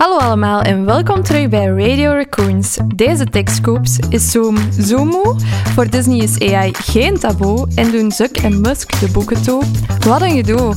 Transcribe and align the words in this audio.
Hallo 0.00 0.18
allemaal 0.18 0.60
en 0.60 0.84
welkom 0.84 1.22
terug 1.22 1.48
bij 1.48 1.66
Radio 1.66 2.10
Raccoons. 2.12 2.78
Deze 2.94 3.24
TechScoops 3.24 3.98
is 4.08 4.30
Zoom 4.30 4.56
Zoomoo. 4.78 5.36
Voor 5.74 5.90
Disney 5.90 6.18
is 6.18 6.52
AI 6.52 6.72
geen 6.74 7.18
taboe 7.18 7.68
en 7.74 7.90
doen 7.90 8.12
Zuck 8.12 8.36
en 8.36 8.60
Musk 8.60 9.00
de 9.00 9.10
boeken 9.10 9.42
toe. 9.42 9.62
Wat 10.06 10.22
een 10.22 10.36
gedoe. 10.36 10.74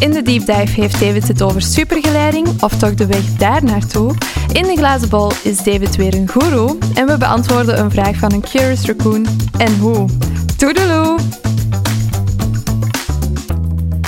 In 0.00 0.10
de 0.10 0.22
deep 0.22 0.46
dive 0.46 0.80
heeft 0.80 1.00
David 1.00 1.28
het 1.28 1.42
over 1.42 1.62
supergeleiding, 1.62 2.62
of 2.62 2.76
toch 2.76 2.94
de 2.94 3.06
weg 3.06 3.24
daar 3.36 3.64
naartoe. 3.64 4.14
In 4.52 4.62
de 4.62 4.76
glazen 4.76 5.08
bol 5.08 5.32
is 5.42 5.56
David 5.56 5.96
weer 5.96 6.14
een 6.14 6.28
guru 6.28 6.78
en 6.94 7.06
we 7.06 7.16
beantwoorden 7.16 7.78
een 7.78 7.90
vraag 7.90 8.16
van 8.16 8.32
een 8.32 8.40
Curious 8.40 8.86
Raccoon 8.86 9.26
en 9.58 9.78
hoe. 9.78 10.08
Toedeloe! 10.56 11.43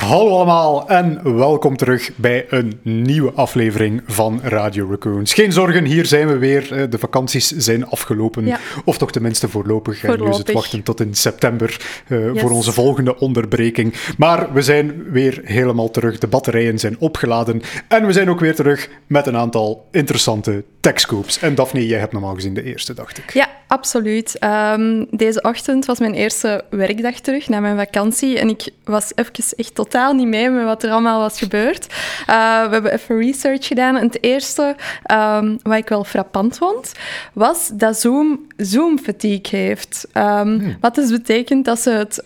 Hallo 0.06 0.34
allemaal 0.34 0.88
en 0.88 1.36
welkom 1.36 1.76
terug 1.76 2.10
bij 2.16 2.46
een 2.48 2.80
nieuwe 2.82 3.32
aflevering 3.32 4.02
van 4.06 4.40
Radio 4.42 4.86
Raccoons. 4.90 5.34
Geen 5.34 5.52
zorgen, 5.52 5.84
hier 5.84 6.06
zijn 6.06 6.28
we 6.28 6.38
weer. 6.38 6.72
Eh, 6.72 6.90
de 6.90 6.98
vakanties 6.98 7.48
zijn 7.50 7.86
afgelopen, 7.86 8.46
Ja. 8.46 8.58
of 8.84 8.98
toch 8.98 9.12
tenminste 9.12 9.48
voorlopig. 9.48 10.04
En 10.04 10.22
nu 10.22 10.28
is 10.28 10.38
het 10.38 10.52
wachten 10.52 10.82
tot 10.82 11.00
in 11.00 11.14
september 11.14 11.80
eh, 12.08 12.32
Yes. 12.32 12.40
voor 12.40 12.50
onze 12.50 12.72
volgende 12.72 13.18
onderbreking. 13.18 13.94
Maar 14.18 14.52
we 14.52 14.62
zijn 14.62 15.10
weer 15.10 15.40
helemaal 15.44 15.90
terug. 15.90 16.18
De 16.18 16.26
batterijen 16.26 16.78
zijn 16.78 16.96
opgeladen 16.98 17.62
en 17.88 18.06
we 18.06 18.12
zijn 18.12 18.30
ook 18.30 18.40
weer 18.40 18.54
terug 18.54 18.88
met 19.06 19.26
een 19.26 19.36
aantal 19.36 19.88
interessante 19.90 20.64
techscoops. 20.80 21.38
En 21.38 21.54
Daphne, 21.54 21.86
jij 21.86 21.98
hebt 21.98 22.12
normaal 22.12 22.34
gezien 22.34 22.54
de 22.54 22.62
eerste, 22.62 22.94
dacht 22.94 23.18
ik. 23.18 23.32
Ja, 23.32 23.48
absoluut. 23.66 24.38
Ehm, 24.38 25.04
deze 25.10 25.42
ochtend 25.42 25.84
was 25.84 25.98
mijn 25.98 26.14
eerste 26.14 26.64
werkdag 26.70 27.20
terug 27.20 27.48
na 27.48 27.60
mijn 27.60 27.76
vakantie. 27.76 28.38
En 28.38 28.48
ik 28.48 28.68
was 28.84 29.12
even 29.14 29.32
echt 29.56 29.74
totaal 29.74 30.14
niet 30.14 30.26
mee 30.26 30.50
met 30.50 30.64
wat 30.64 30.82
er 30.82 30.90
allemaal 30.90 31.20
was 31.20 31.38
gebeurd. 31.38 31.86
Eh, 32.26 32.66
we 32.66 32.72
hebben 32.72 32.92
even 32.92 33.18
research 33.18 33.66
gedaan. 33.66 33.96
En 33.96 34.06
het 34.06 34.22
eerste 34.22 34.76
ehm, 35.02 35.56
wat 35.62 35.76
ik 35.76 35.88
wel 35.88 36.04
frappant 36.04 36.58
vond, 36.58 36.92
was 37.32 37.70
dat 37.72 38.00
Zoom 38.00 38.46
Zoom-fatigue 38.56 39.58
heeft. 39.58 40.06
Ehm, 40.12 40.74
Wat 40.80 40.94
dus 40.94 41.10
betekent 41.10 41.64
dat 41.64 41.80
ze 41.80 41.90
het 41.90 42.22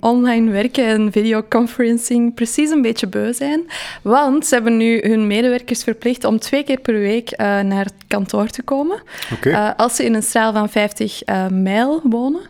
online 0.00 0.50
werken 0.50 0.84
en 0.86 1.12
videoconferencing 1.12 2.34
precies 2.34 2.70
een 2.70 2.82
beetje 2.82 3.06
beu 3.06 3.32
zijn. 3.32 3.66
Want 4.02 4.46
ze 4.46 4.54
hebben 4.54 4.76
nu 4.76 5.00
hun 5.02 5.26
medewerkers 5.26 5.82
verplicht 5.82 6.24
om 6.24 6.38
twee 6.38 6.64
keer 6.64 6.80
per 6.80 6.94
week 6.94 7.30
eh, 7.30 7.60
naar 7.60 7.84
het 7.84 7.94
kantoor 8.06 8.48
te 8.48 8.62
komen. 8.62 9.02
Eh, 9.42 9.70
als 9.76 9.96
ze 9.96 10.04
in 10.04 10.14
een 10.14 10.22
straal 10.22 10.52
van 10.52 10.68
50 10.88 11.22
eh, 11.22 11.46
mijl 11.48 12.00
wonen. 12.04 12.40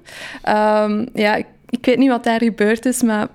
Ehm, 0.42 1.06
ja, 1.14 1.34
ik, 1.34 1.46
ik 1.68 1.84
weet 1.86 1.98
niet 1.98 2.08
wat 2.08 2.24
daar 2.24 2.42
gebeurd 2.42 2.86
is, 2.86 3.02
maar 3.02 3.26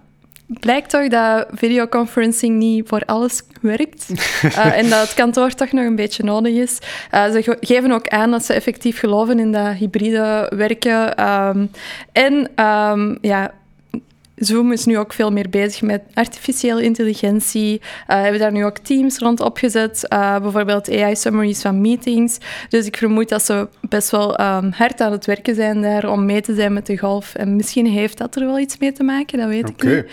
blijkt 0.47 0.89
toch 0.89 1.07
dat 1.07 1.47
videoconferencing 1.51 2.55
niet 2.57 2.87
voor 2.87 3.01
alles 3.05 3.41
werkt. 3.61 4.07
Eh, 4.41 4.77
en 4.77 4.89
dat 4.89 5.01
het 5.01 5.13
kantoor 5.13 5.49
toch 5.53 5.71
nog 5.71 5.85
een 5.85 5.95
beetje 5.95 6.23
nodig 6.23 6.53
is. 6.53 6.79
Eh, 7.11 7.31
ze 7.31 7.43
ge- 7.43 7.57
geven 7.61 7.91
ook 7.91 8.07
aan 8.07 8.31
dat 8.31 8.45
ze 8.45 8.53
effectief 8.53 8.99
geloven 8.99 9.39
in 9.39 9.51
dat 9.51 9.73
hybride 9.73 10.51
werken. 10.55 11.15
Ehm, 11.15 11.65
en 12.11 12.49
ehm, 12.55 13.15
ja, 13.21 13.51
Zoom 14.39 14.71
is 14.71 14.85
nu 14.85 14.97
ook 14.97 15.13
veel 15.13 15.31
meer 15.31 15.49
bezig 15.49 15.81
met 15.81 16.01
artificiële 16.13 16.83
intelligentie. 16.83 17.81
Uh, 17.81 18.21
hebben 18.21 18.39
daar 18.39 18.51
nu 18.51 18.65
ook 18.65 18.77
teams 18.77 19.17
rond 19.17 19.39
opgezet. 19.39 20.05
Uh, 20.13 20.39
bijvoorbeeld 20.39 20.89
AI-summaries 20.89 21.61
van 21.61 21.81
meetings. 21.81 22.37
Dus 22.69 22.85
ik 22.85 22.97
vermoed 22.97 23.29
dat 23.29 23.45
ze 23.45 23.67
best 23.81 24.09
wel 24.09 24.39
um, 24.39 24.71
hard 24.71 25.01
aan 25.01 25.11
het 25.11 25.25
werken 25.25 25.55
zijn 25.55 25.81
daar 25.81 26.11
om 26.11 26.25
mee 26.25 26.41
te 26.41 26.55
zijn 26.55 26.73
met 26.73 26.85
de 26.85 26.97
golf. 26.97 27.35
En 27.35 27.55
misschien 27.55 27.85
heeft 27.85 28.17
dat 28.17 28.35
er 28.35 28.45
wel 28.45 28.59
iets 28.59 28.77
mee 28.77 28.91
te 28.91 29.03
maken, 29.03 29.37
dat 29.39 29.47
weet 29.47 29.69
ik 29.69 29.83
niet. 29.83 30.05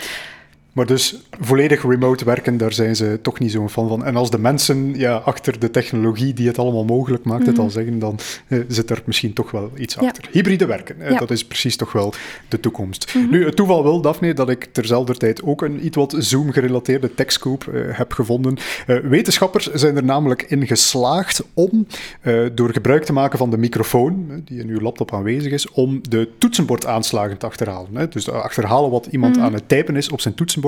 Maar 0.77 0.87
dus 0.87 1.17
volledig 1.41 1.83
remote 1.83 2.25
werken, 2.25 2.57
daar 2.57 2.73
zijn 2.73 2.97
ze 2.97 3.19
toch 3.23 3.39
niet 3.39 3.51
zo'n 3.51 3.69
fan 3.71 3.89
van. 3.89 4.05
En 4.05 4.17
als 4.17 4.31
de 4.31 4.39
mensen 4.39 4.95
ja, 4.99 5.15
achter 5.17 5.59
de 5.61 5.71
technologie 5.71 6.33
die 6.35 6.47
het 6.47 6.59
allemaal 6.59 6.85
mogelijk 6.85 7.25
maakt, 7.25 7.47
het 7.47 7.59
al 7.59 7.71
zeggen, 7.71 7.99
dan 7.99 8.19
eh, 8.49 8.59
zit 8.69 8.91
er 8.91 9.03
misschien 9.05 9.33
toch 9.33 9.51
wel 9.51 9.71
iets 9.79 9.95
Mhm. 9.95 10.05
Ja. 10.05 10.11
achter. 10.11 10.29
Hybride 10.33 10.67
werken, 10.67 11.01
eh, 11.01 11.11
Ja. 11.11 11.19
dat 11.19 11.31
is 11.31 11.45
precies 11.45 11.77
toch 11.77 11.93
wel 11.93 12.13
de 12.49 12.61
toekomst. 12.61 13.15
Mhm. 13.15 13.31
Nu, 13.31 13.45
het 13.45 13.57
toeval 13.57 13.83
wil, 13.83 14.01
Daphne, 14.01 14.35
dat 14.35 14.49
ik 14.51 14.69
terzelfde 14.73 15.15
tijd 15.17 15.43
ook 15.43 15.63
een 15.63 15.87
iets 15.87 15.97
wat 15.97 16.15
Zoom-gerelateerde 16.19 17.15
techscoop 17.15 17.67
eh, 17.69 17.81
heb 17.89 18.13
gevonden. 18.13 18.57
Wetenschappers 19.03 19.73
zijn 19.73 19.97
er 19.97 20.05
namelijk 20.05 20.43
in 20.43 20.67
geslaagd 20.67 21.43
om, 21.55 21.87
door 22.55 22.73
gebruik 22.73 23.05
te 23.05 23.13
maken 23.13 23.39
van 23.39 23.51
de 23.51 23.59
microfoon, 23.59 24.43
die 24.45 24.59
in 24.61 24.69
uw 24.69 24.81
laptop 24.81 25.15
aanwezig 25.15 25.53
is, 25.53 25.71
om 25.71 26.01
de 26.09 26.29
toetsenbordaanslagen 26.39 27.39
te 27.39 27.47
achterhalen. 27.47 27.91
Hè. 27.97 28.09
Dus 28.09 28.31
achterhalen 28.31 28.91
wat 28.91 29.07
iemand 29.11 29.39
aan 29.39 29.53
het 29.53 29.69
typen 29.69 29.97
is 29.97 30.09
op 30.09 30.21
zijn 30.21 30.35
toetsenbord. 30.35 30.65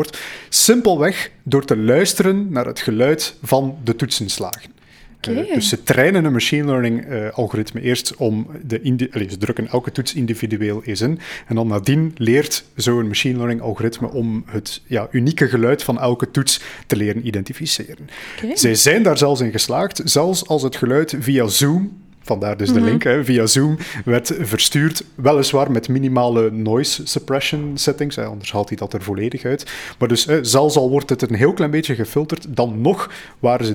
Simpelweg 0.48 1.30
door 1.42 1.64
te 1.64 1.76
luisteren 1.76 2.52
naar 2.52 2.66
het 2.66 2.80
geluid 2.80 3.36
van 3.42 3.78
de 3.84 3.96
toetsenslagen. 3.96 4.76
Oké. 5.16 5.40
Eh, 5.40 5.54
dus 5.54 5.68
ze 5.68 5.82
trainen 5.82 6.24
een 6.24 6.32
machine 6.32 6.64
learning 6.64 7.04
eh, 7.04 7.30
algoritme 7.30 7.80
eerst 7.80 8.16
om 8.16 8.46
de... 8.66 9.08
Allee, 9.12 9.30
ze 9.30 9.36
drukken 9.38 9.68
elke 9.68 9.92
toets 9.92 10.14
individueel 10.14 10.82
eens 10.84 11.00
in. 11.00 11.18
En 11.46 11.54
dan 11.54 11.66
nadien 11.66 12.12
leert 12.16 12.64
zo'n 12.74 13.06
machine 13.06 13.36
learning 13.36 13.60
algoritme 13.60 14.10
om 14.10 14.44
het 14.46 14.82
ja, 14.86 15.08
unieke 15.10 15.48
geluid 15.48 15.82
van 15.82 16.00
elke 16.00 16.30
toets 16.30 16.60
te 16.86 16.96
leren 16.96 17.26
identificeren. 17.26 18.08
Oké. 18.42 18.56
Zij 18.56 18.74
zijn 18.74 19.02
daar 19.02 19.18
zelfs 19.18 19.40
in 19.40 19.50
geslaagd, 19.50 20.00
zelfs 20.04 20.46
als 20.46 20.62
het 20.62 20.76
geluid 20.76 21.16
via 21.18 21.46
Zoom, 21.46 22.07
vandaar 22.28 22.56
dus 22.56 22.72
de 22.72 22.80
link, 22.80 23.02
hè, 23.02 23.24
via 23.24 23.46
Zoom 23.46 23.76
werd 24.04 24.32
verstuurd, 24.40 25.04
weliswaar 25.14 25.70
met 25.70 25.88
minimale 25.88 26.50
noise 26.50 27.06
suppression 27.06 27.72
settings, 27.74 28.16
hè, 28.16 28.24
anders 28.24 28.52
haalt 28.52 28.68
hij 28.68 28.76
dat 28.76 28.92
er 28.92 29.02
volledig 29.02 29.44
uit. 29.44 29.66
Maar 29.98 30.08
dus 30.08 30.24
hè, 30.24 30.44
zelfs 30.44 30.76
al 30.76 30.90
wordt 30.90 31.10
het 31.10 31.22
een 31.22 31.34
heel 31.34 31.52
klein 31.52 31.70
beetje 31.70 31.94
gefilterd, 31.94 32.46
dan 32.48 32.80
nog 32.80 33.10
waren 33.38 33.66
ze 33.66 33.74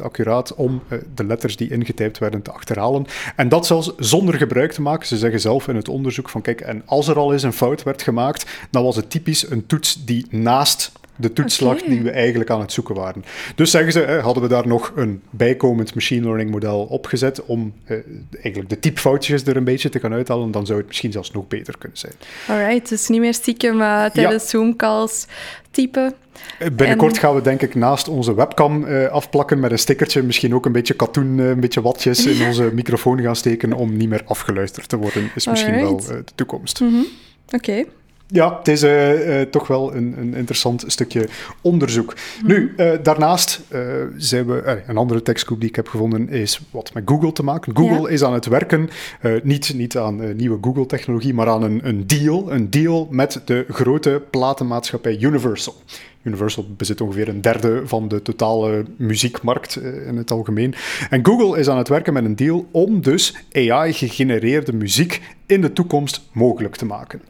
93% 0.00 0.02
accuraat 0.02 0.54
om 0.54 0.82
eh, 0.88 0.98
de 1.14 1.24
letters 1.24 1.56
die 1.56 1.70
ingetypt 1.70 2.18
werden 2.18 2.42
te 2.42 2.52
achterhalen. 2.52 3.06
En 3.36 3.48
dat 3.48 3.66
zelfs 3.66 3.92
zonder 3.98 4.34
gebruik 4.34 4.72
te 4.72 4.82
maken. 4.82 5.06
Ze 5.06 5.16
zeggen 5.16 5.40
zelf 5.40 5.68
in 5.68 5.76
het 5.76 5.88
onderzoek 5.88 6.28
van 6.28 6.42
kijk, 6.42 6.60
en 6.60 6.82
als 6.86 7.08
er 7.08 7.18
al 7.18 7.32
eens 7.32 7.42
een 7.42 7.52
fout 7.52 7.82
werd 7.82 8.02
gemaakt, 8.02 8.46
dan 8.70 8.82
was 8.82 8.96
het 8.96 9.10
typisch 9.10 9.50
een 9.50 9.66
toets 9.66 10.04
die 10.04 10.26
naast 10.30 10.92
de 11.16 11.32
toetslag 11.32 11.82
die 11.82 12.02
we 12.02 12.10
eigenlijk 12.10 12.50
aan 12.50 12.60
het 12.60 12.72
zoeken 12.72 12.94
waren. 12.94 13.24
Dus 13.54 13.70
zeggen 13.70 13.92
ze, 13.92 14.18
hadden 14.22 14.42
we 14.42 14.48
daar 14.48 14.66
nog 14.66 14.92
een 14.96 15.22
bijkomend 15.30 15.94
machine 15.94 16.24
learning 16.24 16.50
model 16.50 16.80
opgezet 16.80 17.44
om 17.44 17.72
eh, 17.84 17.96
eigenlijk 18.32 18.68
de 18.68 18.78
typfoutjes 18.78 19.46
er 19.46 19.56
een 19.56 19.64
beetje 19.64 19.88
te 19.88 20.00
gaan 20.00 20.12
uithalen, 20.12 20.50
dan 20.50 20.66
zou 20.66 20.78
het 20.78 20.86
misschien 20.86 21.12
zelfs 21.12 21.30
nog 21.30 21.48
beter 21.48 21.78
kunnen 21.78 21.98
zijn. 21.98 22.12
Alright, 22.48 22.88
dus 22.88 23.08
niet 23.08 23.20
meer 23.20 23.34
stiekem 23.34 23.80
uh, 23.80 24.04
tijdens 24.04 24.48
Zoom-calls 24.48 25.26
typen. 25.70 26.14
Eh, 26.58 26.68
Binnenkort 26.72 27.14
En- 27.14 27.18
gaan 27.18 27.34
we 27.34 27.40
denk 27.40 27.62
ik 27.62 27.74
naast 27.74 28.08
onze 28.08 28.34
webcam 28.34 28.84
eh, 28.84 29.06
afplakken 29.06 29.60
met 29.60 29.70
een 29.70 29.78
stickertje, 29.78 30.22
misschien 30.22 30.54
ook 30.54 30.66
een 30.66 30.72
beetje 30.72 30.94
katoen, 30.94 31.40
eh, 31.40 31.48
een 31.48 31.60
beetje 31.60 31.82
watjes 31.82 32.26
in 32.26 32.46
onze 32.46 32.70
microfoon 32.74 33.20
gaan 33.20 33.36
steken 33.36 33.72
om 33.72 33.96
niet 33.96 34.08
meer 34.08 34.22
afgeluisterd 34.24 34.88
te 34.88 34.96
worden, 34.96 35.30
is 35.34 35.46
misschien 35.46 35.80
wel 35.80 35.98
eh, 35.98 36.06
de 36.06 36.24
toekomst. 36.34 36.80
Oké. 37.50 37.84
Ja, 38.34 38.58
het 38.58 38.68
is 38.68 38.82
eh, 38.82 39.40
eh, 39.40 39.48
toch 39.48 39.66
wel 39.66 39.94
een, 39.94 40.14
een 40.18 40.34
interessant 40.34 40.84
stukje 40.86 41.28
onderzoek. 41.60 42.14
Nu, 42.46 42.72
eh, 42.76 42.92
daarnaast 43.02 43.60
zijn 44.16 44.46
we... 44.46 44.82
een 44.86 44.96
andere 44.96 45.22
tekstgroep 45.22 45.60
die 45.60 45.68
ik 45.68 45.76
heb 45.76 45.88
gevonden 45.88 46.28
is 46.28 46.60
wat 46.70 46.94
met 46.94 47.02
Google 47.06 47.32
te 47.32 47.42
maken. 47.42 47.76
Google 47.76 48.10
is 48.10 48.22
aan 48.22 48.32
het 48.32 48.46
werken, 48.46 48.88
niet, 49.42 49.74
niet 49.74 49.96
aan 49.96 50.36
nieuwe 50.36 50.58
Google-technologie, 50.60 51.34
maar 51.34 51.48
aan 51.48 51.62
een, 51.62 51.80
een 51.88 52.06
deal. 52.06 52.52
Een 52.52 52.70
deal 52.70 53.08
met 53.10 53.40
de 53.44 53.64
grote 53.68 54.22
platenmaatschappij 54.30 55.18
Universal. 55.20 55.74
Universal 56.22 56.66
bezit 56.76 57.00
ongeveer 57.00 57.28
een 57.28 57.40
derde 57.40 57.82
van 57.84 58.08
de 58.08 58.22
totale 58.22 58.84
muziekmarkt 58.96 59.76
in 60.06 60.16
het 60.16 60.30
algemeen. 60.30 60.74
En 61.10 61.24
Google 61.26 61.58
is 61.58 61.68
aan 61.68 61.78
het 61.78 61.88
werken 61.88 62.12
met 62.12 62.24
een 62.24 62.36
deal 62.36 62.66
om 62.70 63.00
dus 63.00 63.34
AI-gegenereerde 63.52 64.72
muziek 64.72 65.20
in 65.46 65.60
de 65.60 65.72
toekomst 65.72 66.22
mogelijk 66.32 66.76
te 66.76 66.84
maken. 66.84 67.22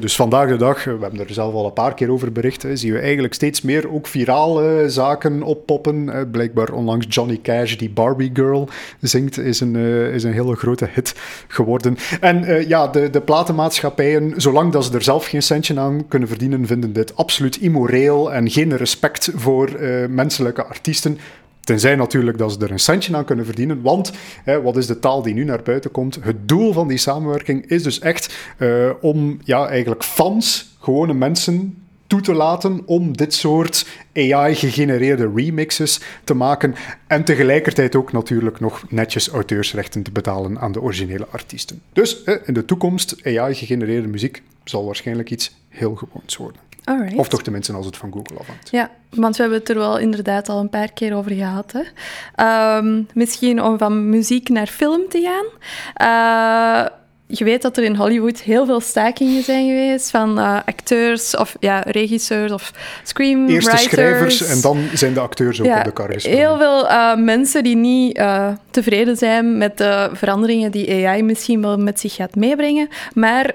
Dus 0.00 0.16
vandaag 0.16 0.48
de 0.48 0.56
dag, 0.56 0.86
eh, 0.86 0.94
we 0.94 1.02
hebben 1.02 1.20
er 1.20 1.32
zelf 1.32 1.54
al 1.54 1.66
een 1.66 1.72
paar 1.72 1.94
keer 1.94 2.10
over 2.10 2.32
bericht, 2.32 2.66
zien 2.74 2.92
we 2.92 2.98
eigenlijk 2.98 3.34
steeds 3.34 3.62
meer 3.62 3.92
ook 3.92 4.06
virale 4.06 4.90
zaken 4.90 5.42
oppoppen. 5.42 6.08
Eh, 6.08 6.20
Blijkbaar 6.30 6.72
onlangs 6.72 7.06
Johnny 7.08 7.38
Cash, 7.42 7.76
die 7.76 7.90
Barbie 7.90 8.30
Girl 8.32 8.68
zingt, 9.00 9.38
is 9.38 9.60
een, 9.60 9.76
eh, 9.76 10.14
is 10.14 10.22
een 10.22 10.32
hele 10.32 10.56
grote 10.56 10.88
hit 10.92 11.14
geworden. 11.48 11.96
En 12.20 12.66
ja, 12.68 12.88
de, 12.88 13.10
de 13.10 13.20
platenmaatschappijen, 13.20 14.32
zolang 14.36 14.72
dat 14.72 14.84
ze 14.84 14.94
er 14.94 15.02
zelf 15.02 15.26
geen 15.26 15.42
centje 15.42 15.80
aan 15.80 16.08
kunnen 16.08 16.28
verdienen, 16.28 16.66
vinden 16.66 16.92
dit 16.92 17.16
absoluut 17.16 17.56
immoreel 17.56 18.32
en 18.32 18.50
geen 18.50 18.76
respect 18.76 19.30
voor 19.34 19.70
menselijke 20.08 20.64
artiesten. 20.64 21.18
Tenzij 21.72 21.96
natuurlijk 21.96 22.38
dat 22.38 22.52
ze 22.52 22.58
er 22.58 22.70
een 22.70 22.78
centje 22.78 23.16
aan 23.16 23.24
kunnen 23.24 23.44
verdienen. 23.44 23.82
Want, 23.82 24.12
hè, 24.44 24.62
wat 24.62 24.76
is 24.76 24.86
de 24.86 24.98
taal 24.98 25.22
die 25.22 25.34
nu 25.34 25.44
naar 25.44 25.62
buiten 25.62 25.90
komt? 25.90 26.18
Het 26.20 26.48
doel 26.48 26.72
van 26.72 26.88
die 26.88 26.98
samenwerking 26.98 27.66
is 27.66 27.82
dus 27.82 27.98
echt 27.98 28.34
eh, 28.58 28.90
om 29.00 29.38
ja, 29.44 29.68
eigenlijk 29.68 30.04
fans, 30.04 30.76
gewone 30.80 31.14
mensen, 31.14 31.82
toe 32.06 32.20
te 32.20 32.32
laten 32.32 32.82
om 32.86 33.16
dit 33.16 33.34
soort 33.34 33.86
AI-gegenereerde 34.14 35.30
remixes 35.34 36.00
te 36.24 36.34
maken. 36.34 36.74
En 37.06 37.24
tegelijkertijd 37.24 37.96
ook 37.96 38.12
natuurlijk 38.12 38.60
nog 38.60 38.84
netjes 38.88 39.28
auteursrechten 39.28 40.02
te 40.02 40.10
betalen 40.10 40.58
aan 40.58 40.72
de 40.72 40.80
originele 40.80 41.26
artiesten. 41.30 41.82
Dus 41.92 42.22
in 42.44 42.54
de 42.54 42.64
toekomst, 42.64 43.16
AI-gegenereerde 43.24 44.08
muziek 44.08 44.42
zal 44.64 44.84
waarschijnlijk 44.84 45.30
iets 45.30 45.56
heel 45.68 45.94
gewoons 45.94 46.36
worden. 46.36 46.71
Alright. 46.84 47.16
Of 47.16 47.28
toch 47.28 47.42
tenminste 47.42 47.72
als 47.72 47.86
het 47.86 47.96
van 47.96 48.12
Google 48.12 48.38
afhangt. 48.38 48.70
Ja, 48.70 48.90
want 49.10 49.36
we 49.36 49.42
hebben 49.42 49.60
het 49.60 49.68
er 49.68 49.78
wel 49.78 49.98
inderdaad 49.98 50.48
al 50.48 50.60
een 50.60 50.70
paar 50.70 50.92
keer 50.92 51.14
over 51.14 51.30
gehad. 51.32 51.72
Hè. 51.72 51.82
Ehm, 52.34 53.02
misschien 53.14 53.62
om 53.62 53.78
van 53.78 54.08
muziek 54.10 54.48
naar 54.48 54.66
film 54.66 55.08
te 55.08 55.20
gaan. 55.20 55.46
Uh, 56.06 56.86
je 57.26 57.44
weet 57.44 57.62
dat 57.62 57.76
er 57.76 57.84
in 57.84 57.96
Hollywood 57.96 58.40
heel 58.40 58.66
veel 58.66 58.80
stakingen 58.80 59.42
zijn 59.42 59.66
geweest 59.66 60.10
van 60.10 60.38
uh, 60.38 60.58
acteurs 60.64 61.36
of 61.36 61.56
ja, 61.60 61.80
regisseurs 61.86 62.52
of 62.52 62.72
screenwriters. 63.02 63.66
Eerst 63.66 63.82
de 63.82 63.88
schrijvers 63.90 64.42
en 64.42 64.60
dan 64.60 64.88
zijn 64.94 65.14
de 65.14 65.20
acteurs 65.20 65.60
ook 65.60 65.66
ja, 65.66 65.78
op 65.78 65.84
de 65.84 65.92
kar. 65.92 66.10
Heel 66.10 66.58
veel 66.58 66.84
uh, 66.84 67.16
mensen 67.16 67.62
die 67.62 67.76
niet 67.76 68.18
uh, 68.18 68.48
tevreden 68.70 69.16
zijn 69.16 69.58
met 69.58 69.78
de 69.78 70.10
veranderingen 70.12 70.70
die 70.70 71.06
AI 71.06 71.22
misschien 71.22 71.60
wel 71.60 71.76
met 71.76 72.00
zich 72.00 72.14
gaat 72.14 72.34
meebrengen, 72.34 72.88
maar 73.14 73.54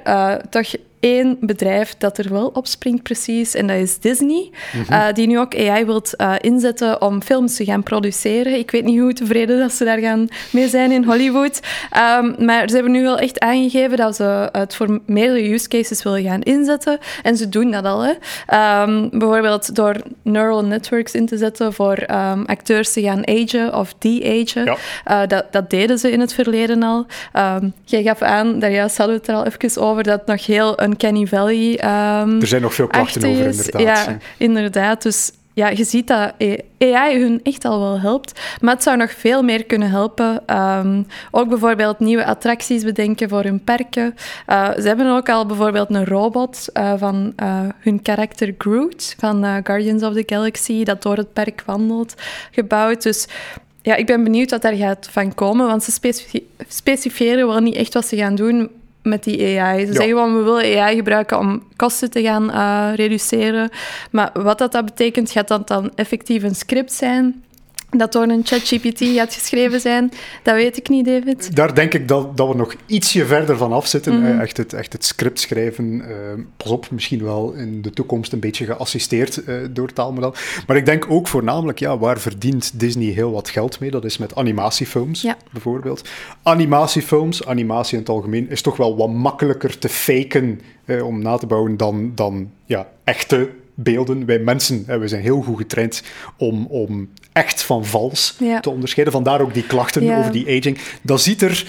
toch 0.49 0.67
één 1.07 1.37
bedrijf 1.39 1.95
dat 1.97 2.17
er 2.17 2.29
wel 2.29 2.47
op 2.47 2.67
springt 2.67 3.03
precies, 3.03 3.53
en 3.53 3.67
dat 3.67 3.77
is 3.77 3.99
Disney, 3.99 4.49
mm 4.73 4.83
-hmm. 4.87 4.95
uh, 4.95 5.13
die 5.13 5.27
nu 5.27 5.39
ook 5.39 5.55
AI 5.55 5.85
wilt 5.85 6.13
uh, 6.17 6.33
inzetten 6.39 7.01
om 7.01 7.21
films 7.21 7.55
te 7.55 7.65
gaan 7.65 7.83
produceren. 7.83 8.57
Ik 8.57 8.71
weet 8.71 8.83
niet 8.83 8.99
hoe 8.99 9.13
tevreden 9.13 9.59
dat 9.59 9.71
ze 9.71 9.85
daar 9.85 9.99
gaan 9.99 10.27
mee 10.51 10.67
zijn 10.67 10.91
in 10.91 11.03
Hollywood, 11.03 11.59
um, 12.19 12.45
maar 12.45 12.69
ze 12.69 12.73
hebben 12.73 12.91
nu 12.91 13.01
wel 13.01 13.17
echt 13.17 13.39
aangegeven 13.39 13.97
dat 13.97 14.15
ze 14.15 14.49
het 14.51 14.75
voor 14.75 14.99
meerdere 15.05 15.53
use 15.53 15.67
cases 15.67 16.03
willen 16.03 16.23
gaan 16.23 16.41
inzetten, 16.41 16.97
en 17.23 17.37
ze 17.37 17.49
doen 17.49 17.71
dat 17.71 17.85
al. 17.85 18.05
Hè. 18.05 18.13
Um, 18.81 19.09
bijvoorbeeld 19.11 19.75
door 19.75 19.95
neural 20.21 20.65
networks 20.65 21.13
in 21.13 21.25
te 21.25 21.37
zetten 21.37 21.73
voor 21.73 22.05
um, 22.11 22.45
acteurs 22.45 22.93
te 22.93 23.01
gaan 23.01 23.27
agen 23.27 23.75
of 23.75 23.93
de-agen. 23.99 24.65
Ja. 24.65 24.77
Uh, 25.07 25.27
dat, 25.27 25.45
dat, 25.51 25.69
deden 25.69 25.97
ze 25.97 26.11
in 26.11 26.19
het 26.19 26.33
verleden 26.33 26.83
al. 26.83 27.05
jij 27.85 28.03
gaf 28.03 28.21
aan, 28.21 28.59
daar 28.59 28.71
juist 28.71 28.97
hadden 28.97 29.15
we 29.15 29.21
het 29.21 29.29
er 29.29 29.35
al 29.35 29.45
even 29.45 29.81
over, 29.81 30.03
dat 30.03 30.25
nog 30.25 30.45
heel 30.45 30.81
een 30.81 30.96
Kenny 30.97 31.27
Valley. 31.27 31.71
Um, 31.71 32.41
er 32.41 32.47
zijn 32.47 32.61
nog 32.61 32.73
veel 32.73 32.87
klachten 32.87 33.29
over, 33.29 33.45
inderdaad. 33.45 33.81
Ja, 33.81 34.17
inderdaad. 34.37 35.01
Dus 35.01 35.31
ja, 35.53 35.69
je 35.69 35.83
ziet 35.83 36.07
dat 36.07 36.33
AI 36.79 37.19
hun 37.19 37.39
echt 37.43 37.65
al 37.65 37.79
wel 37.79 37.99
helpt. 37.99 38.39
Maar 38.61 38.73
het 38.73 38.83
zou 38.83 38.97
nog 38.97 39.11
veel 39.11 39.43
meer 39.43 39.65
kunnen 39.65 39.89
helpen. 39.89 40.57
Um, 40.57 41.07
ook 41.31 41.49
bijvoorbeeld 41.49 41.99
nieuwe 41.99 42.25
attracties 42.25 42.83
bedenken 42.83 43.29
voor 43.29 43.43
hun 43.43 43.63
parken. 43.63 44.15
Uh, 44.47 44.69
ze 44.73 44.87
hebben 44.87 45.15
ook 45.15 45.29
al 45.29 45.45
bijvoorbeeld 45.45 45.89
een 45.89 46.05
robot 46.05 46.69
uh, 46.73 46.93
van 46.97 47.33
uh, 47.43 47.59
hun 47.79 48.01
karakter 48.01 48.55
Groot 48.57 49.15
van 49.19 49.61
Guardians 49.63 50.03
of 50.03 50.13
the 50.13 50.23
Galaxy, 50.25 50.83
dat 50.83 51.01
door 51.01 51.17
het 51.17 51.33
park 51.33 51.63
wandelt, 51.65 52.13
gebouwd. 52.51 53.03
Dus 53.03 53.27
ja, 53.81 53.95
ik 53.95 54.05
ben 54.05 54.23
benieuwd 54.23 54.51
wat 54.51 54.61
daar 54.61 54.75
gaat 54.75 55.09
van 55.11 55.33
komen, 55.33 55.67
want 55.67 55.83
ze 55.83 55.91
specif 55.91 56.41
specifieren 56.67 57.47
wel 57.47 57.59
niet 57.59 57.75
echt 57.75 57.93
wat 57.93 58.05
ze 58.05 58.15
gaan 58.15 58.35
doen 58.35 58.69
met 59.07 59.23
die 59.23 59.59
AI. 59.59 59.79
Ze 59.79 59.85
ja. 59.85 59.91
zeggen 59.93 60.07
gewoon, 60.07 60.37
we 60.37 60.43
willen 60.43 60.81
AI 60.81 60.95
gebruiken 60.95 61.39
om 61.39 61.63
kosten 61.75 62.11
te 62.11 62.21
gaan 62.21 62.49
uh, 62.49 62.95
reduceren. 62.95 63.69
Maar 64.11 64.29
wat 64.33 64.57
dat, 64.57 64.71
dat 64.71 64.85
betekent, 64.85 65.31
gaat 65.31 65.47
dat 65.47 65.67
dan 65.67 65.91
effectief 65.95 66.43
een 66.43 66.55
script 66.55 66.93
zijn? 66.93 67.43
Dat 67.89 68.11
door 68.11 68.23
een 68.23 68.41
ChatGPT 68.45 68.99
gaat 68.99 69.33
geschreven 69.33 69.79
zijn, 69.79 70.11
dat 70.43 70.55
weet 70.55 70.77
ik 70.77 70.89
niet, 70.89 71.05
David. 71.05 71.55
Daar 71.55 71.75
denk 71.75 71.93
ik 71.93 72.07
dat, 72.07 72.37
dat 72.37 72.47
we 72.47 72.55
nog 72.55 72.75
ietsje 72.85 73.25
verder 73.25 73.57
van 73.57 73.71
af 73.71 73.87
zitten. 73.87 74.13
Mm 74.13 74.25
-hmm. 74.25 74.39
echt, 74.39 74.57
het, 74.57 74.73
echt 74.73 74.93
het 74.93 75.05
script 75.05 75.39
schrijven. 75.39 75.93
Uh, 75.93 76.05
pas 76.57 76.71
op, 76.71 76.91
misschien 76.91 77.23
wel 77.23 77.53
in 77.53 77.81
de 77.81 77.91
toekomst 77.91 78.33
een 78.33 78.39
beetje 78.39 78.65
geassisteerd 78.65 79.41
uh, 79.47 79.55
door 79.69 79.93
taalmodel. 79.93 80.33
Maar 80.67 80.77
ik 80.77 80.85
denk 80.85 81.05
ook 81.09 81.27
voornamelijk, 81.27 81.79
ja, 81.79 81.97
waar 81.97 82.19
verdient 82.19 82.79
Disney 82.79 83.11
heel 83.11 83.31
wat 83.31 83.49
geld 83.49 83.79
mee? 83.79 83.91
Dat 83.91 84.05
is 84.05 84.17
met 84.17 84.35
animatiefilms, 84.35 85.21
ja. 85.21 85.37
bijvoorbeeld. 85.51 86.09
Animatiefilms, 86.43 87.45
animatie 87.45 87.93
in 87.93 87.99
het 87.99 88.09
algemeen, 88.09 88.49
is 88.49 88.61
toch 88.61 88.77
wel 88.77 88.97
wat 88.97 89.09
makkelijker 89.09 89.77
te 89.77 89.89
faken 89.89 90.61
uh, 90.85 91.05
om 91.05 91.21
na 91.21 91.37
te 91.37 91.47
bouwen 91.47 91.77
dan, 91.77 92.11
dan 92.15 92.51
ja, 92.65 92.89
echte 93.03 93.49
beelden. 93.73 94.25
Wij 94.25 94.39
mensen, 94.39 94.99
we 94.99 95.07
zijn 95.07 95.21
heel 95.21 95.41
goed 95.41 95.57
getraind 95.57 96.03
om, 96.37 96.65
om 96.65 97.09
echt 97.37 97.63
van 97.63 97.85
vals 97.85 98.35
ja. 98.39 98.59
te 98.59 98.69
onderscheiden. 98.69 99.13
Vandaar 99.13 99.41
ook 99.41 99.53
die 99.53 99.63
klachten 99.63 100.17
over 100.17 100.31
die 100.31 100.47
aging. 100.57 100.77
Dat 101.01 101.21
ziet 101.21 101.41
er 101.41 101.65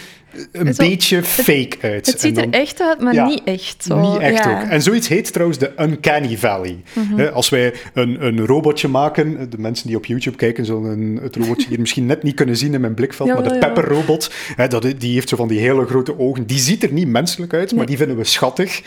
een 0.53 0.75
Zo, 0.75 0.85
beetje 0.89 1.17
het, 1.17 1.27
fake 1.27 1.77
uit. 1.81 2.07
Het 2.07 2.21
ziet 2.21 2.35
dan, 2.35 2.53
er 2.53 2.61
echt 2.61 2.81
uit, 2.81 3.01
maar 3.01 3.15
ja, 3.15 3.27
niet 3.27 3.43
echt. 3.45 3.85
Zo. 3.85 4.13
Niet 4.13 4.21
echt 4.21 4.45
ja. 4.45 4.61
ook. 4.61 4.69
En 4.69 4.83
zoiets 4.83 5.09
heet 5.09 5.33
trouwens 5.33 5.59
de 5.59 5.73
Uncanny 5.81 6.39
Valley. 6.39 6.83
Mhm. 6.93 7.07
Mm 7.09 7.19
-hmm. 7.19 7.27
Als 7.27 7.49
wij 7.49 7.75
een, 7.95 8.25
een 8.27 8.47
robotje 8.47 8.89
maken, 8.89 9.51
de 9.51 9.59
mensen 9.59 9.87
die 9.87 9.97
op 9.97 10.07
YouTube 10.07 10.37
kijken 10.37 10.65
zullen 10.65 11.19
het 11.23 11.37
robotje 11.37 11.69
hier 11.69 11.81
misschien 11.81 12.07
net 12.07 12.23
niet 12.23 12.35
kunnen 12.35 12.57
zien 12.57 12.75
in 12.75 12.81
mijn 12.81 12.95
blikveld, 12.95 13.29
maar 13.29 13.43
de. 13.43 13.59
Pepper-robot, 13.59 14.31
die 14.99 15.15
heeft 15.15 15.29
zo 15.29 15.37
van 15.37 15.49
die 15.49 15.59
hele 15.59 15.87
grote 15.87 16.19
ogen. 16.19 16.47
Die 16.47 16.59
ziet 16.59 16.83
er 16.83 16.93
niet 16.93 17.09
menselijk 17.09 17.55
uit, 17.55 17.75
maar 17.75 17.87
die 17.87 17.97
vinden 17.97 18.17
we 18.17 18.25
schattig. 18.25 18.83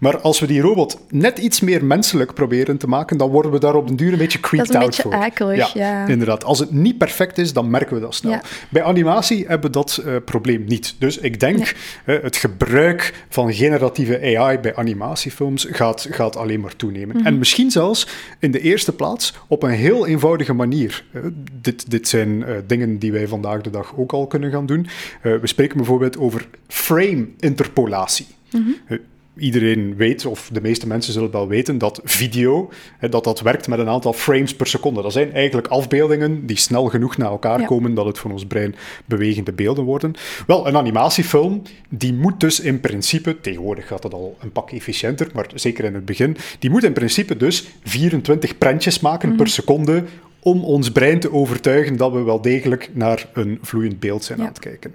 Maar 0.00 0.20
als 0.20 0.40
we 0.40 0.46
die 0.46 0.60
robot 0.60 1.00
net 1.10 1.38
iets 1.38 1.60
meer 1.60 1.84
menselijk 1.84 2.34
proberen 2.34 2.76
te 2.76 2.88
maken, 2.88 3.16
dan 3.16 3.30
worden 3.30 3.50
we 3.50 3.58
daar 3.58 3.74
op 3.74 3.86
den 3.86 3.96
duur 3.96 4.12
een 4.12 4.18
beetje 4.18 4.38
Dat 4.38 4.48
creeped 4.48 4.68
is 4.68 4.74
een 4.74 4.80
out 4.80 4.90
beetje 4.90 5.02
voor. 5.02 5.14
akelig, 5.14 5.72
ja. 5.72 6.06
Inderdaad. 6.06 6.44
Als 6.44 6.58
het 6.58 6.70
niet 6.70 6.98
perfect 6.98 7.38
is, 7.38 7.52
dan 7.52 7.70
merken 7.70 7.94
we 7.94 8.00
dat 8.00 8.14
snel. 8.14 8.40
Bij 8.70 8.82
animatie 8.82 9.46
hebben 9.46 9.66
we 9.66 9.76
dat 9.76 10.02
eh, 10.06 10.14
probleem 10.24 10.57
niet. 10.66 10.94
Dus 10.98 11.18
ik 11.18 11.40
denk, 11.40 11.74
het 12.04 12.36
gebruik 12.36 13.26
van 13.28 13.52
generatieve 13.52 14.36
AI 14.38 14.58
bij 14.58 14.76
animatiefilms 14.76 15.66
gaat, 15.70 16.06
gaat 16.10 16.36
alleen 16.36 16.60
maar 16.60 16.76
toenemen. 16.76 17.16
Mhm. 17.16 17.26
En 17.26 17.38
misschien 17.38 17.70
zelfs 17.70 18.08
in 18.38 18.50
de 18.50 18.60
eerste 18.60 18.92
plaats 18.92 19.34
op 19.48 19.62
een 19.62 19.70
heel 19.70 20.06
eenvoudige 20.06 20.52
manier. 20.52 21.04
Dit, 21.60 21.90
dit 21.90 22.08
zijn 22.08 22.44
eh, 22.44 22.56
dingen 22.66 22.98
die 22.98 23.12
wij 23.12 23.28
vandaag 23.28 23.60
de 23.60 23.70
dag 23.70 23.96
ook 23.96 24.12
al 24.12 24.26
kunnen 24.26 24.50
gaan 24.50 24.66
doen. 24.66 24.86
Eh, 25.22 25.36
we 25.36 25.46
spreken 25.46 25.76
bijvoorbeeld 25.76 26.18
over 26.18 26.48
frame-interpolatie. 26.68 28.26
Mhm. 28.50 28.70
Iedereen 29.38 29.96
weet, 29.96 30.26
of 30.26 30.50
de 30.52 30.60
meeste 30.60 30.86
mensen 30.86 31.12
zullen 31.12 31.30
wel 31.30 31.48
weten, 31.48 31.78
dat 31.78 32.00
video, 32.04 32.70
hè, 32.98 33.08
dat 33.08 33.24
dat 33.24 33.40
werkt 33.40 33.68
met 33.68 33.78
een 33.78 33.88
aantal 33.88 34.12
frames 34.12 34.54
per 34.56 34.66
seconde. 34.66 35.02
Dat 35.02 35.12
zijn 35.12 35.32
eigenlijk 35.32 35.66
afbeeldingen 35.66 36.46
die 36.46 36.56
snel 36.56 36.86
genoeg 36.86 37.16
naar 37.16 37.30
elkaar 37.30 37.60
Ja. 37.60 37.66
komen 37.66 37.94
dat 37.94 38.06
het 38.06 38.18
voor 38.18 38.30
ons 38.30 38.46
brein 38.46 38.74
bewegende 39.04 39.52
beelden 39.52 39.84
worden. 39.84 40.14
Wel, 40.46 40.66
een 40.66 40.76
animatiefilm, 40.76 41.62
die 41.88 42.12
moet 42.14 42.40
dus 42.40 42.60
in 42.60 42.80
principe, 42.80 43.40
tegenwoordig 43.40 43.86
gaat 43.86 44.02
het 44.02 44.14
al 44.14 44.36
een 44.40 44.52
pak 44.52 44.70
efficiënter, 44.70 45.28
maar 45.34 45.46
zeker 45.54 45.84
in 45.84 45.94
het 45.94 46.04
begin, 46.04 46.36
die 46.58 46.70
moet 46.70 46.84
in 46.84 46.92
principe 46.92 47.36
dus 47.36 47.68
24 47.84 48.58
prentjes 48.58 49.00
maken 49.00 49.36
per 49.36 49.48
seconde 49.48 50.04
om 50.40 50.64
ons 50.64 50.90
brein 50.92 51.20
te 51.20 51.32
overtuigen 51.32 51.96
dat 51.96 52.12
we 52.12 52.22
wel 52.22 52.40
degelijk 52.40 52.90
naar 52.92 53.26
een 53.32 53.58
vloeiend 53.62 54.00
beeld 54.00 54.24
zijn 54.24 54.38
Ja. 54.38 54.44
aan 54.44 54.50
het 54.50 54.58
kijken. 54.60 54.94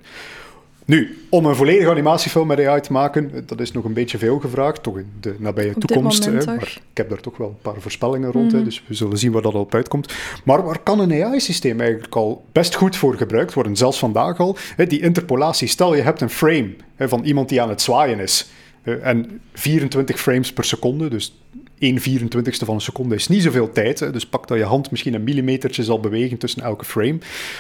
Nu, 0.86 1.18
om 1.30 1.46
een 1.46 1.56
volledige 1.56 1.90
animatiefilm 1.90 2.48
met 2.48 2.60
AI 2.66 2.82
te 2.82 2.92
maken, 2.92 3.44
dat 3.46 3.60
is 3.60 3.72
nog 3.72 3.84
een 3.84 3.94
beetje 3.94 4.18
veel 4.18 4.40
gevraagd, 4.40 4.84
toch 4.84 4.98
in 4.98 5.12
de 5.20 5.36
nabije 5.40 5.74
toekomst. 5.74 6.26
moment 6.26 6.46
hè, 6.46 6.56
maar 6.56 6.78
ik 6.92 6.98
heb 6.98 7.10
daar 7.10 7.20
toch 7.20 7.38
wel 7.38 7.48
een 7.48 7.62
paar 7.62 7.82
voorspellingen 7.82 8.32
rond, 8.32 8.52
hè, 8.52 8.58
Mhm. 8.58 8.66
dus 8.66 8.84
we 8.88 8.94
zullen 8.94 9.18
zien 9.18 9.32
waar 9.32 9.42
dat 9.42 9.54
al 9.54 9.60
op 9.60 9.76
uitkomt. 9.76 10.14
Maar 10.44 10.64
waar 10.64 10.80
kan 10.80 11.00
een 11.00 11.24
AI-systeem 11.24 11.80
eigenlijk 11.82 12.16
al 12.16 12.46
best 12.52 12.76
goed 12.76 12.96
voor 12.96 13.16
gebruikt 13.16 13.54
worden, 13.54 13.76
zelfs 13.76 14.00
vandaag 14.00 14.40
al? 14.40 14.58
Hè, 14.76 14.88
die 14.88 15.02
interpolatie, 15.02 15.68
stel 15.68 15.96
je 15.96 16.02
hebt 16.02 16.22
een 16.22 16.30
frame 16.30 16.76
hè, 16.96 17.10
van 17.10 17.24
iemand 17.24 17.50
die 17.50 17.62
aan 17.62 17.70
het 17.70 17.82
zwaaien 17.82 18.20
is, 18.20 18.50
en 18.84 19.40
24 19.54 20.20
frames 20.20 20.54
per 20.54 20.64
seconde, 20.64 21.08
dus 21.08 21.40
1 21.84 22.00
24ste 22.00 22.66
van 22.66 22.76
een 22.76 22.82
seconde 22.82 23.16
is 23.16 23.28
niet 23.28 23.44
zoveel 23.44 23.72
tijd. 23.72 24.00
Hè, 24.00 24.12
dus 24.12 24.26
pak 24.26 24.48
dat 24.48 24.58
je 24.58 24.64
hand 24.64 24.92
misschien 24.92 25.14
een 25.14 25.24
millimetertje 25.24 25.84
zal 25.84 26.00
bewegen 26.00 26.38
tussen 26.38 26.62
elke 26.62 26.86
frame. 26.86 27.18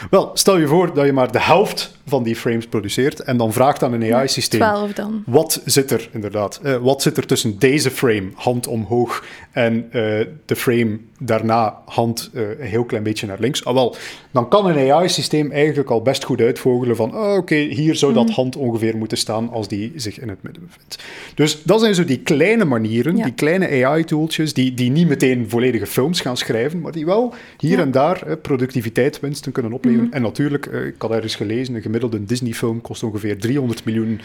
Wel, 0.09 0.31
stel 0.33 0.57
je 0.57 0.67
voor 0.67 0.93
dat 0.93 1.05
je 1.05 1.13
maar 1.13 1.31
de 1.31 1.41
helft 1.41 1.97
van 2.05 2.23
die 2.23 2.35
frames 2.35 2.67
produceert 2.67 3.19
en 3.19 3.37
dan 3.37 3.53
vraagt 3.53 3.83
aan 3.83 3.93
een 3.93 4.13
AI-systeem... 4.13 4.59
12 4.59 4.93
dan. 4.93 5.23
Wat 5.25 5.61
zit 5.65 5.91
er, 5.91 6.09
inderdaad, 6.11 6.59
eh, 6.63 6.75
wat 6.75 7.01
zit 7.01 7.17
er 7.17 7.25
tussen 7.25 7.59
deze 7.59 7.91
frame, 7.91 8.29
hand 8.35 8.67
omhoog, 8.67 9.23
en 9.51 9.87
eh, 9.91 10.01
de 10.45 10.55
frame 10.55 10.99
daarna, 11.25 11.81
hand 11.85 12.29
eh, 12.33 12.41
een 12.59 12.65
heel 12.65 12.83
klein 12.83 13.03
beetje 13.03 13.27
naar 13.27 13.39
links? 13.39 13.65
Ah, 13.65 13.73
wel, 13.73 13.95
dan 14.31 14.49
kan 14.49 14.65
een 14.65 14.91
AI-systeem 14.91 15.51
eigenlijk 15.51 15.89
al 15.89 16.01
best 16.01 16.23
goed 16.23 16.41
uitvogelen 16.41 16.95
van, 16.95 17.15
oh, 17.15 17.35
oké, 17.35 17.55
hier 17.55 17.95
zou 17.95 18.13
dat 18.13 18.29
hand 18.29 18.55
ongeveer 18.55 18.97
moeten 18.97 19.17
staan 19.17 19.49
als 19.49 19.67
die 19.67 19.91
zich 19.95 20.19
in 20.19 20.29
het 20.29 20.43
midden 20.43 20.65
bevindt. 20.65 21.03
Dus 21.35 21.63
dat 21.63 21.79
zijn 21.79 21.95
zo 21.95 22.05
die 22.05 22.19
kleine 22.19 22.65
manieren, 22.65 23.17
Ja. 23.17 23.23
die 23.23 23.33
kleine 23.33 23.85
AI-tooltjes, 23.85 24.53
die, 24.53 24.73
die 24.73 24.91
niet 24.91 25.07
meteen 25.07 25.49
volledige 25.49 25.85
films 25.87 26.21
gaan 26.21 26.37
schrijven, 26.37 26.81
maar 26.81 26.91
die 26.91 27.05
wel 27.05 27.33
hier 27.57 27.69
Ja. 27.69 27.75
Mhm. 27.77 27.85
en 27.85 27.91
daar 27.91 28.21
eh, 28.27 28.35
productiviteitswinsten 28.41 29.51
kunnen 29.51 29.73
opleveren. 29.73 30.11
En 30.11 30.21
natuurlijk, 30.21 30.65
eh, 30.65 30.85
ik 30.85 30.95
had 30.97 31.11
ergens 31.11 31.35
gelezen, 31.35 31.75
een 31.75 31.81
gemiddelde 31.81 32.25
Disney-film 32.25 32.81
kost 32.81 33.03
ongeveer 33.03 33.37
300 33.37 33.85
miljoen 33.85 34.21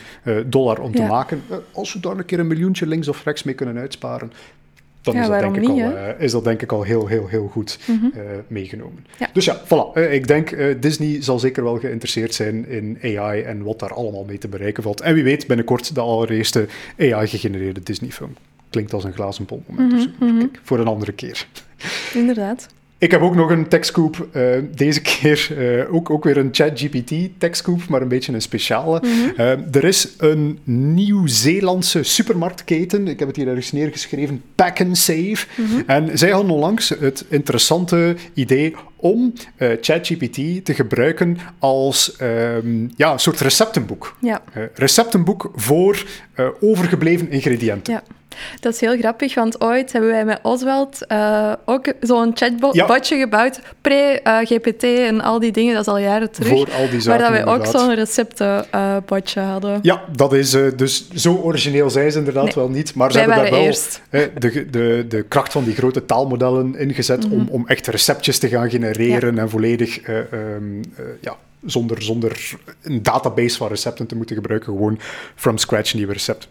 dollar 0.47 0.81
om 0.81 0.95
te 0.95 1.02
maken. 1.02 1.43
Als 1.73 1.93
we 1.93 2.00
daar 2.00 2.17
een 2.19 2.25
keer 2.25 2.38
een 2.38 2.47
miljoentje 2.47 2.87
links 2.87 3.09
of 3.09 3.25
rechts 3.25 3.43
mee 3.43 3.55
kunnen 3.55 3.76
uitsparen, 3.78 4.33
dan 5.12 5.23
Ja, 5.23 5.23
is, 5.23 5.29
dat 5.29 5.41
denk 5.41 5.57
ik 5.57 5.61
niet, 5.75 5.83
al, 5.83 5.97
eh, 5.97 6.21
is 6.21 6.33
dat 6.33 6.45
denk 6.45 6.62
ik 6.62 6.73
al 6.73 6.83
heel, 6.83 7.07
heel, 7.07 7.27
heel 7.29 7.49
goed 7.49 7.79
Mhm. 7.87 8.07
eh, 8.15 8.21
meegenomen. 8.47 9.07
Ja. 9.19 9.29
Dus 9.33 9.45
ja, 9.45 9.61
voilà. 9.65 9.93
Eh, 9.95 10.12
ik 10.15 10.27
denk, 10.27 10.57
Disney 10.83 11.23
zal 11.23 11.38
zeker 11.38 11.62
wel 11.65 11.79
geïnteresseerd 11.79 12.35
zijn 12.35 12.69
in 12.69 12.99
AI 13.03 13.43
en 13.43 13.62
wat 13.62 13.79
daar 13.79 13.93
allemaal 13.95 14.25
mee 14.25 14.38
te 14.38 14.49
bereiken 14.49 14.83
valt. 14.83 15.00
En 15.00 15.15
wie 15.15 15.25
weet, 15.25 15.47
binnenkort 15.47 15.95
de 15.95 16.00
allereerste 16.00 16.67
AI-gegenereerde 16.99 17.83
Disney-film. 17.83 18.35
Klinkt 18.71 18.93
als 18.93 19.05
een 19.05 19.12
glazen 19.12 19.45
bol 19.45 19.62
moment. 19.67 19.93
Mhm, 19.93 20.25
mhm. 20.31 20.38
Kijk, 20.38 20.61
voor 20.62 20.79
een 20.79 20.87
andere 20.87 21.12
keer. 21.12 21.47
Inderdaad. 22.15 22.67
Ik 23.00 23.11
heb 23.11 23.21
ook 23.21 23.35
nog 23.35 23.50
een 23.50 23.69
techscoop. 23.69 24.28
Uh, 24.33 24.57
deze 24.75 25.00
keer 25.11 25.49
uh, 25.59 25.95
ook, 25.95 26.11
ook 26.11 26.25
weer 26.25 26.37
een 26.37 26.49
ChatGPT 26.52 27.14
techscoop, 27.38 27.88
maar 27.88 28.02
een 28.02 28.09
beetje 28.09 28.33
een 28.33 28.43
speciale. 28.43 29.00
Mm 29.02 29.11
-hmm. 29.11 29.33
uh, 29.37 29.75
er 29.75 29.85
is 29.85 30.09
een 30.19 30.59
Nieuw-Zeelandse 30.64 32.02
supermarktketen. 32.02 33.09
Ik 33.09 33.19
heb 33.19 33.28
het 33.28 33.37
hier 33.37 33.49
ergens 33.49 33.73
neergeschreven. 33.73 34.43
Pack 34.55 34.81
and 34.81 34.99
Save. 34.99 35.47
Mm 35.57 35.67
-hmm. 35.67 35.83
En 35.87 36.19
zij 36.19 36.31
hadden 36.31 36.52
onlangs 36.52 36.88
het 36.88 37.25
interessante 37.28 38.17
idee 38.35 38.75
om 38.97 39.33
ChatGPT 39.81 40.64
te 40.64 40.75
gebruiken 40.75 41.38
als 41.59 42.17
um, 42.23 42.90
ja, 42.97 43.12
een 43.12 43.19
soort 43.19 43.40
receptenboek. 43.40 44.17
Ja. 44.21 44.43
receptenboek 44.75 45.50
voor 45.55 46.05
overgebleven 46.61 47.31
ingrediënten. 47.31 47.93
Ja. 47.93 48.02
Dat 48.61 48.73
is 48.75 48.80
heel 48.80 48.99
grappig, 48.99 49.35
want 49.35 49.61
ooit 49.61 49.92
hebben 49.92 50.11
wij 50.11 50.25
met 50.25 50.38
Oswald 50.42 50.99
uh, 51.09 51.52
ook 51.64 51.92
zo'n 52.00 52.30
chatbotje 52.35 53.14
ja. 53.14 53.21
gebouwd, 53.23 53.61
pre-GPT 53.80 54.83
en 54.83 55.21
al 55.21 55.38
die 55.38 55.52
dingen, 55.52 55.73
dat 55.75 55.83
is 55.83 55.88
al 55.88 55.99
jaren 55.99 56.30
terug. 56.30 56.49
Voor 56.49 56.71
al 56.73 56.88
die 56.90 57.00
zaken, 57.00 57.21
Waar 57.21 57.33
dat 57.33 57.45
wij 57.45 57.54
ook 57.54 57.66
zo'n 57.66 57.95
receptenbotje 57.95 59.40
uh, 59.40 59.50
hadden. 59.50 59.78
Ja, 59.83 60.02
dat 60.16 60.33
is 60.33 60.54
uh, 60.54 60.66
dus 60.76 61.11
zo 61.14 61.35
origineel 61.35 61.90
zijn 61.90 62.12
ze 62.12 62.18
inderdaad 62.18 62.45
Nee. 62.45 62.54
wel 62.54 62.68
niet, 62.68 62.95
maar 62.95 63.12
ze 63.12 63.18
Wij 63.18 63.26
hebben 63.26 63.50
daar 63.50 63.61
wel 63.61 63.75
de, 64.38 64.71
de, 64.71 65.04
de 65.09 65.23
kracht 65.23 65.52
van 65.52 65.64
die 65.64 65.75
grote 65.75 66.04
taalmodellen 66.04 66.76
ingezet 66.78 67.26
Mhm. 67.26 67.33
om, 67.33 67.49
om 67.50 67.66
echt 67.66 67.87
receptjes 67.87 68.38
te 68.38 68.49
gaan 68.49 68.71
genereren 68.71 69.38
en 69.38 69.50
volledig 69.50 70.00
eh, 70.00 70.18
ehm, 70.18 70.33
eh, 70.97 71.04
ja, 71.21 71.37
zonder, 71.66 72.02
zonder 72.02 72.50
een 72.83 73.02
database 73.02 73.57
van 73.57 73.68
recepten 73.68 74.07
te 74.07 74.16
moeten 74.16 74.37
gebruiken, 74.37 74.73
gewoon 74.73 74.99
from 75.35 75.59
scratch 75.59 75.95
nieuwe 75.95 76.12
recepten. 76.12 76.49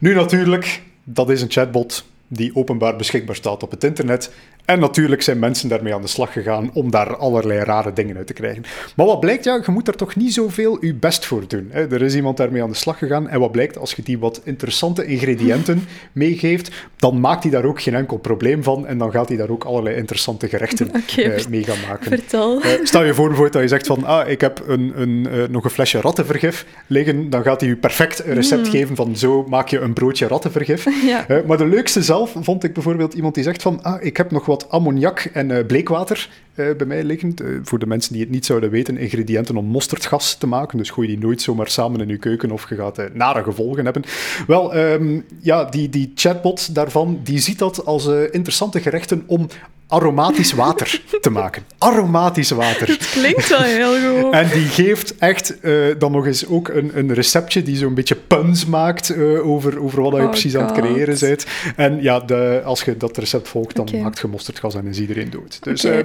Nu 0.00 0.14
natuurlijk, 0.14 0.82
dat 1.12 1.30
is 1.30 1.42
een 1.42 1.50
chatbot 1.50 2.04
die 2.28 2.56
openbaar 2.56 2.96
beschikbaar 2.96 3.36
staat 3.36 3.62
op 3.62 3.70
het 3.70 3.84
internet. 3.84 4.32
En 4.64 4.80
natuurlijk 4.80 5.22
zijn 5.22 5.38
mensen 5.38 5.68
daarmee 5.68 5.94
aan 5.94 6.02
de 6.02 6.08
slag 6.08 6.32
gegaan 6.32 6.70
om 6.74 6.90
daar 6.90 7.16
allerlei 7.16 7.64
rare 7.64 7.92
dingen 7.92 8.16
uit 8.16 8.26
te 8.26 8.32
krijgen. 8.32 8.64
Maar 8.96 9.06
wat 9.06 9.20
blijkt, 9.20 9.44
ja, 9.44 9.60
je 9.64 9.72
moet 9.72 9.84
daar 9.84 9.94
toch 9.94 10.16
niet 10.16 10.34
zoveel 10.34 10.84
je 10.84 10.94
best 10.94 11.24
voor 11.26 11.42
doen. 11.48 11.68
Hè. 11.70 11.92
Er 11.92 12.02
is 12.02 12.14
iemand 12.14 12.36
daarmee 12.36 12.62
aan 12.62 12.70
de 12.70 12.76
slag 12.76 12.98
gegaan. 12.98 13.28
En 13.28 13.40
wat 13.40 13.52
blijkt, 13.52 13.78
als 13.78 13.92
je 13.92 14.02
die 14.02 14.18
wat 14.18 14.40
interessante 14.44 15.04
ingrediënten 15.04 15.86
meegeeft, 16.12 16.70
dan 16.96 17.20
maakt 17.20 17.42
hij 17.42 17.52
daar 17.52 17.64
ook 17.64 17.82
geen 17.82 17.94
enkel 17.94 18.16
probleem 18.16 18.62
van. 18.62 18.86
En 18.86 18.98
dan 18.98 19.10
gaat 19.10 19.28
hij 19.28 19.36
daar 19.36 19.50
ook 19.50 19.64
allerlei 19.64 19.96
interessante 19.96 20.48
gerechten 20.48 20.90
eh, 21.16 21.46
mee 21.48 21.64
gaan 21.64 21.88
maken. 21.88 22.18
Vertel. 22.18 22.62
Eh, 22.62 22.70
stel 22.82 23.04
je 23.04 23.14
voor 23.14 23.26
bijvoorbeeld 23.26 23.52
dat 23.52 23.62
je 23.62 23.68
zegt 23.68 23.86
van, 23.86 24.04
ah, 24.04 24.28
ik 24.28 24.40
heb 24.40 24.62
een, 24.66 24.92
een, 24.94 25.28
eh, 25.30 25.48
nog 25.48 25.64
een 25.64 25.70
flesje 25.70 26.00
rattenvergif 26.00 26.66
liggen, 26.86 27.30
dan 27.30 27.42
gaat 27.42 27.60
hij 27.60 27.68
je 27.68 27.76
perfect 27.76 28.24
een 28.26 28.34
recept 28.34 28.68
geven 28.68 28.96
van 28.96 29.16
zo 29.16 29.44
maak 29.48 29.68
je 29.68 29.78
een 29.78 29.92
broodje 29.92 30.26
rattenvergif. 30.26 30.86
Ja. 31.06 31.26
Maar 31.46 31.58
de 31.58 31.66
leukste 31.66 32.02
zelf 32.02 32.34
vond 32.40 32.64
ik 32.64 32.72
bijvoorbeeld 32.72 33.14
iemand 33.14 33.34
die 33.34 33.44
zegt 33.44 33.62
van, 33.62 33.82
ah, 33.82 34.04
ik 34.04 34.16
heb 34.16 34.30
nog 34.30 34.46
wat 34.50 34.70
ammoniak 34.70 35.18
en 35.32 35.50
eh, 35.50 35.66
bleekwater 35.66 36.28
eh, 36.54 36.66
bij 36.76 36.86
mij 36.86 37.04
liggen. 37.04 37.34
Eh, 37.36 37.46
voor 37.62 37.78
de 37.78 37.86
mensen 37.86 38.12
die 38.12 38.22
het 38.22 38.30
niet 38.30 38.46
zouden 38.46 38.70
weten, 38.70 38.98
ingrediënten 38.98 39.56
om 39.56 39.64
mosterdgas 39.64 40.34
te 40.34 40.46
maken. 40.46 40.78
Dus 40.78 40.90
gooi 40.90 41.08
die 41.08 41.18
nooit 41.18 41.42
zomaar 41.42 41.68
samen 41.68 42.00
in 42.00 42.08
je 42.08 42.16
keuken 42.16 42.50
of 42.50 42.68
je 42.68 42.74
gaat 42.74 43.14
nare 43.14 43.42
gevolgen 43.42 43.84
hebben. 43.84 44.04
Wel, 44.46 44.74
ehm, 44.74 45.20
ja, 45.40 45.64
die, 45.64 45.88
die 45.88 46.12
chatbot 46.14 46.74
daarvan, 46.74 47.20
die 47.24 47.38
ziet 47.38 47.58
dat 47.58 47.84
als 47.84 48.06
interessante 48.06 48.80
gerechten 48.80 49.22
om 49.26 49.46
aromatisch 49.90 50.52
water 50.52 51.02
te 51.20 51.30
maken. 51.30 51.62
Aromatisch 51.78 52.50
water. 52.50 52.88
Het 52.88 53.10
klinkt 53.10 53.48
wel 53.48 53.62
heel 53.62 54.22
goed. 54.22 54.32
En 54.32 54.48
die 54.48 54.66
geeft 54.66 55.16
echt 55.18 55.60
eh, 55.60 55.72
dan 55.98 56.12
nog 56.12 56.26
eens 56.26 56.46
ook 56.46 56.68
een, 56.68 56.90
een 56.94 57.14
receptje 57.14 57.62
die 57.62 57.76
zo'n 57.76 57.94
beetje 57.94 58.14
puns 58.14 58.66
maakt 58.66 59.10
eh, 59.10 59.46
over, 59.46 59.82
over 59.82 60.02
wat 60.02 60.12
je 60.12 60.22
Oh 60.22 60.28
precies 60.28 60.56
aan 60.56 60.66
het 60.66 60.78
creëren 60.78 61.18
bent. 61.18 61.46
En 61.76 62.02
ja, 62.02 62.20
de, 62.20 62.62
als 62.64 62.82
je 62.82 62.96
dat 62.96 63.16
recept 63.16 63.48
volgt, 63.48 63.76
dan 63.76 63.88
maakt 64.02 64.18
je 64.18 64.26
mosterdgas 64.26 64.74
en 64.74 64.86
is 64.86 64.98
iedereen 64.98 65.30
dood. 65.30 65.58
Dus 65.62 65.84
eh, 65.84 65.98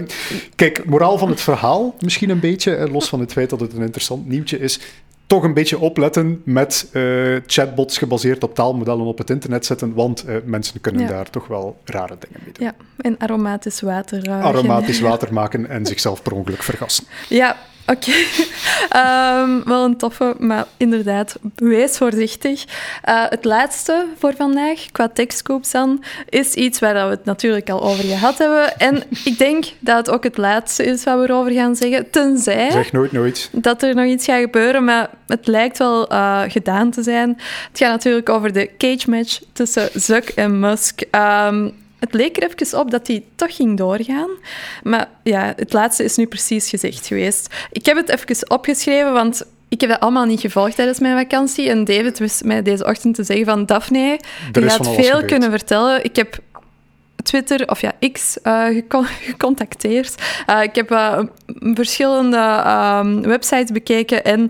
kijk, 0.56 0.86
moraal 0.86 1.18
van 1.18 1.30
het 1.30 1.42
verhaal 1.42 1.96
misschien 2.00 2.30
een 2.30 2.40
beetje, 2.40 2.90
los 2.92 3.10
van 3.10 3.20
het 3.20 3.32
feit 3.32 3.50
dat 3.50 3.60
het 3.60 3.74
een 3.74 3.82
interessant 3.82 4.28
nieuwtje 4.28 4.60
is, 4.60 4.80
toch 5.28 5.44
een 5.44 5.54
beetje 5.54 5.80
opletten 5.80 6.42
met 6.46 6.90
eh, 6.92 7.36
chatbots 7.48 7.98
gebaseerd 7.98 8.44
op 8.44 8.56
taalmodellen 8.56 9.06
op 9.06 9.18
het 9.18 9.30
internet 9.30 9.66
zetten, 9.66 9.94
want 9.94 10.26
eh, 10.26 10.36
mensen 10.46 10.82
kunnen 10.82 11.02
Ja. 11.02 11.08
daar 11.08 11.30
toch 11.30 11.48
wel 11.48 11.78
rare 11.84 12.16
dingen 12.20 12.40
mee 12.44 12.54
doen. 12.54 12.66
Ja, 12.66 12.74
en 12.98 13.16
aromatisch 13.20 13.82
water. 13.82 14.28
eh, 14.28 14.44
Aromatisch 14.44 15.00
water 15.10 15.34
maken 15.34 15.70
en 15.70 15.86
zichzelf 15.86 16.22
per 16.22 16.34
ongeluk 16.34 16.64
vergassen. 16.64 17.04
Ja, 17.30 17.58
oké. 17.88 18.12
Ehm, 18.90 19.64
wel 19.64 19.84
een 19.84 19.98
toffe, 19.98 20.36
maar 20.40 20.66
inderdaad, 20.78 21.36
wees 21.56 21.98
voorzichtig. 21.98 22.66
Eh, 23.02 23.24
het 23.30 23.46
laatste 23.46 24.06
voor 24.18 24.34
vandaag, 24.36 24.86
qua 24.92 25.10
tekstcoops 25.10 25.72
dan, 25.72 26.04
is 26.30 26.54
iets 26.54 26.80
waar 26.80 26.94
we 26.94 27.00
het 27.00 27.26
natuurlijk 27.26 27.70
al 27.70 27.82
over 27.84 28.04
gehad 28.04 28.38
hebben. 28.38 28.78
En 28.78 29.04
ik 29.24 29.38
denk 29.38 29.66
dat 29.80 29.98
het 29.98 30.10
ook 30.10 30.24
het 30.24 30.38
laatste 30.38 30.86
is 30.86 31.04
wat 31.04 31.20
we 31.20 31.24
erover 31.24 31.52
gaan 31.52 31.76
zeggen, 31.76 32.10
tenzij 32.10 32.72
Zeg 32.72 32.92
nooit 32.92 33.12
nooit. 33.12 33.50
dat 33.52 33.84
er 33.84 33.96
nog 33.96 34.06
iets 34.06 34.26
gaat 34.26 34.42
gebeuren, 34.42 34.84
maar 34.84 35.10
het 35.28 35.48
lijkt 35.48 35.78
wel 35.78 36.08
eh, 36.08 36.42
gedaan 36.48 36.92
te 36.92 37.04
zijn. 37.04 37.30
Het 37.70 37.78
gaat 37.78 37.92
natuurlijk 37.92 38.30
over 38.30 38.54
de 38.54 38.70
cage 38.78 39.10
match 39.10 39.40
tussen 39.54 39.90
Zuck 39.94 40.30
en 40.30 40.60
Musk. 40.60 41.02
Ehm, 41.12 41.70
het 42.06 42.14
leek 42.14 42.38
er 42.38 42.50
even 42.50 42.80
op 42.80 42.92
dat 42.92 43.06
die 43.06 43.26
toch 43.36 43.56
ging 43.56 43.78
doorgaan. 43.78 44.30
Maar 44.84 45.10
ja, 45.24 45.54
het 45.56 45.74
laatste 45.74 46.04
is 46.04 46.16
nu 46.16 46.26
precies 46.26 46.70
gezegd 46.70 47.08
geweest. 47.08 47.54
Ik 47.72 47.86
heb 47.86 47.98
het 47.98 48.10
even 48.10 48.50
opgeschreven, 48.50 49.14
want 49.14 49.46
ik 49.70 49.82
heb 49.82 49.90
dat 49.90 50.00
allemaal 50.00 50.26
niet 50.26 50.40
gevolgd 50.40 50.76
tijdens 50.76 51.00
mijn 51.00 51.18
vakantie. 51.18 51.70
En 51.70 51.84
David 51.84 52.20
wist 52.20 52.44
mij 52.44 52.62
deze 52.62 52.86
ochtend 52.86 53.16
te 53.16 53.24
zeggen 53.24 53.46
van... 53.46 53.66
Daphne, 53.66 54.20
je 54.52 54.62
gaat 54.62 54.80
alles 54.80 54.96
veel 54.96 55.06
gebeurd. 55.06 55.26
kunnen 55.26 55.50
vertellen. 55.50 56.04
Ik 56.04 56.16
heb 56.16 56.40
Twitter, 57.24 57.70
of 57.70 57.82
ja, 57.82 57.94
X, 58.12 58.42
eh, 58.42 58.66
gecon- 58.66 59.06
gecontacteerd. 59.32 60.16
Eh, 60.46 60.64
ik 60.64 60.76
heb 60.76 60.92
eh, 60.92 61.20
verschillende 61.74 62.38
ehm, 62.38 63.22
websites 63.22 63.72
bekeken 63.72 64.24
en 64.24 64.44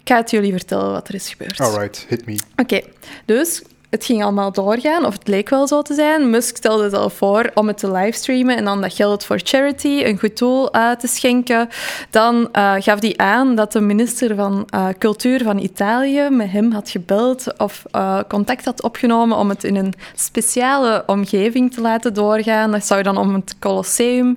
ik 0.00 0.08
ga 0.08 0.16
het 0.16 0.30
jullie 0.30 0.52
vertellen 0.52 0.90
wat 0.90 1.08
er 1.08 1.14
is 1.14 1.28
gebeurd. 1.28 1.60
Alright, 1.60 2.06
hit 2.08 2.26
me. 2.26 2.38
Oké, 2.56 2.80
dus 3.24 3.62
het 3.90 4.04
ging 4.04 4.22
allemaal 4.22 4.52
doorgaan, 4.52 5.04
of 5.04 5.12
het 5.12 5.28
leek 5.28 5.48
wel 5.48 5.66
zo 5.66 5.82
te 5.82 5.94
zijn. 5.94 6.30
Musk 6.30 6.56
stelde 6.56 6.84
het 6.84 6.94
al 6.94 7.10
voor 7.10 7.50
om 7.54 7.66
het 7.66 7.78
te 7.78 7.90
livestreamen 7.90 8.56
en 8.56 8.64
dan 8.64 8.80
dat 8.80 8.94
geld 8.94 9.24
voor 9.24 9.40
charity, 9.42 10.02
een 10.04 10.18
goed 10.18 10.38
doel, 10.38 10.70
te 10.70 11.06
schenken. 11.06 11.68
Dan 12.10 12.48
eh, 12.52 12.74
gaf 12.78 13.00
hij 13.00 13.16
aan 13.16 13.54
dat 13.54 13.72
de 13.72 13.80
minister 13.80 14.34
van 14.34 14.66
eh, 14.70 14.88
Cultuur 14.98 15.42
van 15.42 15.58
Italië 15.58 16.28
met 16.30 16.50
hem 16.50 16.72
had 16.72 16.90
gebeld 16.90 17.58
of 17.58 17.84
eh, 17.90 18.18
contact 18.28 18.64
had 18.64 18.82
opgenomen 18.82 19.36
om 19.36 19.48
het 19.48 19.64
in 19.64 19.76
een 19.76 19.94
speciale 20.14 21.02
omgeving 21.06 21.72
te 21.72 21.80
laten 21.80 22.14
doorgaan. 22.14 22.70
Dat 22.70 22.86
zou 22.86 23.02
dan 23.02 23.16
om 23.16 23.34
het 23.34 23.56
Colosseum... 23.58 24.36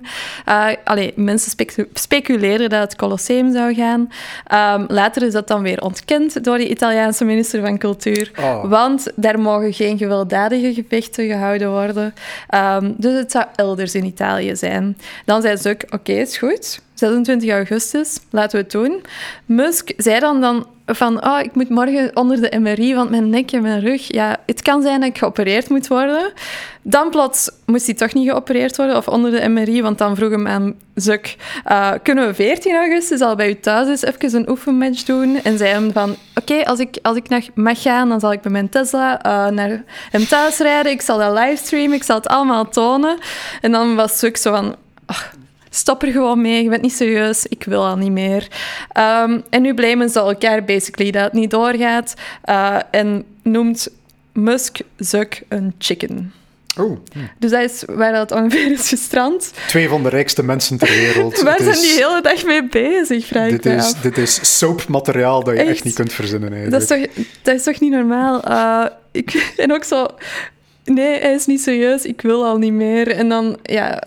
allee, 0.84 1.12
mensen 1.16 1.50
specu- 1.50 1.88
speculeerden 1.94 2.70
dat 2.70 2.80
het 2.80 2.96
Colosseum 2.96 3.52
zou 3.52 3.74
gaan. 3.74 4.08
Ehm, 4.46 4.84
later 4.88 5.22
is 5.22 5.32
dat 5.32 5.48
dan 5.48 5.62
weer 5.62 5.82
ontkend 5.82 6.44
door 6.44 6.58
de 6.58 6.70
Italiaanse 6.70 7.24
minister 7.24 7.60
van 7.60 7.78
Cultuur. 7.78 8.30
Oh. 8.40 8.64
Want 8.70 9.06
daar 9.14 9.42
mogen 9.44 9.72
geen 9.72 9.98
gewelddadige 9.98 10.74
gevechten 10.74 11.26
gehouden 11.26 11.70
worden. 11.70 12.14
Ehm, 12.48 12.92
dus 12.96 13.18
het 13.18 13.30
zou 13.30 13.44
elders 13.54 13.94
in 13.94 14.04
Italië 14.04 14.56
zijn. 14.56 14.96
Dan 15.24 15.42
zei 15.42 15.56
Zuck, 15.56 15.84
oké, 15.90 16.12
is 16.12 16.36
goed. 16.36 16.80
26 16.94 17.50
augustus, 17.50 18.18
laten 18.30 18.58
we 18.58 18.62
het 18.62 18.72
doen. 18.72 19.02
Musk 19.46 19.92
zei 19.96 20.20
dan, 20.20 20.40
dan 20.40 20.66
van, 20.86 21.24
oh, 21.24 21.40
ik 21.42 21.54
moet 21.54 21.68
morgen 21.68 22.16
onder 22.16 22.40
de 22.40 22.58
MRI, 22.58 22.94
want 22.94 23.10
mijn 23.10 23.30
nek 23.30 23.52
en 23.52 23.62
mijn 23.62 23.80
rug... 23.80 24.12
Ja, 24.12 24.36
het 24.46 24.62
kan 24.62 24.82
zijn 24.82 25.00
dat 25.00 25.08
ik 25.08 25.18
geopereerd 25.18 25.68
moet 25.68 25.88
worden. 25.88 26.32
Dan 26.82 27.10
plots 27.10 27.50
moest 27.66 27.86
hij 27.86 27.94
toch 27.94 28.14
niet 28.14 28.28
geopereerd 28.28 28.76
worden, 28.76 28.96
of 28.96 29.08
onder 29.08 29.30
de 29.30 29.48
MRI, 29.48 29.82
want 29.82 29.98
dan 29.98 30.16
vroeg 30.16 30.30
hem 30.30 30.46
aan 30.46 30.74
Zuck, 30.94 31.36
eh, 31.64 31.92
kunnen 32.02 32.26
we 32.26 32.34
14 32.34 32.76
augustus 32.76 33.20
al 33.20 33.36
bij 33.36 33.48
u 33.48 33.60
thuis 33.60 33.88
eens 33.88 34.04
even 34.04 34.40
een 34.40 34.50
oefenmatch 34.50 35.02
doen? 35.02 35.40
En 35.42 35.58
zei 35.58 35.70
hem 35.70 35.92
van, 35.92 36.16
oké, 36.34 36.64
als 36.64 36.78
ik, 36.78 36.98
als 37.02 37.16
ik 37.16 37.28
nog 37.28 37.44
mag 37.54 37.82
gaan, 37.82 38.08
dan 38.08 38.20
zal 38.20 38.32
ik 38.32 38.42
met 38.42 38.52
mijn 38.52 38.68
Tesla 38.68 39.22
eh, 39.22 39.46
naar 39.46 39.84
hem 40.10 40.26
thuis 40.26 40.58
rijden. 40.58 40.92
Ik 40.92 41.02
zal 41.02 41.18
dat 41.18 41.38
livestreamen, 41.38 41.96
ik 41.96 42.02
zal 42.02 42.16
het 42.16 42.28
allemaal 42.28 42.68
tonen. 42.68 43.18
En 43.60 43.72
dan 43.72 43.94
was 43.94 44.18
Zuck 44.18 44.36
zo 44.36 44.52
van... 44.52 44.76
"Ach, 45.06 45.32
Stop 45.74 46.02
er 46.02 46.12
gewoon 46.12 46.40
mee, 46.40 46.62
je 46.62 46.68
bent 46.68 46.82
niet 46.82 46.92
serieus, 46.92 47.46
ik 47.46 47.64
wil 47.64 47.84
al 47.86 47.96
niet 47.96 48.10
meer. 48.12 48.48
Ehm, 48.92 49.40
en 49.50 49.62
nu 49.62 49.74
blamen 49.74 50.10
ze 50.10 50.18
elkaar 50.18 50.64
basically 50.64 51.10
dat 51.10 51.22
het 51.22 51.32
niet 51.32 51.50
doorgaat. 51.50 52.14
eh, 52.42 52.76
en 52.90 53.24
noemt 53.42 53.88
Musk 54.32 54.78
Zuck 54.96 55.42
een 55.48 55.74
chicken. 55.78 56.32
Oh, 56.78 56.98
Dus 57.38 57.50
dat 57.50 57.60
is 57.62 57.82
waar 57.86 58.12
dat 58.12 58.32
ongeveer 58.32 58.72
is 58.72 58.88
gestrand. 58.88 59.52
twee 59.66 59.88
van 59.88 60.02
de 60.02 60.08
rijkste 60.08 60.42
mensen 60.44 60.78
ter 60.78 60.88
wereld. 60.88 61.40
Waar 61.42 61.56
zijn 61.58 61.68
is- 61.70 61.80
die 61.80 61.90
hele 61.90 62.20
dag 62.22 62.44
mee 62.44 62.68
bezig, 62.68 63.26
vraag 63.26 63.48
ik 63.50 63.62
dit, 63.62 63.72
is, 63.72 63.84
af. 63.94 64.00
dit 64.00 64.18
is 64.18 64.58
soapmateriaal 64.58 65.44
dat 65.44 65.54
je 65.54 65.60
echt, 65.60 65.70
Echt? 65.70 65.84
niet 65.84 65.94
kunt 65.94 66.12
verzinnen. 66.12 66.50
Dat 66.70 66.72
Eigenlijk. 66.90 67.10
is 67.16 67.24
toch, 67.24 67.34
dat 67.42 67.54
is 67.54 67.62
toch 67.62 67.80
niet 67.80 67.90
normaal? 67.92 68.42
Eh, 68.42 68.84
ik, 69.12 69.32
en 69.56 69.72
ook 69.72 69.84
zo... 69.84 70.06
Nee, 70.84 71.20
hij 71.20 71.32
is 71.34 71.46
niet 71.46 71.60
serieus, 71.62 72.04
ik 72.04 72.20
wil 72.20 72.44
al 72.44 72.58
niet 72.58 72.72
meer. 72.72 73.10
En 73.10 73.28
dan, 73.28 73.56
ja... 73.62 74.02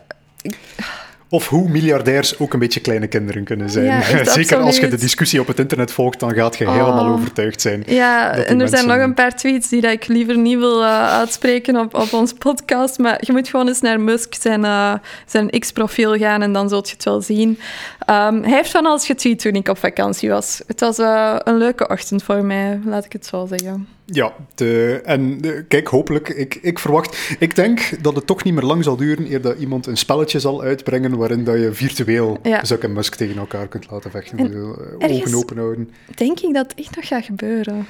Of 1.29 1.47
hoe 1.47 1.69
miljardairs 1.69 2.39
ook 2.39 2.53
een 2.53 2.59
beetje 2.59 2.79
kleine 2.79 3.07
kinderen 3.07 3.43
kunnen 3.43 3.69
zijn. 3.69 3.85
Ja, 3.85 4.23
Zeker 4.33 4.57
als 4.57 4.77
je 4.77 4.87
de 4.87 4.97
discussie 4.97 5.39
op 5.39 5.47
het 5.47 5.59
internet 5.59 5.91
volgt, 5.91 6.19
dan 6.19 6.33
gaat 6.33 6.57
je 6.57 6.69
helemaal 6.69 7.05
Oh. 7.05 7.13
overtuigd 7.13 7.61
zijn. 7.61 7.83
Ja, 7.85 8.31
en 8.31 8.61
er 8.61 8.67
zijn 8.67 8.87
nog 8.87 8.97
een 8.97 9.13
paar 9.13 9.35
tweets 9.35 9.69
die 9.69 9.81
dat 9.81 9.91
ik 9.91 10.07
liever 10.07 10.37
niet 10.37 10.57
wil 10.57 10.83
eh, 10.83 11.09
uitspreken 11.09 11.77
op, 11.77 11.93
op 11.95 12.13
ons 12.13 12.33
podcast. 12.33 12.97
Maar 12.97 13.17
je 13.21 13.31
moet 13.31 13.47
gewoon 13.47 13.67
eens 13.67 13.81
naar 13.81 13.99
Musk 13.99 14.33
zijn, 14.39 14.65
eh, 14.65 14.93
zijn 15.25 15.49
X-profiel 15.59 16.17
gaan 16.17 16.41
en 16.41 16.53
dan 16.53 16.69
zult 16.69 16.87
je 16.89 16.93
het 16.93 17.03
wel 17.03 17.21
zien. 17.21 17.59
Ehm, 18.05 18.41
hij 18.41 18.51
heeft 18.53 18.71
van 18.71 18.85
alles 18.85 19.05
getweet 19.05 19.39
toen 19.39 19.53
ik 19.53 19.67
op 19.67 19.77
vakantie 19.77 20.29
was. 20.29 20.61
Het 20.67 20.79
was 20.79 20.97
eh, 20.97 21.35
een 21.43 21.57
leuke 21.57 21.87
ochtend 21.87 22.23
voor 22.23 22.43
mij, 22.45 22.79
laat 22.85 23.05
ik 23.05 23.13
het 23.13 23.25
zo 23.25 23.45
zeggen. 23.49 23.87
Ja, 24.09 24.33
de, 24.55 25.01
en 25.03 25.41
de- 25.41 25.65
kijk, 25.67 25.87
hopelijk, 25.87 26.29
ik, 26.29 26.55
ik 26.61 26.79
verwacht... 26.79 27.35
Ik 27.39 27.55
denk 27.55 28.03
dat 28.03 28.15
het 28.15 28.25
toch 28.27 28.43
niet 28.43 28.53
meer 28.53 28.63
lang 28.63 28.83
zal 28.83 28.95
duren 28.95 29.31
eer 29.31 29.41
dat 29.41 29.57
iemand 29.59 29.85
een 29.85 29.97
spelletje 29.97 30.39
zal 30.39 30.61
uitbrengen 30.61 31.17
waarin 31.17 31.43
dat 31.43 31.55
je 31.59 31.73
virtueel 31.73 32.37
Ja. 32.43 32.65
Zuck 32.65 32.83
en 32.83 32.93
Musk 32.93 33.15
tegen 33.15 33.37
elkaar 33.37 33.67
kunt 33.67 33.89
laten 33.91 34.11
vechten. 34.11 34.37
En 34.37 34.53
eh, 34.99 35.11
Ogen 35.11 35.33
open 35.35 35.57
houden. 35.57 35.91
Denk 36.15 36.39
ik 36.39 36.53
dat 36.53 36.71
het 36.71 36.79
echt 36.79 36.95
nog 36.95 37.07
gaat 37.07 37.25
gebeuren. 37.25 37.85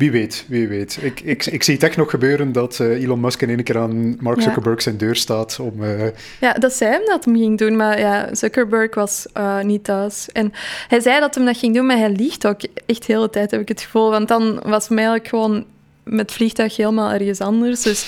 Wie 0.00 0.10
weet, 0.10 0.44
wie 0.48 0.68
weet. 0.68 0.98
Ik, 1.02 1.20
ik, 1.20 1.46
ik 1.46 1.62
zie 1.62 1.74
het 1.74 1.82
echt 1.82 1.96
nog 1.96 2.10
gebeuren 2.10 2.52
dat 2.52 2.80
eh, 2.80 3.02
Elon 3.02 3.20
Musk 3.20 3.42
in 3.42 3.48
één 3.48 3.62
keer 3.62 3.78
aan 3.78 4.16
Mark 4.20 4.36
Ja. 4.36 4.42
Zuckerberg 4.42 4.82
zijn 4.82 4.96
deur 4.96 5.16
staat 5.16 5.58
om... 5.60 5.84
eh, 5.84 6.06
Ja, 6.40 6.52
dat 6.52 6.72
zei 6.72 6.90
hem 6.90 7.02
dat 7.06 7.24
hem 7.24 7.36
ging 7.36 7.58
doen, 7.58 7.76
maar 7.76 7.98
ja, 7.98 8.34
Zuckerberg 8.34 8.94
was 8.94 9.26
eh, 9.32 9.60
niet 9.60 9.84
thuis. 9.84 10.28
En 10.32 10.52
hij 10.88 11.00
zei 11.00 11.20
dat 11.20 11.34
hem 11.34 11.44
dat 11.44 11.56
ging 11.56 11.74
doen, 11.74 11.86
maar 11.86 11.96
hij 11.98 12.10
liegt 12.10 12.46
ook 12.46 12.60
echt 12.86 13.06
de 13.06 13.12
hele 13.12 13.30
tijd, 13.30 13.50
heb 13.50 13.60
ik 13.60 13.68
het 13.68 13.80
gevoel. 13.80 14.10
Want 14.10 14.28
dan 14.28 14.60
was 14.64 14.88
hem 14.88 14.96
eigenlijk 14.98 15.28
gewoon 15.28 15.64
met 16.04 16.32
vliegtuig 16.32 16.76
helemaal 16.76 17.10
ergens 17.12 17.40
anders. 17.40 17.82
Dus 17.82 18.06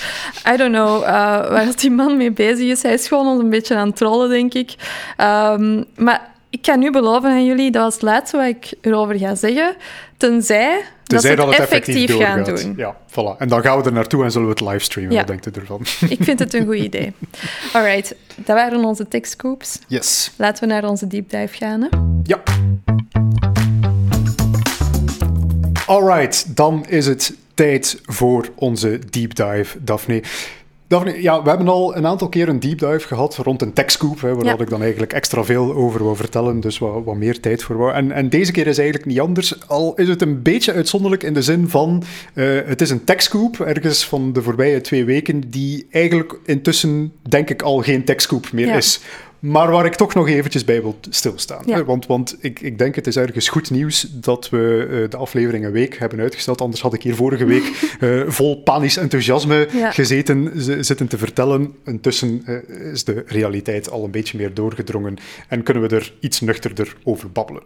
I 0.55 0.57
don't 0.57 0.73
know 0.73 1.03
eh, 1.03 1.09
waar 1.51 1.65
dat 1.65 1.81
die 1.81 1.91
man 1.91 2.17
mee 2.17 2.31
bezig 2.33 2.67
is. 2.69 2.83
Hij 2.83 2.93
is 2.95 3.09
gewoon 3.09 3.27
ons 3.27 3.43
een 3.43 3.51
beetje 3.51 3.75
aan 3.77 3.87
het 3.87 3.97
trollen, 3.97 4.29
denk 4.29 4.55
ik. 4.55 4.75
Ehm, 5.17 5.83
maar 5.97 6.31
ik 6.51 6.63
kan 6.63 6.79
nu 6.79 6.91
beloven 6.91 7.31
aan 7.31 7.45
jullie, 7.45 7.71
dat 7.71 7.83
was 7.83 7.95
het 7.95 8.03
laatste 8.03 8.37
wat 8.37 8.47
ik 8.47 8.73
erover 8.81 9.19
ga 9.19 9.35
zeggen. 9.35 9.75
Tenzij, 10.17 10.83
tenzij 11.13 11.37
dat 11.37 11.55
ze 11.55 11.61
het 11.61 11.71
effectief, 11.71 12.17
gaan 12.17 12.37
doorgaat. 12.37 12.63
doen. 12.63 12.75
Ja, 12.77 12.97
voilà. 13.11 13.39
En 13.39 13.49
dan 13.49 13.63
gaan 13.63 13.79
we 13.79 13.85
er 13.85 13.93
naartoe 13.93 14.25
en 14.25 14.31
zullen 14.31 14.47
we 14.47 14.53
het 14.53 14.63
livestreamen. 14.71 15.13
Ja. 15.13 15.19
Wat 15.19 15.27
denkt 15.27 15.57
u 15.57 15.61
ervan? 15.61 15.81
Ik 16.09 16.19
vind 16.25 16.39
het 16.39 16.55
een 16.55 16.67
goed 16.67 16.77
idee. 16.77 17.13
Alright, 17.73 18.15
dat 18.37 18.57
waren 18.57 18.85
onze 18.85 19.09
techscoops. 19.09 19.79
Yes. 19.87 20.33
Laten 20.37 20.69
we 20.69 20.75
naar 20.75 20.85
onze 20.89 21.07
deep 21.07 21.31
dive 21.31 21.57
gaan. 21.57 21.81
Hè? 21.81 21.89
Ja. 22.23 22.43
Alright, 25.87 26.57
dan 26.57 26.87
is 26.89 27.07
het 27.07 27.35
tijd 27.55 28.01
voor 28.03 28.49
onze 28.55 28.99
deep 29.11 29.35
dive, 29.35 29.85
Daphne. 29.85 30.23
Daphne, 30.93 31.23
ja, 31.23 31.43
we 31.43 31.49
hebben 31.49 31.69
al 31.69 31.97
een 31.97 32.07
aantal 32.07 32.29
keer 32.29 32.49
een 32.49 32.61
deep 32.61 32.79
dive 32.79 33.07
gehad 33.07 33.37
rond 33.37 33.63
een 33.63 33.73
techscoop, 33.73 34.21
hè, 34.21 34.35
waar 34.35 34.45
Ja. 34.45 34.59
ik 34.59 34.71
dan 34.71 34.81
eigenlijk 34.83 35.13
extra 35.13 35.45
veel 35.45 35.75
over 35.75 36.03
wil 36.03 36.15
vertellen, 36.17 36.61
dus 36.61 36.79
wat, 36.79 37.05
wat 37.05 37.17
meer 37.17 37.41
tijd 37.41 37.63
voor 37.63 37.77
wou. 37.77 37.93
En, 37.93 38.13
en 38.13 38.29
deze 38.29 38.53
keer 38.53 38.67
is 38.67 38.79
eigenlijk 38.79 39.09
niet 39.09 39.21
anders, 39.21 39.69
al 39.69 39.93
is 39.97 40.09
het 40.09 40.23
een 40.23 40.43
beetje 40.43 40.73
uitzonderlijk 40.73 41.23
in 41.23 41.35
de 41.35 41.43
zin 41.43 41.69
van, 41.69 42.03
eh, 42.35 42.47
het 42.65 42.81
is 42.81 42.91
een 42.91 43.05
techscoop 43.05 43.61
ergens 43.61 44.05
van 44.07 44.33
de 44.33 44.43
voorbije 44.43 44.81
twee 44.81 45.05
weken, 45.05 45.41
die 45.51 45.87
eigenlijk 45.91 46.39
intussen, 46.45 47.13
denk 47.29 47.51
ik, 47.51 47.63
al 47.63 47.79
geen 47.83 48.05
techscoop 48.05 48.53
meer 48.53 48.67
Ja. 48.67 48.77
is. 48.77 49.01
Maar 49.43 49.71
waar 49.71 49.85
ik 49.85 49.95
toch 49.95 50.15
nog 50.15 50.29
eventjes 50.29 50.65
bij 50.65 50.83
wil 50.83 50.99
stilstaan. 51.11 51.63
Ja. 51.67 51.77
hè, 51.77 51.85
Want, 51.85 52.07
want 52.07 52.37
ik, 52.41 52.61
ik 52.61 52.79
denk 52.79 52.95
het 52.95 53.07
is 53.07 53.17
ergens 53.17 53.49
goed 53.49 53.71
nieuws 53.71 54.09
dat 54.11 54.51
we 54.51 54.89
eh, 54.91 55.11
de 55.11 55.17
aflevering 55.17 55.65
een 55.65 55.73
week 55.73 55.99
hebben 55.99 56.21
uitgesteld. 56.21 56.61
Anders 56.61 56.83
had 56.83 56.95
ik 56.95 57.03
hier 57.03 57.15
vorige 57.15 57.45
week 57.45 57.65
eh, 58.01 58.23
vol 58.27 58.63
panisch 58.63 58.97
enthousiasme 58.97 59.69
Ja. 59.73 59.91
gezeten 59.91 60.51
zitten 60.85 61.09
te 61.09 61.19
vertellen. 61.19 61.75
Intussen 61.85 62.43
eh, 62.47 62.91
is 62.93 63.05
de 63.05 63.25
realiteit 63.27 63.91
al 63.91 64.05
een 64.05 64.11
beetje 64.11 64.39
meer 64.39 64.55
doorgedrongen 64.55 65.17
en 65.49 65.63
kunnen 65.63 65.83
we 65.89 65.97
er 65.97 66.15
iets 66.21 66.41
nuchterder 66.41 66.97
over 67.05 67.31
babbelen. 67.31 67.63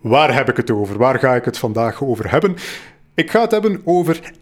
Waar 0.00 0.34
heb 0.34 0.48
ik 0.48 0.56
het 0.56 0.70
over? 0.70 0.98
Waar 0.98 1.18
ga 1.18 1.34
ik 1.34 1.44
het 1.44 1.58
vandaag 1.58 2.02
over 2.02 2.30
hebben? 2.30 2.56
Ik 3.14 3.30
ga 3.30 3.40
het 3.40 3.50
hebben 3.50 3.80
over 3.84 4.32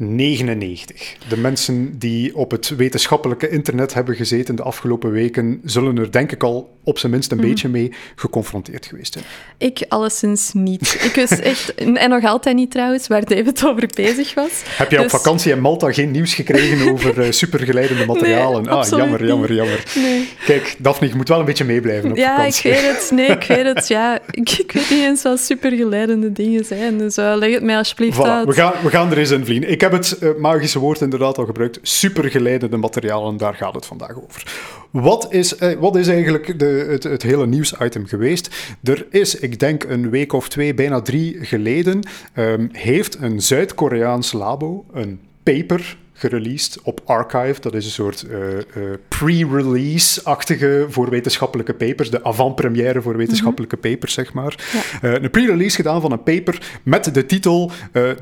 LK99. 0.00 1.16
De 1.28 1.36
mensen 1.36 1.98
die 1.98 2.36
op 2.36 2.50
het 2.50 2.68
wetenschappelijke 2.76 3.48
internet 3.48 3.94
hebben 3.94 4.14
gezeten 4.14 4.56
de 4.56 4.62
afgelopen 4.62 5.10
weken, 5.10 5.60
zullen 5.64 5.98
er 5.98 6.10
denk 6.12 6.32
ik 6.32 6.42
al 6.42 6.74
op 6.84 6.98
zijn 6.98 7.12
minst 7.12 7.30
een 7.30 7.38
Mhm. 7.38 7.46
beetje 7.48 7.68
mee 7.68 7.92
geconfronteerd 8.16 8.86
geweest 8.86 9.12
zijn. 9.12 9.24
Ik 9.58 9.84
alleszins 9.88 10.50
niet. 10.52 10.98
Ik 11.04 11.14
wist 11.14 11.32
echt, 11.38 11.74
en 11.94 12.10
nog 12.10 12.24
altijd 12.24 12.56
niet 12.56 12.70
trouwens, 12.70 13.06
waar 13.06 13.24
David 13.24 13.66
over 13.66 13.88
bezig 13.94 14.34
was. 14.34 14.50
Heb 14.64 14.90
jij 14.90 14.98
op 15.04 15.10
Dus- 15.10 15.20
vakantie 15.20 15.52
in 15.52 15.60
Malta 15.60 15.92
geen 15.92 16.10
nieuws 16.10 16.34
gekregen 16.34 16.92
over 16.92 17.20
eh, 17.20 17.30
supergeleidende 17.30 18.06
materialen? 18.06 18.62
Nee, 18.62 18.72
ah, 18.72 18.88
jammer, 18.88 19.26
jammer, 19.26 19.52
jammer. 19.54 19.82
Nee. 19.94 20.28
Kijk, 20.46 20.74
Daphne, 20.78 21.08
je 21.08 21.14
moet 21.14 21.28
wel 21.28 21.38
een 21.38 21.44
beetje 21.44 21.64
meeblijven 21.64 22.10
op 22.10 22.16
Ja, 22.16 22.30
ik 22.32 22.36
vakantie. 22.36 22.70
weet 22.70 22.80
het. 22.82 23.10
Nee, 23.14 23.26
ik 23.26 23.42
weet 23.44 23.64
het. 23.74 23.84
Ja, 23.96 24.18
ik, 24.30 24.50
ik 24.50 24.72
weet 24.72 24.90
niet 24.90 25.02
eens 25.04 25.22
wat 25.22 25.40
supergeleidende 25.40 26.32
dingen 26.32 26.64
zijn. 26.64 26.98
Dus 26.98 27.16
eh, 27.16 27.32
leg 27.36 27.52
het 27.54 27.62
mij 27.62 27.76
alsjeblieft 27.76 28.18
Voilà, 28.18 28.20
uit. 28.22 28.46
we, 28.46 28.52
gaan, 28.52 28.72
we 28.82 28.88
gaan 28.90 29.10
er 29.10 29.18
eens 29.18 29.30
in 29.30 29.44
vliegen. 29.44 29.70
Ik 29.70 29.80
heb 29.90 30.02
het 30.02 30.18
eh, 30.18 30.30
magische 30.38 30.78
woord 30.78 31.00
inderdaad 31.00 31.38
al 31.38 31.44
gebruikt. 31.44 31.78
Supergeleidende 31.82 32.76
materialen, 32.76 33.36
daar 33.36 33.54
gaat 33.54 33.74
het 33.74 33.86
vandaag 33.86 34.22
over. 34.24 34.52
Wat 34.90 35.26
is, 35.30 35.56
eh, 35.56 35.78
wat 35.78 35.96
is 35.96 36.08
eigenlijk 36.08 36.58
de, 36.58 36.98
het, 37.02 37.22
hele 37.22 37.46
nieuwsitem 37.46 38.06
geweest? 38.06 38.76
Er 38.82 39.06
is, 39.10 39.34
ik 39.34 39.58
denk 39.58 39.84
een 39.84 40.10
week 40.10 40.32
of 40.32 40.48
twee, 40.48 40.74
bijna 40.74 41.00
drie 41.00 41.44
geleden, 41.44 42.00
ehm, 42.32 42.68
heeft 42.72 43.16
een 43.20 43.40
Zuid-Koreaans 43.42 44.32
labo 44.32 44.84
een 44.92 45.20
paper 45.42 45.96
gereleased 46.16 46.80
op 46.82 47.00
Archive. 47.04 47.60
Dat 47.60 47.74
is 47.74 47.84
een 47.84 47.90
soort 47.90 48.22
eh, 48.22 48.58
eh, 48.58 48.64
pre-release-achtige 49.08 50.86
voor 50.88 51.10
wetenschappelijke 51.10 51.74
papers. 51.74 52.10
De 52.10 52.24
avant-première 52.24 53.02
voor 53.02 53.16
wetenschappelijke 53.16 53.76
papers, 53.76 54.12
zeg 54.12 54.32
maar. 54.32 54.54
Eh, 55.02 55.12
een 55.12 55.30
pre-release 55.30 55.76
gedaan 55.76 56.00
van 56.00 56.12
een 56.12 56.22
paper 56.22 56.78
met 56.82 57.14
de 57.14 57.26
titel 57.26 57.70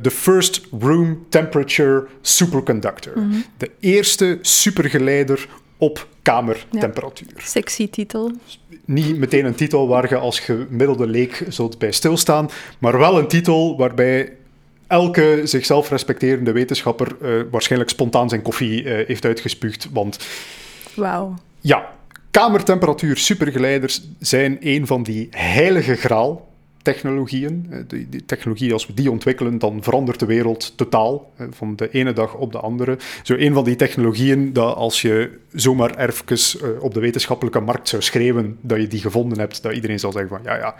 The 0.02 0.10
First 0.10 0.60
Room 0.80 1.26
Temperature 1.28 2.06
Superconductor. 2.20 3.12
De 3.56 3.70
eerste 3.80 4.38
supergeleider 4.40 5.48
op 5.78 6.06
kamertemperatuur. 6.22 7.32
Sexy 7.36 7.90
titel. 7.90 8.32
Niet 8.84 9.18
meteen 9.18 9.44
een 9.44 9.54
titel 9.54 9.88
waar 9.88 10.08
je 10.08 10.16
als 10.16 10.40
gemiddelde 10.40 11.06
leek 11.06 11.44
zult 11.48 11.78
bij 11.78 11.92
stilstaan, 11.92 12.50
maar 12.78 12.98
wel 12.98 13.18
een 13.18 13.28
titel 13.28 13.76
waarbij 13.76 14.32
elke 14.86 15.40
zichzelf 15.44 15.90
respecterende 15.90 16.52
wetenschapper 16.52 17.16
eh, 17.22 17.30
waarschijnlijk 17.50 17.90
spontaan 17.90 18.28
zijn 18.28 18.42
koffie 18.42 18.84
eh, 18.84 19.06
heeft 19.06 19.24
uitgespuugd. 19.24 19.88
Want 19.92 20.18
Wauw. 20.94 21.34
ja, 21.60 21.92
kamertemperatuur 22.30 23.16
supergeleiders 23.16 24.02
zijn 24.18 24.56
een 24.60 24.86
van 24.86 25.02
die 25.02 25.28
heilige 25.30 25.94
graal 25.94 26.52
technologieën. 26.84 27.66
Eh, 27.70 27.78
Die, 27.86 28.08
die 28.08 28.24
technologie, 28.24 28.72
als 28.72 28.86
we 28.86 28.94
die 28.94 29.10
ontwikkelen, 29.10 29.58
dan 29.58 29.82
verandert 29.82 30.18
de 30.20 30.26
wereld 30.26 30.72
totaal, 30.76 31.32
eh, 31.36 31.46
van 31.50 31.76
de 31.76 31.90
ene 31.90 32.12
dag 32.12 32.34
op 32.34 32.52
de 32.52 32.58
andere. 32.58 32.98
Zo 33.22 33.34
een 33.38 33.52
van 33.54 33.64
die 33.64 33.76
technologieën 33.76 34.52
dat 34.52 34.76
als 34.76 35.02
je 35.02 35.38
zomaar 35.52 35.96
erfjes 35.96 36.60
eh, 36.60 36.68
op 36.80 36.94
de 36.94 37.00
wetenschappelijke 37.00 37.60
markt 37.60 37.88
zou 37.88 38.02
schreeuwen 38.02 38.58
dat 38.60 38.80
je 38.80 38.86
die 38.86 39.00
gevonden 39.00 39.38
hebt, 39.38 39.62
dat 39.62 39.72
iedereen 39.72 39.98
zal 39.98 40.12
zeggen 40.12 40.30
van 40.30 40.40
ja, 40.44 40.56
ja, 40.56 40.74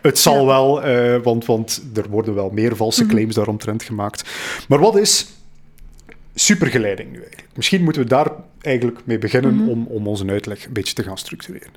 het 0.00 0.18
zal 0.18 0.40
Ja. 0.40 0.44
wel, 0.46 0.80
want, 1.22 1.44
want 1.46 1.82
er 1.94 2.08
worden 2.08 2.34
wel 2.34 2.50
meer 2.50 2.76
valse 2.76 3.06
claims 3.06 3.34
daaromtrent 3.34 3.82
gemaakt. 3.82 4.30
Maar 4.68 4.78
wat 4.78 4.96
is 4.96 5.26
supergeleiding 6.34 7.10
nu 7.12 7.18
eigenlijk? 7.18 7.48
Misschien 7.56 7.82
moeten 7.82 8.02
we 8.02 8.08
daar 8.08 8.30
eigenlijk 8.60 8.98
mee 9.04 9.18
beginnen 9.18 9.68
om, 9.68 9.86
om 9.86 10.06
onze 10.06 10.26
uitleg 10.26 10.64
een 10.66 10.72
beetje 10.72 10.94
te 10.94 11.02
gaan 11.02 11.18
structureren. 11.18 11.68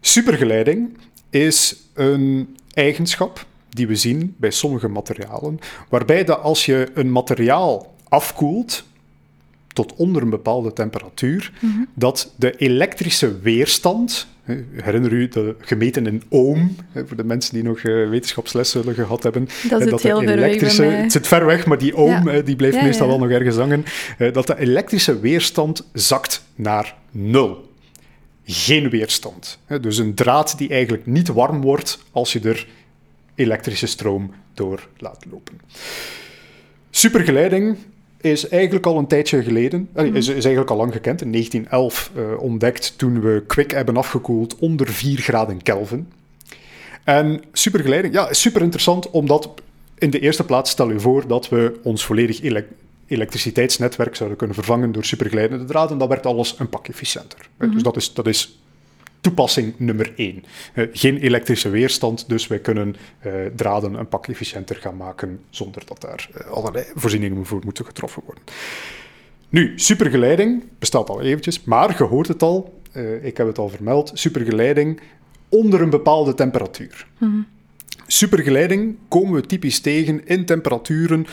Supergeleiding 0.00 0.98
is 1.30 1.76
een 1.94 2.56
eigenschap 2.74 3.46
die 3.68 3.86
we 3.86 3.96
zien 3.96 4.34
bij 4.38 4.50
sommige 4.50 4.88
materialen, 4.88 5.58
waarbij 5.88 6.24
dat 6.24 6.40
als 6.42 6.66
je 6.66 6.88
een 6.94 7.12
materiaal 7.12 7.94
afkoelt 8.08 8.84
tot 9.72 9.94
onder 9.96 10.22
een 10.22 10.30
bepaalde 10.30 10.72
temperatuur, 10.72 11.52
dat 11.94 12.32
de 12.36 12.56
elektrische 12.56 13.38
weerstand, 13.40 14.26
herinner 14.72 15.12
u 15.12 15.28
de 15.28 15.54
gemeten 15.60 16.06
in 16.06 16.22
ohm, 16.28 16.66
voor 17.06 17.16
de 17.16 17.24
mensen 17.24 17.54
die 17.54 17.62
nog 17.62 17.78
eh, 17.78 18.08
wetenschapsles 18.08 18.70
zullen 18.70 18.94
gehad 18.94 19.22
hebben, 19.22 19.48
Dat 19.68 19.80
de 19.80 19.98
heel 20.02 20.22
elektrische, 20.22 20.82
mij. 20.82 20.94
het 20.94 21.12
zit 21.12 21.26
ver 21.26 21.46
weg, 21.46 21.66
maar 21.66 21.78
die 21.78 21.96
ohm 21.96 22.28
Ja. 22.30 22.40
die 22.40 22.56
blijft 22.56 22.76
Ja, 22.76 22.82
meestal 22.82 23.06
ja. 23.06 23.12
wel 23.18 23.28
nog 23.28 23.30
ergens 23.38 23.56
hangen, 23.56 23.84
dat 24.32 24.46
de 24.46 24.58
elektrische 24.58 25.20
weerstand 25.20 25.88
zakt 25.92 26.42
naar 26.54 26.94
nul. 27.10 27.67
Geen 28.50 28.90
weerstand. 28.90 29.58
Dus 29.80 29.98
een 29.98 30.14
draad 30.14 30.58
die 30.58 30.68
eigenlijk 30.68 31.06
niet 31.06 31.28
warm 31.28 31.60
wordt 31.60 31.98
als 32.12 32.32
je 32.32 32.40
er 32.40 32.66
elektrische 33.34 33.86
stroom 33.86 34.30
door 34.54 34.88
laat 34.98 35.24
lopen. 35.30 35.60
Supergeleiding 36.90 37.76
is 38.20 38.48
eigenlijk 38.48 38.86
al 38.86 38.98
een 38.98 39.06
tijdje 39.06 39.42
geleden, 39.42 39.88
eh, 39.92 40.04
is, 40.04 40.28
is 40.28 40.32
eigenlijk 40.32 40.70
al 40.70 40.76
lang 40.76 40.92
gekend, 40.92 41.22
in 41.22 41.30
1911 41.30 42.10
eh, 42.14 42.40
ontdekt 42.40 42.98
toen 42.98 43.20
we 43.20 43.42
kwik 43.46 43.70
hebben 43.70 43.96
afgekoeld 43.96 44.56
onder 44.56 44.88
4 44.88 45.18
graden 45.18 45.62
Kelvin. 45.62 46.08
En 47.04 47.42
supergeleiding, 47.52 48.14
ja, 48.14 48.28
is 48.28 48.40
super 48.40 48.62
interessant, 48.62 49.10
omdat 49.10 49.50
in 49.98 50.10
de 50.10 50.20
eerste 50.20 50.44
plaats 50.44 50.70
stel 50.70 50.90
je 50.90 51.00
voor 51.00 51.26
dat 51.26 51.48
we 51.48 51.80
ons 51.82 52.04
volledig 52.04 52.40
elektriciteitsnetwerk 53.08 54.16
zouden 54.16 54.38
kunnen 54.38 54.56
vervangen 54.56 54.92
door 54.92 55.04
supergeleidende 55.04 55.64
draden. 55.64 55.98
Dat 55.98 56.08
werd 56.08 56.26
alles 56.26 56.58
een 56.58 56.68
pak 56.68 56.88
efficiënter. 56.88 57.48
Dus 57.56 57.82
dat 57.82 57.96
is, 57.96 58.14
dat 58.14 58.26
is 58.26 58.58
toepassing 59.20 59.74
nummer 59.76 60.12
één. 60.16 60.44
Eh, 60.72 60.84
geen 60.92 61.16
elektrische 61.16 61.68
weerstand, 61.68 62.28
dus 62.28 62.46
wij 62.46 62.58
kunnen 62.58 62.96
uh, 63.26 63.32
draden 63.56 63.94
een 63.94 64.08
pak 64.08 64.26
efficiënter 64.26 64.76
gaan 64.76 64.96
maken 64.96 65.40
zonder 65.50 65.82
dat 65.86 66.00
daar 66.00 66.28
uh, 66.34 66.46
allerlei 66.46 66.84
voorzieningen 66.94 67.46
voor 67.46 67.60
moeten 67.64 67.84
getroffen 67.84 68.22
worden. 68.24 68.42
Nu, 69.48 69.72
supergeleiding 69.76 70.62
bestaat 70.78 71.08
al 71.08 71.20
eventjes, 71.20 71.64
maar 71.64 71.94
je 71.98 72.04
hoort 72.04 72.28
het 72.28 72.42
al, 72.42 72.80
ik 73.22 73.36
heb 73.36 73.46
het 73.46 73.58
al 73.58 73.68
vermeld, 73.68 74.10
supergeleiding 74.14 75.00
onder 75.48 75.80
een 75.80 75.90
bepaalde 75.90 76.34
temperatuur. 76.34 77.06
Mm 77.18 77.46
Supergeleiding 78.10 78.96
komen 79.08 79.32
we 79.32 79.46
typisch 79.46 79.80
tegen 79.80 80.26
in 80.26 80.44
temperaturen 80.44 81.26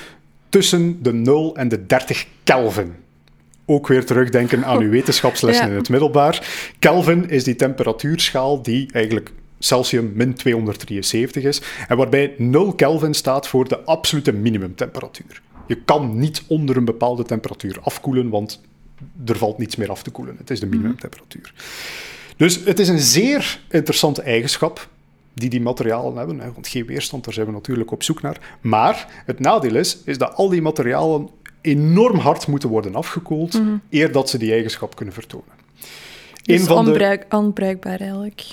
tussen 0.55 1.03
de 1.03 1.13
0 1.13 1.55
en 1.55 1.67
de 1.67 1.85
30 1.85 2.27
Kelvin. 2.43 2.93
Ook 3.65 3.87
weer 3.87 4.05
terugdenken 4.05 4.65
aan 4.65 4.81
uw 4.81 4.89
wetenschapslessen 4.89 5.69
in 5.69 5.75
het 5.75 5.89
middelbaar. 5.89 6.47
Kelvin 6.79 7.29
is 7.29 7.43
die 7.43 7.55
temperatuurschaal 7.55 8.61
die 8.61 8.91
eigenlijk 8.91 9.31
Celsium 9.59 10.11
min 10.13 10.33
273 10.33 11.43
is. 11.43 11.61
En 11.87 11.97
waarbij 11.97 12.33
0 12.37 12.73
Kelvin 12.73 13.13
staat 13.13 13.47
voor 13.47 13.67
de 13.67 13.79
absolute 13.79 14.31
minimumtemperatuur. 14.31 15.41
Je 15.67 15.77
kan 15.85 16.19
niet 16.19 16.43
onder 16.47 16.77
een 16.77 16.85
bepaalde 16.85 17.23
temperatuur 17.23 17.79
afkoelen, 17.81 18.29
want 18.29 18.61
er 19.25 19.37
valt 19.37 19.57
niets 19.57 19.75
meer 19.75 19.89
af 19.89 20.03
te 20.03 20.09
koelen. 20.09 20.35
Het 20.37 20.49
is 20.49 20.59
de 20.59 20.65
minimumtemperatuur. 20.65 21.53
Dus 22.37 22.59
het 22.65 22.79
is 22.79 22.87
een 22.87 22.99
zeer 22.99 23.59
interessante 23.69 24.21
eigenschap 24.21 24.89
die 25.35 25.49
die 25.49 25.61
materialen 25.61 26.15
hebben. 26.15 26.39
Hè, 26.39 26.51
want 26.51 26.67
geen 26.67 26.85
weerstand, 26.85 27.23
daar 27.23 27.33
zijn 27.33 27.45
we 27.45 27.51
natuurlijk 27.51 27.91
op 27.91 28.03
zoek 28.03 28.21
naar. 28.21 28.57
Maar 28.61 29.23
het 29.25 29.39
nadeel 29.39 29.75
is, 29.75 29.97
is 30.05 30.17
dat 30.17 30.35
al 30.35 30.49
die 30.49 30.61
materialen 30.61 31.29
enorm 31.61 32.17
hard 32.17 32.47
moeten 32.47 32.69
worden 32.69 32.95
afgekoeld, 32.95 33.53
mm 33.53 33.81
eer 33.89 34.11
dat 34.11 34.29
ze 34.29 34.37
die 34.37 34.51
eigenschap 34.51 34.95
kunnen 34.95 35.13
vertonen. 35.13 35.53
Dus 36.43 36.59
Een 36.59 36.65
van 36.65 36.87
onbruik, 36.87 37.29
de... 37.29 37.37
onbruikbaar 37.37 37.99
eigenlijk. 37.99 38.43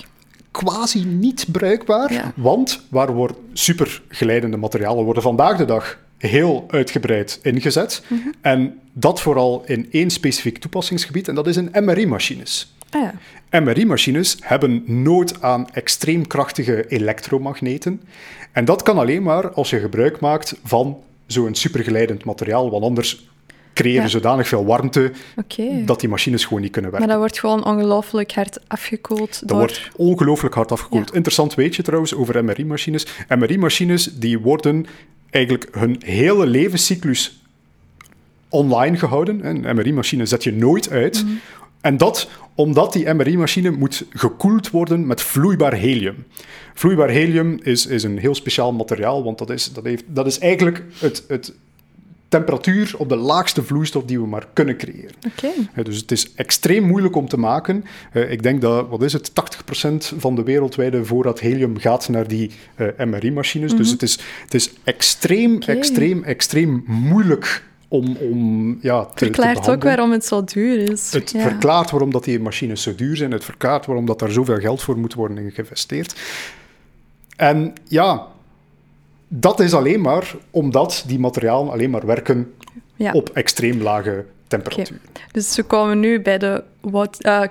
Quasi 0.51 1.05
niet 1.05 1.45
bruikbaar, 1.51 2.33
want 2.35 2.85
waar 2.89 3.13
wordt 3.13 3.37
supergeleidende 3.53 4.57
materialen 4.57 5.03
worden 5.03 5.23
vandaag 5.23 5.57
de 5.57 5.65
dag 5.65 5.99
heel 6.17 6.65
uitgebreid 6.67 7.39
ingezet. 7.41 8.03
Mhm. 8.07 8.19
En 8.41 8.79
dat 8.93 9.21
vooral 9.21 9.63
in 9.65 9.87
één 9.91 10.09
specifiek 10.09 10.57
toepassingsgebied, 10.57 11.27
en 11.27 11.35
dat 11.35 11.47
is 11.47 11.57
in 11.57 11.69
MRI-machines. 11.71 12.72
Ah, 12.93 13.01
ja. 13.01 13.59
MRI-machines 13.59 14.37
hebben 14.39 14.83
nood 14.85 15.41
aan 15.41 15.69
extreem 15.71 16.27
krachtige 16.27 16.87
elektromagneten. 16.87 18.01
En 18.51 18.65
dat 18.65 18.81
kan 18.83 18.97
alleen 18.97 19.23
maar 19.23 19.51
als 19.51 19.69
je 19.69 19.79
gebruik 19.79 20.19
maakt 20.19 20.55
van 20.63 20.97
zo'n 21.25 21.55
supergeleidend 21.55 22.25
materiaal, 22.25 22.69
want 22.69 22.83
anders 22.83 23.27
creëren 23.73 24.01
ja. 24.01 24.07
zodanig 24.07 24.47
veel 24.47 24.65
warmte 24.65 25.11
dat 25.85 25.99
die 25.99 26.09
machines 26.09 26.45
gewoon 26.45 26.61
niet 26.61 26.71
kunnen 26.71 26.91
werken. 26.91 27.09
Maar 27.09 27.17
dat 27.17 27.25
wordt 27.27 27.39
gewoon 27.39 27.65
ongelooflijk 27.65 28.33
hard 28.33 28.59
afgekoeld. 28.67 29.47
Dat 29.47 29.57
wordt 29.57 29.89
ongelooflijk 29.95 30.55
hard 30.55 30.71
afgekoeld. 30.71 31.13
Interessant 31.13 31.55
weet 31.55 31.75
je 31.75 31.83
trouwens 31.83 32.15
over 32.15 32.43
MRI-machines. 32.43 33.07
MRI-machines 33.37 34.09
die 34.13 34.39
worden 34.39 34.85
eigenlijk 35.29 35.67
hun 35.71 36.01
hele 36.05 36.45
levenscyclus 36.45 37.41
online 38.49 38.97
gehouden. 38.97 39.45
Een 39.45 39.75
MRI-machine 39.75 40.25
zet 40.25 40.43
je 40.43 40.53
nooit 40.53 40.89
uit. 40.89 41.23
Mhm. 41.23 41.33
En 41.81 41.97
dat 41.97 42.29
omdat 42.55 42.93
die 42.93 43.13
MRI-machine 43.13 43.71
moet 43.71 44.05
gekoeld 44.09 44.69
worden 44.69 45.07
met 45.07 45.21
vloeibaar 45.21 45.73
helium. 45.73 46.25
Vloeibaar 46.73 47.09
helium 47.09 47.59
is, 47.61 47.85
is 47.85 48.03
een 48.03 48.17
heel 48.17 48.35
speciaal 48.35 48.73
materiaal, 48.73 49.23
want 49.23 49.37
dat 49.37 49.49
is, 49.49 49.73
dat 49.73 49.83
heeft, 49.83 50.03
dat 50.07 50.25
is 50.25 50.39
eigenlijk 50.39 50.83
het, 50.99 51.23
het 51.27 51.53
temperatuur 52.33 52.93
op 52.97 53.09
de 53.09 53.15
laagste 53.15 53.63
vloeistof 53.63 54.03
die 54.03 54.19
we 54.19 54.27
maar 54.27 54.47
kunnen 54.53 54.77
creëren. 54.77 55.15
Okay. 55.27 55.83
dus 55.83 55.97
het 55.97 56.11
is 56.11 56.33
extreem 56.35 56.83
moeilijk 56.83 57.15
om 57.15 57.27
te 57.27 57.37
maken. 57.37 57.83
Uh, 58.13 58.31
ik 58.31 58.43
denk 58.43 58.61
dat, 58.61 58.89
wat 58.89 59.03
is 59.03 59.13
het, 59.13 59.31
80% 59.31 60.17
van 60.17 60.35
de 60.35 60.43
wereldwijde 60.43 61.05
voorraad 61.05 61.39
helium 61.39 61.77
gaat 61.77 62.09
naar 62.09 62.27
die 62.27 62.51
uh, 62.77 63.05
MRI-machines. 63.05 63.75
Dus 63.75 63.85
mhm. 63.85 63.93
het 63.93 64.01
is, 64.01 64.19
het 64.43 64.53
is 64.53 64.73
extreem, 64.83 65.61
extreem, 65.61 66.23
extreem 66.23 66.83
moeilijk 66.87 67.63
om, 67.93 68.17
om 68.19 68.77
ja, 68.81 69.05
te, 69.05 69.25
verklaart 69.25 69.69
ook 69.69 69.83
waarom 69.83 70.11
het 70.11 70.25
zo 70.25 70.43
duur 70.43 70.91
is. 70.91 71.11
Het 71.11 71.31
verklaart 71.37 71.91
waarom 71.91 72.11
dat 72.11 72.23
die 72.23 72.39
machines 72.39 72.81
zo 72.81 72.95
duur 72.95 73.15
zijn. 73.15 73.31
Het 73.31 73.43
verklaart 73.43 73.85
waarom 73.85 74.05
dat 74.05 74.19
daar 74.19 74.31
zoveel 74.31 74.59
geld 74.59 74.81
voor 74.81 74.97
moet 74.97 75.13
worden 75.13 75.51
geïnvesteerd. 75.51 76.15
En 77.35 77.73
ja, 77.87 78.27
dat 79.27 79.59
is 79.59 79.73
alleen 79.73 80.01
maar 80.01 80.35
omdat 80.49 81.03
die 81.07 81.19
materialen 81.19 81.71
alleen 81.71 81.89
maar 81.89 82.05
werken 82.05 82.53
op 83.11 83.29
extreem 83.29 83.81
lage 83.81 84.25
temperatuur. 84.47 84.99
Dus 85.31 85.55
we 85.55 85.63
komen 85.63 85.99
nu 85.99 86.21
bij 86.21 86.37
de 86.37 86.63
wat, 86.81 87.17
uh, 87.21 87.41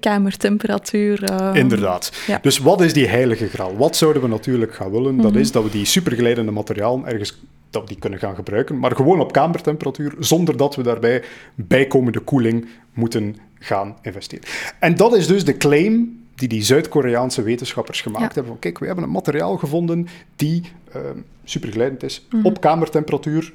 kamertemperatuur. 0.00 1.30
Uh, 1.30 1.50
Inderdaad. 1.54 2.12
Dus 2.42 2.58
wat 2.58 2.80
is 2.80 2.92
die 2.92 3.06
heilige 3.08 3.48
graal? 3.48 3.76
Wat 3.76 3.96
zouden 3.96 4.22
we 4.22 4.28
natuurlijk 4.28 4.74
gaan 4.74 4.90
willen? 4.90 5.16
Dat 5.16 5.30
mhm. 5.30 5.40
is 5.40 5.52
dat 5.52 5.62
we 5.62 5.70
die 5.70 5.84
supergeleidende 5.84 6.52
materialen 6.52 7.06
ergens 7.06 7.38
dat 7.70 7.82
we 7.82 7.88
die 7.88 7.98
kunnen 7.98 8.18
gaan 8.18 8.34
gebruiken, 8.34 8.78
maar 8.78 8.96
gewoon 8.96 9.20
op 9.20 9.32
kamertemperatuur, 9.32 10.14
zonder 10.18 10.56
dat 10.56 10.76
we 10.76 10.82
daarbij 10.82 11.22
bijkomende 11.54 12.20
koeling 12.20 12.68
moeten 12.92 13.36
gaan 13.58 13.96
investeren. 14.02 14.44
En 14.78 14.94
dat 14.94 15.16
is 15.16 15.26
dus 15.26 15.44
de 15.44 15.56
claim 15.56 16.18
die 16.34 16.48
die 16.48 16.62
Zuid-Koreaanse 16.62 17.42
wetenschappers 17.42 18.00
gemaakt 18.00 18.34
hebben. 18.34 18.52
Van, 18.52 18.58
kijk, 18.58 18.78
we 18.78 18.86
hebben 18.86 19.04
een 19.04 19.10
materiaal 19.10 19.56
gevonden 19.56 20.08
die 20.36 20.62
uh, 20.96 21.02
superglijdend 21.44 22.02
is, 22.02 22.26
mhm. 22.30 22.46
op 22.46 22.60
kamertemperatuur, 22.60 23.52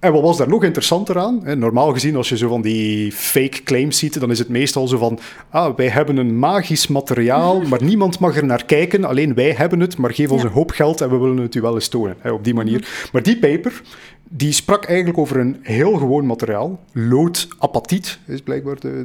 en 0.00 0.12
wat 0.12 0.22
was 0.22 0.36
daar 0.36 0.48
nog 0.48 0.64
interessanter 0.64 1.18
aan? 1.18 1.58
Normaal 1.58 1.92
gezien, 1.92 2.16
als 2.16 2.28
je 2.28 2.36
zo 2.36 2.48
van 2.48 2.62
die 2.62 3.12
fake 3.12 3.62
claims 3.62 3.98
ziet, 3.98 4.20
dan 4.20 4.30
is 4.30 4.38
het 4.38 4.48
meestal 4.48 4.88
zo 4.88 4.98
van: 4.98 5.18
ah, 5.50 5.76
wij 5.76 5.88
hebben 5.88 6.16
een 6.16 6.38
magisch 6.38 6.86
materiaal, 6.86 7.60
maar 7.70 7.82
niemand 7.82 8.18
mag 8.18 8.36
er 8.36 8.46
naar 8.46 8.64
kijken. 8.64 9.04
Alleen 9.04 9.34
wij 9.34 9.52
hebben 9.52 9.80
het, 9.80 9.96
maar 9.96 10.14
geef 10.14 10.30
ons 10.30 10.42
een 10.42 10.50
hoop 10.50 10.70
geld 10.70 11.00
en 11.00 11.10
we 11.10 11.16
willen 11.16 11.36
het 11.36 11.54
u 11.54 11.60
wel 11.60 11.74
eens 11.74 11.88
tonen. 11.88 12.16
Op 12.32 12.44
die 12.44 12.54
manier. 12.54 13.08
Maar 13.12 13.22
die 13.22 13.38
paper, 13.38 13.82
die 14.32 14.52
sprak 14.52 14.84
eigenlijk 14.84 15.18
over 15.18 15.36
een 15.36 15.58
heel 15.62 15.92
gewoon 15.92 16.26
materiaal. 16.26 16.80
Loodapatiet 16.92 18.18
is 18.26 18.42
blijkbaar 18.42 18.80
de, 18.80 19.02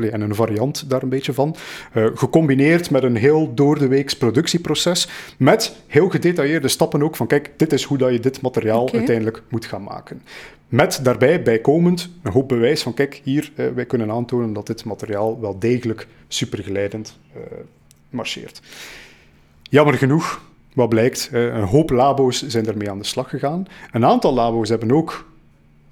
de 0.00 0.10
en 0.10 0.20
een 0.20 0.34
variant 0.34 0.90
daar 0.90 1.02
een 1.02 1.08
beetje 1.08 1.32
van. 1.32 1.56
Uh, 1.94 2.06
gecombineerd 2.14 2.90
met 2.90 3.02
een 3.02 3.16
heel 3.16 3.54
doordeweeks 3.54 4.16
productieproces. 4.16 5.08
Met 5.38 5.76
heel 5.86 6.08
gedetailleerde 6.08 6.68
stappen 6.68 7.02
ook 7.02 7.16
van 7.16 7.26
kijk, 7.26 7.50
dit 7.56 7.72
is 7.72 7.82
hoe 7.82 7.98
dat 7.98 8.12
je 8.12 8.20
dit 8.20 8.40
materiaal 8.40 8.92
uiteindelijk 8.92 9.42
moet 9.48 9.66
gaan 9.66 9.82
maken. 9.82 10.22
Met 10.68 11.00
daarbij 11.02 11.42
bijkomend 11.42 12.10
een 12.22 12.32
hoop 12.32 12.48
bewijs 12.48 12.82
van 12.82 12.94
kijk, 12.94 13.20
hier, 13.24 13.52
uh, 13.56 13.66
wij 13.74 13.86
kunnen 13.86 14.10
aantonen 14.10 14.52
dat 14.52 14.66
dit 14.66 14.84
materiaal 14.84 15.40
wel 15.40 15.58
degelijk 15.58 16.06
supergeleidend 16.28 17.18
uh, 17.36 17.42
marcheert. 18.10 18.60
Jammer 19.62 19.94
genoeg 19.94 20.46
wat 20.74 20.88
blijkt, 20.88 21.28
een 21.32 21.62
hoop 21.62 21.90
labo's 21.90 22.46
zijn 22.46 22.66
ermee 22.66 22.90
aan 22.90 22.98
de 22.98 23.04
slag 23.04 23.28
gegaan. 23.28 23.66
Een 23.92 24.04
aantal 24.04 24.34
labo's 24.34 24.68
hebben 24.68 24.92
ook 24.92 25.26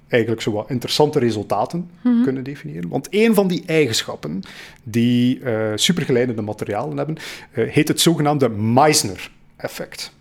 eigenlijk 0.07 0.41
zo 0.41 0.51
wat 0.51 0.69
interessante 0.69 1.19
resultaten 1.19 1.89
mhm. 2.01 2.23
kunnen 2.23 2.43
definiëren. 2.43 2.89
Want 2.89 3.07
een 3.09 3.33
van 3.33 3.47
die 3.47 3.63
eigenschappen 3.65 4.41
die 4.83 5.41
supergeleidende 5.75 6.41
materialen 6.41 6.97
hebben, 6.97 7.17
heet 7.51 7.87
het 7.87 8.01
zogenaamde 8.01 8.49
Meissner-effect. 8.49 10.11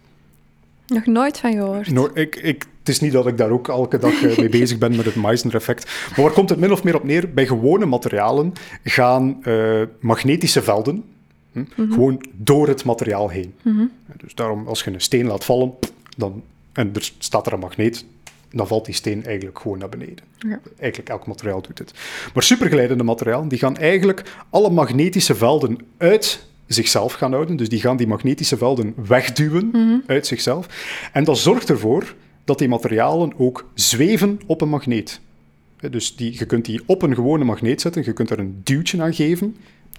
Nog 0.86 1.06
nooit 1.06 1.38
van 1.38 1.52
gehoord. 1.52 1.90
No, 1.90 2.10
ik, 2.14 2.36
ik, 2.36 2.66
het 2.86 2.94
is 2.94 3.00
niet 3.00 3.12
dat 3.12 3.26
ik 3.26 3.38
daar 3.38 3.50
ook 3.50 3.68
elke 3.68 3.98
dag 3.98 4.22
uh, 4.22 4.38
mee 4.38 4.48
bezig 4.48 4.78
ben 4.78 4.96
met 4.96 5.04
het 5.04 5.16
Meissner-effect. 5.16 6.10
Maar 6.16 6.24
waar 6.24 6.34
komt 6.34 6.50
het 6.50 6.58
min 6.58 6.72
of 6.72 6.84
meer 6.84 6.94
op 6.94 7.04
neer? 7.04 7.32
Bij 7.32 7.46
gewone 7.46 7.86
materialen 7.86 8.52
gaan 8.82 9.42
magnetische 10.00 10.62
velden, 10.62 11.04
Hm? 11.56 11.82
Mhm. 11.82 11.92
Gewoon 11.92 12.22
door 12.32 12.68
het 12.68 12.84
materiaal 12.84 13.28
heen. 13.28 13.54
Mhm. 13.62 13.84
Dus 14.16 14.34
daarom, 14.34 14.66
als 14.66 14.84
je 14.84 14.92
een 14.92 15.00
steen 15.00 15.26
laat 15.26 15.44
vallen 15.44 15.74
dan, 16.16 16.42
en 16.72 16.90
er 16.94 17.12
staat 17.18 17.46
er 17.46 17.52
een 17.52 17.58
magneet, 17.58 18.04
dan 18.50 18.66
valt 18.66 18.84
die 18.84 18.94
steen 18.94 19.24
eigenlijk 19.24 19.58
gewoon 19.58 19.78
naar 19.78 19.88
beneden. 19.88 20.24
Ja. 20.38 20.60
Eigenlijk 20.78 21.10
elk 21.10 21.26
materiaal 21.26 21.62
doet 21.62 21.78
het. 21.78 21.92
Maar 22.34 22.42
supergeleidende 22.42 23.04
materialen 23.04 23.48
die 23.48 23.58
gaan 23.58 23.76
eigenlijk 23.76 24.22
alle 24.50 24.70
magnetische 24.70 25.34
velden 25.34 25.78
uit 25.96 26.46
zichzelf 26.66 27.12
gaan 27.12 27.32
houden. 27.32 27.56
Dus 27.56 27.68
die 27.68 27.80
gaan 27.80 27.96
die 27.96 28.06
magnetische 28.06 28.56
velden 28.56 28.94
wegduwen 29.06 29.68
mhm. 29.72 29.98
uit 30.06 30.26
zichzelf. 30.26 30.66
En 31.12 31.24
dat 31.24 31.38
zorgt 31.38 31.68
ervoor 31.70 32.14
dat 32.46 32.58
die 32.58 32.68
materialen 32.68 33.32
ook 33.36 33.68
zweven 33.74 34.40
op 34.46 34.60
een 34.60 34.68
magneet. 34.68 35.20
Dus 35.90 36.16
die, 36.16 36.38
je 36.38 36.46
kunt 36.46 36.64
die 36.64 36.82
op 36.86 37.02
een 37.02 37.14
gewone 37.14 37.44
magneet 37.44 37.80
zetten, 37.80 38.04
je 38.04 38.12
kunt 38.12 38.30
er 38.30 38.38
een 38.38 38.60
duwtje 38.64 39.02
aan 39.02 39.14
geven 39.14 39.56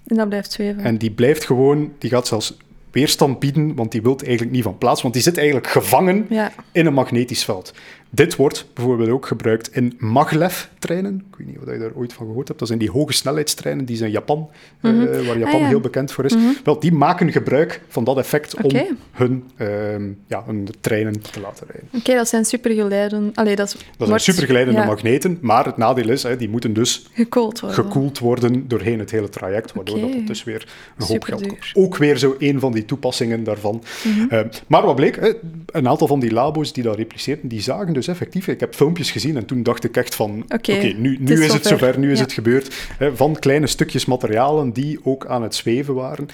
en 0.08 0.16
dat 0.16 0.30
blijft 0.30 0.52
zweven. 0.52 0.84
En 0.84 0.98
die 0.98 1.12
blijft 1.12 1.46
gewoon, 1.46 1.92
die 1.98 2.10
gaat 2.10 2.28
zelfs 2.28 2.58
weerstand 2.92 3.40
bieden, 3.40 3.76
want 3.76 3.92
die 3.92 4.02
wil 4.02 4.20
eigenlijk 4.20 4.52
niet 4.52 4.64
van 4.64 4.78
plaats, 4.78 5.02
want 5.02 5.14
die 5.14 5.24
zit 5.24 5.38
eigenlijk 5.38 5.68
gevangen 5.68 6.28
in 6.72 6.86
een 6.86 6.94
magnetisch 6.94 7.44
veld. 7.44 7.74
Dit 8.10 8.36
wordt 8.36 8.66
bijvoorbeeld 8.74 9.10
ook 9.10 9.26
gebruikt 9.28 9.76
in 9.76 9.94
maglev-treinen. 9.98 11.26
Ik 11.32 11.38
weet 11.38 11.48
niet 11.48 11.58
of 11.58 11.72
je 11.72 11.78
daar 11.80 11.92
ooit 11.96 12.14
van 12.14 12.26
gehoord 12.26 12.48
hebt. 12.48 12.60
Dat 12.60 12.68
zijn 12.68 12.80
die 12.80 12.92
hoge 12.92 13.14
snelheidstreinen 13.14 13.86
die 13.86 13.96
zijn 13.96 14.10
in 14.10 14.16
Japan, 14.16 14.50
eh, 14.82 14.92
Mhm. 14.92 15.06
waar 15.26 15.38
Japan 15.38 15.56
Ah, 15.56 15.62
ja. 15.62 15.68
heel 15.68 15.80
bekend 15.80 16.12
voor 16.12 16.26
is. 16.26 16.36
Wel, 16.64 16.80
die 16.80 16.92
maken 16.92 17.32
gebruik 17.32 17.82
van 17.88 18.04
dat 18.04 18.18
effect 18.18 18.62
om 18.64 18.72
hun, 19.12 19.44
ehm, 19.58 20.04
ja, 20.28 20.44
hun 20.46 20.68
treinen 20.82 21.22
te 21.22 21.40
laten 21.40 21.68
rijden. 21.72 21.90
Oké, 21.94 22.16
dat 22.16 22.28
zijn 22.28 22.46
supergeleiden. 22.46 23.32
Allee, 23.34 23.56
dat, 23.56 23.68
is, 23.68 23.86
Dat 23.98 24.08
zijn 24.08 24.20
supergeleidende 24.20 24.80
ja, 24.80 24.86
magneten, 24.86 25.38
maar 25.42 25.66
het 25.66 25.78
nadeel 25.78 26.10
is, 26.10 26.24
hè, 26.24 26.38
die 26.38 26.50
moeten 26.50 26.74
dus 26.74 27.08
Gekoeld 27.14 27.60
worden. 27.60 27.84
gekoeld 27.84 28.20
worden 28.20 28.68
doorheen 28.68 29.00
het 29.00 29.12
hele 29.12 29.30
traject, 29.30 29.74
waardoor 29.74 30.00
dat 30.00 30.14
het 30.14 30.28
dus 30.28 30.44
weer 30.44 30.68
een 30.98 31.06
hoop 31.06 31.24
geld 31.24 31.48
kost. 31.48 31.76
Ook 31.76 31.98
weer 31.98 32.18
zo 32.18 32.36
een 32.40 32.60
van 32.60 32.72
die 32.72 32.86
toepassingen 32.86 33.44
daarvan. 33.44 33.84
Mhm. 34.04 34.28
Eh, 34.30 34.40
maar 34.68 34.86
wat 34.86 34.96
bleek, 34.96 35.16
hè, 35.16 35.32
een 35.66 35.88
aantal 35.88 36.08
van 36.08 36.20
die 36.20 36.32
labo's 36.32 36.74
die 36.74 36.84
dat 36.84 36.96
repliceerden, 36.96 37.48
die 37.48 37.62
zagen 37.62 37.94
dus 37.98 38.08
effectief, 38.08 38.48
ik 38.48 38.60
heb 38.60 38.76
filmpjes 38.76 39.12
gezien 39.12 39.38
en 39.38 39.46
toen 39.46 39.64
dacht 39.64 39.84
ik 39.84 39.98
echt 39.98 40.16
van, 40.16 40.44
oké, 40.48 40.72
nu, 40.74 40.94
nu 40.98 41.18
het 41.20 41.30
is 41.30 41.40
is, 41.46 41.54
het 41.54 41.66
zover. 41.66 42.00
nu 42.00 42.12
is 42.12 42.18
Ja. 42.18 42.24
het 42.24 42.34
gebeurd. 42.34 42.76
Hè, 42.98 43.16
van 43.16 43.40
kleine 43.40 43.68
stukjes 43.68 44.06
materialen 44.06 44.72
die 44.72 45.00
ook 45.04 45.26
aan 45.26 45.44
het 45.44 45.56
zweven 45.56 45.94
waren. 45.94 46.28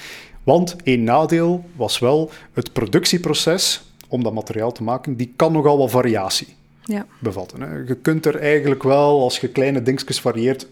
Want 0.44 0.76
één 0.84 1.04
nadeel 1.04 1.64
was 1.76 2.00
wel 2.00 2.32
het 2.54 2.74
productieproces 2.74 3.84
om 4.08 4.24
dat 4.24 4.34
materiaal 4.34 4.72
te 4.72 4.84
maken, 4.84 5.16
die 5.16 5.34
kan 5.36 5.52
nogal 5.52 5.78
wat 5.78 5.92
variatie 5.92 6.48
Ja. 6.84 7.06
bevatten. 7.20 7.62
Hè. 7.62 7.76
Je 7.76 7.96
kunt 8.02 8.26
er 8.26 8.36
eigenlijk 8.36 8.84
wel, 8.84 9.22
als 9.22 9.40
je 9.40 9.48
kleine 9.48 9.82
dingetjes 9.82 10.20
varieert, 10.20 10.68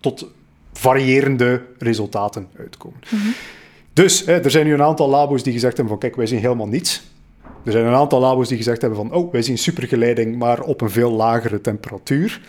tot 0.00 0.26
variërende 0.72 1.62
resultaten 1.78 2.48
uitkomen. 2.58 2.98
Dus 3.92 4.24
hè, 4.24 4.40
er 4.44 4.50
zijn 4.50 4.66
nu 4.66 4.72
een 4.72 4.82
aantal 4.82 5.08
labo's 5.08 5.42
die 5.42 5.52
gezegd 5.52 5.72
hebben 5.76 5.92
van 5.92 6.02
kijk, 6.02 6.16
wij 6.16 6.26
zien 6.26 6.38
helemaal 6.40 6.68
niets. 6.68 7.02
Er 7.64 7.72
zijn 7.72 7.86
een 7.86 7.94
aantal 7.94 8.20
labo's 8.20 8.48
die 8.48 8.56
gezegd 8.56 8.80
hebben 8.80 8.98
van 8.98 9.12
oh, 9.12 9.32
wij 9.32 9.42
zien 9.42 9.58
supergeleiding, 9.58 10.38
maar 10.38 10.60
op 10.60 10.80
een 10.80 10.90
veel 10.90 11.10
lagere 11.10 11.60
temperatuur. 11.60 12.40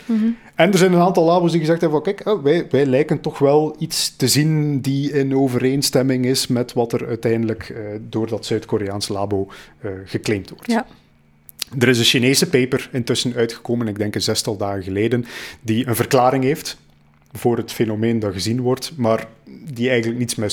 En 0.54 0.72
er 0.72 0.78
zijn 0.78 0.92
een 0.92 1.00
aantal 1.00 1.24
labo's 1.24 1.50
die 1.50 1.60
gezegd 1.60 1.80
hebben 1.80 2.02
van 2.04 2.14
kijk, 2.14 2.28
oh, 2.28 2.42
wij, 2.42 2.66
wij 2.70 2.86
lijken 2.86 3.20
toch 3.20 3.38
wel 3.38 3.76
iets 3.78 4.16
te 4.16 4.28
zien 4.28 4.80
die 4.80 5.12
in 5.12 5.36
overeenstemming 5.36 6.24
is 6.24 6.46
met 6.46 6.72
wat 6.72 6.92
er 6.92 7.06
uiteindelijk 7.06 7.68
eh, 7.68 7.82
door 8.08 8.28
dat 8.28 8.46
Zuid-Koreaans 8.46 9.08
labo 9.08 9.48
eh, 9.80 9.90
geclaimd 10.04 10.50
wordt. 10.50 10.66
Ja. 10.66 10.86
Er 11.78 11.88
is 11.88 11.98
een 11.98 12.04
Chinese 12.04 12.48
paper 12.48 12.88
intussen 12.92 13.34
uitgekomen, 13.34 13.88
ik 13.88 13.98
denk 13.98 14.14
een 14.14 14.22
zestal 14.22 14.56
dagen 14.56 14.82
geleden, 14.82 15.24
die 15.60 15.86
een 15.86 15.96
verklaring 15.96 16.44
heeft 16.44 16.78
voor 17.32 17.56
het 17.56 17.72
fenomeen 17.72 18.18
dat 18.18 18.32
gezien 18.32 18.60
wordt, 18.60 18.92
maar 18.96 19.26
die 19.72 19.88
eigenlijk 19.88 20.18
niets 20.18 20.34
met 20.34 20.52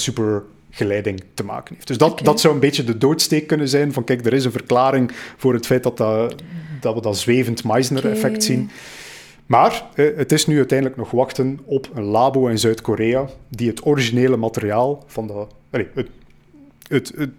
supergeleiding 0.69 1.23
te 1.33 1.43
maken 1.43 1.75
heeft. 1.75 1.87
Dus 1.87 1.97
dat, 1.97 2.19
dat 2.23 2.39
zou 2.39 2.53
een 2.53 2.59
beetje 2.59 2.83
de 2.83 2.97
doodsteek 2.97 3.47
kunnen 3.47 3.69
zijn 3.69 3.93
van 3.93 4.03
kijk, 4.03 4.25
er 4.25 4.33
is 4.33 4.45
een 4.45 4.51
verklaring 4.51 5.11
voor 5.37 5.53
het 5.53 5.65
feit 5.65 5.83
dat, 5.83 5.97
dat, 5.97 6.35
dat 6.79 6.93
we 6.95 7.01
dat 7.01 7.17
zwevend 7.17 7.63
Meissner-effect 7.63 8.43
zien. 8.43 8.69
Maar 9.45 9.85
eh, 9.95 10.05
het 10.15 10.31
is 10.31 10.47
nu 10.47 10.57
uiteindelijk 10.57 10.97
nog 10.99 11.11
wachten 11.11 11.59
op 11.65 11.89
een 11.93 12.03
labo 12.03 12.47
in 12.47 12.59
Zuid-Korea 12.59 13.29
die 13.49 13.67
het 13.69 13.85
originele 13.85 14.37
materiaal 14.37 15.03
van 15.07 15.47
allee, 15.71 15.87
het, 15.93 16.07
het, 16.87 17.11
het- 17.17 17.29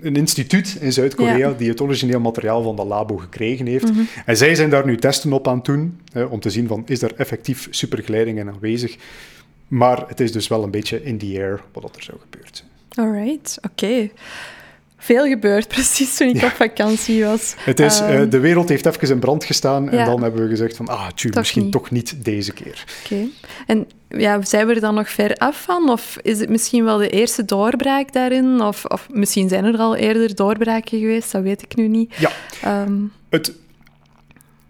een 0.00 0.16
instituut 0.16 0.76
in 0.80 0.92
Zuid-Korea 0.92 1.36
Ja. 1.36 1.52
die 1.52 1.68
het 1.68 1.80
origineel 1.80 2.20
materiaal 2.20 2.62
van 2.62 2.76
dat 2.76 2.86
labo 2.86 3.16
gekregen 3.16 3.66
heeft. 3.66 3.84
Mhm. 3.90 4.00
En 4.26 4.36
zij 4.36 4.54
zijn 4.54 4.70
daar 4.70 4.86
nu 4.86 4.96
testen 4.96 5.32
op 5.32 5.48
aan 5.48 5.56
het 5.56 5.64
doen, 5.64 6.00
om 6.30 6.40
te 6.40 6.50
zien 6.50 6.66
van, 6.66 6.82
is 6.86 7.02
er 7.02 7.12
effectief 7.16 7.66
supergeleiding 7.70 8.38
in 8.38 8.48
aanwezig? 8.48 8.96
Maar 9.74 10.04
het 10.08 10.20
is 10.20 10.32
dus 10.32 10.48
wel 10.48 10.62
een 10.62 10.70
beetje 10.70 11.02
in 11.04 11.18
the 11.18 11.26
air 11.38 11.62
wat 11.72 11.96
er 11.96 12.02
zou 12.02 12.18
gebeuren 12.20 12.50
zijn. 12.52 12.68
Alright, 13.08 13.58
oké. 13.62 14.10
Veel 14.96 15.26
gebeurd, 15.26 15.68
precies 15.76 16.16
toen 16.16 16.28
ik 16.28 16.42
op 16.42 16.50
vakantie 16.50 17.24
was. 17.24 17.54
Het 17.58 17.80
is, 17.80 18.00
eh, 18.00 18.14
Ehm, 18.20 18.28
de 18.28 18.38
wereld 18.38 18.68
heeft 18.68 18.86
even 18.86 19.08
in 19.08 19.18
brand 19.18 19.44
gestaan 19.44 19.88
en 19.90 19.98
ja. 19.98 20.04
dan 20.04 20.22
hebben 20.22 20.42
we 20.42 20.48
gezegd 20.48 20.76
van, 20.76 20.88
ah, 20.88 21.08
Toch 21.08 21.34
misschien 21.34 21.62
niet. 21.62 21.72
toch 21.72 21.90
niet 21.90 22.24
deze 22.24 22.52
keer. 22.52 22.84
Oké. 23.04 23.26
En 23.66 23.86
ja, 24.08 24.44
zijn 24.44 24.66
we 24.66 24.74
er 24.74 24.80
dan 24.80 24.94
nog 24.94 25.10
ver 25.10 25.34
af 25.34 25.62
van? 25.62 25.88
Of 25.90 26.16
is 26.22 26.40
het 26.40 26.48
misschien 26.48 26.84
wel 26.84 26.98
de 26.98 27.08
eerste 27.10 27.44
doorbraak 27.44 28.12
daarin? 28.12 28.60
Of, 28.60 28.84
of 28.84 29.08
misschien 29.10 29.48
zijn 29.48 29.64
er 29.64 29.76
al 29.78 29.96
eerder 29.96 30.34
doorbraken 30.34 30.98
geweest, 30.98 31.32
dat 31.32 31.42
weet 31.42 31.62
ik 31.62 31.76
nu 31.76 31.88
niet. 31.88 32.14
Ja, 32.16 32.30
Ehm, 32.62 32.94
Het 33.28 33.52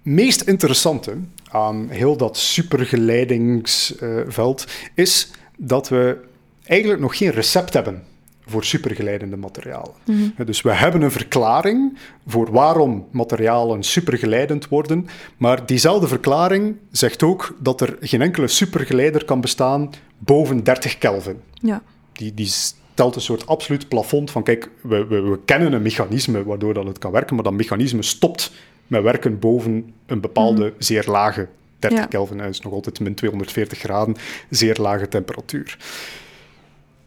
meest 0.02 0.40
interessante 0.40 1.16
aan 1.54 1.88
heel 1.88 2.16
dat 2.16 2.36
supergeleidingsveld 2.36 4.66
is 4.94 5.30
dat 5.56 5.88
we 5.88 6.16
eigenlijk 6.64 7.00
nog 7.00 7.16
geen 7.16 7.30
recept 7.30 7.72
hebben 7.72 8.02
voor 8.46 8.64
supergeleidende 8.64 9.36
materialen. 9.36 9.92
Mhm. 10.04 10.44
Dus 10.44 10.62
we 10.62 10.72
hebben 10.72 11.02
een 11.02 11.10
verklaring 11.10 11.98
voor 12.26 12.52
waarom 12.52 13.06
materialen 13.10 13.82
supergeleidend 13.82 14.68
worden, 14.68 15.06
maar 15.36 15.66
diezelfde 15.66 16.08
verklaring 16.08 16.76
zegt 16.90 17.22
ook 17.22 17.56
dat 17.58 17.80
er 17.80 17.96
geen 18.00 18.22
enkele 18.22 18.48
supergeleider 18.48 19.24
kan 19.24 19.40
bestaan 19.40 19.90
boven 20.18 20.64
30 20.64 20.98
Kelvin 20.98 21.40
ja. 21.60 21.82
die, 22.12 22.34
die 22.34 22.46
stelt 22.46 23.14
een 23.14 23.20
soort 23.20 23.46
absoluut 23.46 23.88
plafond 23.88 24.30
van, 24.30 24.42
kijk, 24.42 24.70
we, 24.80 25.06
we, 25.06 25.20
we 25.20 25.38
kennen 25.44 25.72
een 25.72 25.82
mechanisme 25.82 26.44
waardoor 26.44 26.74
dat 26.74 26.86
het 26.86 26.98
kan 26.98 27.12
werken, 27.12 27.34
maar 27.34 27.44
dat 27.44 27.52
mechanisme 27.52 28.02
stopt 28.02 28.52
met 28.94 29.02
werken 29.12 29.38
boven 29.38 29.92
een 30.06 30.20
bepaalde 30.20 30.72
zeer 30.78 31.04
lage 31.06 31.48
30 31.78 31.98
Ja. 32.00 32.06
Kelvin. 32.06 32.38
Dat 32.38 32.48
is 32.48 32.60
nog 32.60 32.72
altijd 32.72 33.00
min 33.00 33.14
240 33.14 33.78
graden, 33.78 34.16
zeer 34.50 34.76
lage 34.80 35.08
temperatuur. 35.08 35.76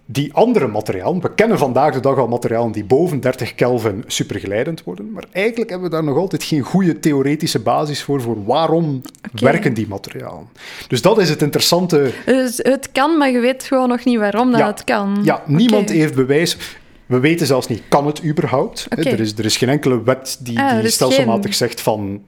Die 0.10 0.34
andere 0.34 0.68
materialen, 0.68 1.22
we 1.22 1.34
kennen 1.34 1.58
vandaag 1.58 1.94
de 1.94 2.00
dag 2.00 2.18
al 2.18 2.28
materialen 2.28 2.72
die 2.72 2.84
boven 2.86 3.20
30 3.20 3.56
Kelvin 3.56 4.04
supergeleidend 4.08 4.84
worden, 4.84 5.12
maar 5.12 5.24
eigenlijk 5.32 5.70
hebben 5.70 5.90
we 5.90 5.96
daar 5.96 6.04
nog 6.04 6.18
altijd 6.18 6.44
geen 6.44 6.62
goede 6.62 7.00
theoretische 7.00 7.60
basis 7.60 8.04
voor, 8.04 8.22
voor 8.22 8.46
waarom 8.46 9.02
werken 9.34 9.74
die 9.74 9.88
materialen. 9.88 10.48
Dus 10.88 11.02
dat 11.02 11.18
is 11.20 11.30
het 11.30 11.42
interessante 11.42 12.12
Dus 12.26 12.58
het 12.58 12.90
kan, 12.92 13.18
maar 13.18 13.30
je 13.32 13.40
weet 13.40 13.64
gewoon 13.64 13.90
nog 13.90 14.04
niet 14.06 14.18
waarom 14.20 14.52
dat 14.52 14.60
Ja. 14.60 14.68
het 14.68 14.84
kan. 14.84 15.20
Ja, 15.24 15.44
niemand 15.46 15.90
heeft 15.90 16.16
bewijs. 16.16 16.58
We 17.08 17.20
weten 17.20 17.48
zelfs 17.48 17.68
niet, 17.68 17.82
kan 17.90 18.06
het 18.06 18.24
überhaupt? 18.24 18.86
Hè, 18.90 19.00
Oké. 19.00 19.10
Er, 19.10 19.20
is, 19.20 19.34
er 19.38 19.46
is 19.46 19.58
geen 19.58 19.70
enkele 19.70 20.04
wet 20.04 20.38
die, 20.40 20.60
Ah, 20.60 20.82
die 20.82 20.90
stelselmatig 20.90 21.44
geen- 21.44 21.54
zegt 21.54 21.82
van 21.82 22.22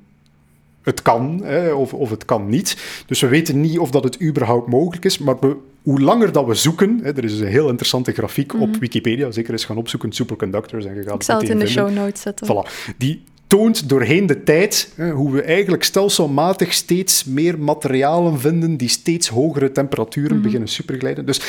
het 0.84 1.02
kan 1.02 1.42
hè, 1.44 1.72
of, 1.72 1.94
of 1.94 2.10
het 2.10 2.26
kan 2.26 2.50
niet. 2.50 2.78
Dus 3.06 3.22
we 3.22 3.28
weten 3.28 3.62
niet 3.62 3.80
of 3.80 3.92
dat 3.92 4.04
het 4.04 4.22
überhaupt 4.22 4.68
mogelijk 4.70 5.06
is. 5.06 5.18
Maar 5.18 5.40
we, 5.40 5.56
hoe 5.84 6.00
langer 6.02 6.32
dat 6.32 6.46
we 6.46 6.54
zoeken, 6.54 7.00
hè, 7.04 7.12
er 7.18 7.24
is 7.24 7.40
een 7.40 7.48
heel 7.48 7.68
interessante 7.70 8.12
grafiek 8.12 8.54
op 8.62 8.76
Wikipedia, 8.76 9.32
zeker 9.32 9.52
eens 9.52 9.66
gaan 9.66 9.78
opzoeken, 9.78 10.12
superconductors, 10.12 10.86
en 10.86 10.90
je 10.96 10.98
gaat 10.98 11.06
Mhm. 11.06 11.16
Ik 11.16 11.24
zal 11.24 11.40
het 11.40 11.50
in 11.50 11.60
de 11.60 11.68
show 11.68 11.90
notes 11.94 12.22
zetten. 12.22 12.48
Voilà. 12.48 12.96
Die 12.98 13.24
toont 13.50 13.90
doorheen 13.90 14.26
de 14.26 14.44
tijd 14.44 14.92
hè, 14.96 15.12
hoe 15.12 15.32
we 15.32 15.42
eigenlijk 15.42 15.84
stelselmatig 15.84 16.74
steeds 16.74 17.24
meer 17.24 17.60
materialen 17.60 18.40
vinden 18.40 18.78
die 18.78 18.88
steeds 18.90 19.28
hogere 19.28 19.72
temperaturen 19.72 20.34
Mhm. 20.36 20.42
beginnen 20.42 20.68
superglijden. 20.70 21.26
Dus 21.26 21.42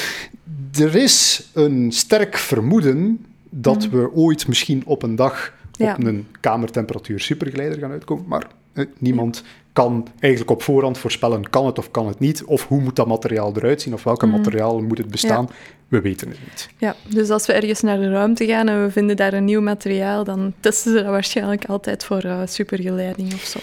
er 0.79 0.97
is 0.97 1.49
een 1.55 1.93
sterk 1.93 2.37
vermoeden 2.37 3.27
dat 3.51 3.89
we 3.89 4.13
ooit 4.15 4.49
misschien 4.49 4.83
op 4.87 5.03
een 5.03 5.17
dag 5.17 5.53
Mhm. 5.79 5.89
Ja. 5.89 5.95
op 5.95 6.05
een 6.05 6.27
kamertemperatuur 6.41 7.21
superglijder 7.21 7.79
gaan 7.79 7.91
uitkomen, 7.91 8.25
maar 8.29 8.47
hè, 8.73 8.85
niemand 8.99 9.43
kan 9.73 10.07
eigenlijk 10.19 10.53
op 10.53 10.63
voorhand 10.63 10.99
voorspellen, 10.99 11.51
kan 11.51 11.67
het 11.67 11.79
of 11.79 11.91
kan 11.91 12.07
het 12.07 12.19
niet, 12.19 12.45
of 12.45 12.67
hoe 12.67 12.81
moet 12.81 12.97
dat 12.97 13.07
materiaal 13.07 13.53
eruit 13.57 13.83
zien, 13.83 13.95
of 13.95 14.03
welke 14.05 14.27
materialen 14.27 14.85
moet 14.85 14.99
het 14.99 15.11
bestaan. 15.11 15.49
We 15.91 16.01
weten 16.01 16.29
het 16.29 16.39
niet. 16.45 16.69
Ja, 16.79 16.95
dus 17.09 17.31
als 17.31 17.47
we 17.47 17.53
ergens 17.53 17.81
naar 17.81 17.99
de 17.99 18.11
ruimte 18.11 18.47
gaan 18.47 18.69
en 18.69 18.85
we 18.85 18.91
vinden 18.91 19.17
daar 19.17 19.33
een 19.33 19.45
nieuw 19.45 19.61
materiaal, 19.61 20.25
dan 20.25 20.53
testen 20.61 20.93
ze 20.93 21.03
dat 21.03 21.11
waarschijnlijk 21.11 21.65
altijd 21.65 22.05
voor 22.05 22.21
eh, 22.23 22.41
supergeleiding 22.45 23.35
of 23.35 23.41
zo. 23.45 23.59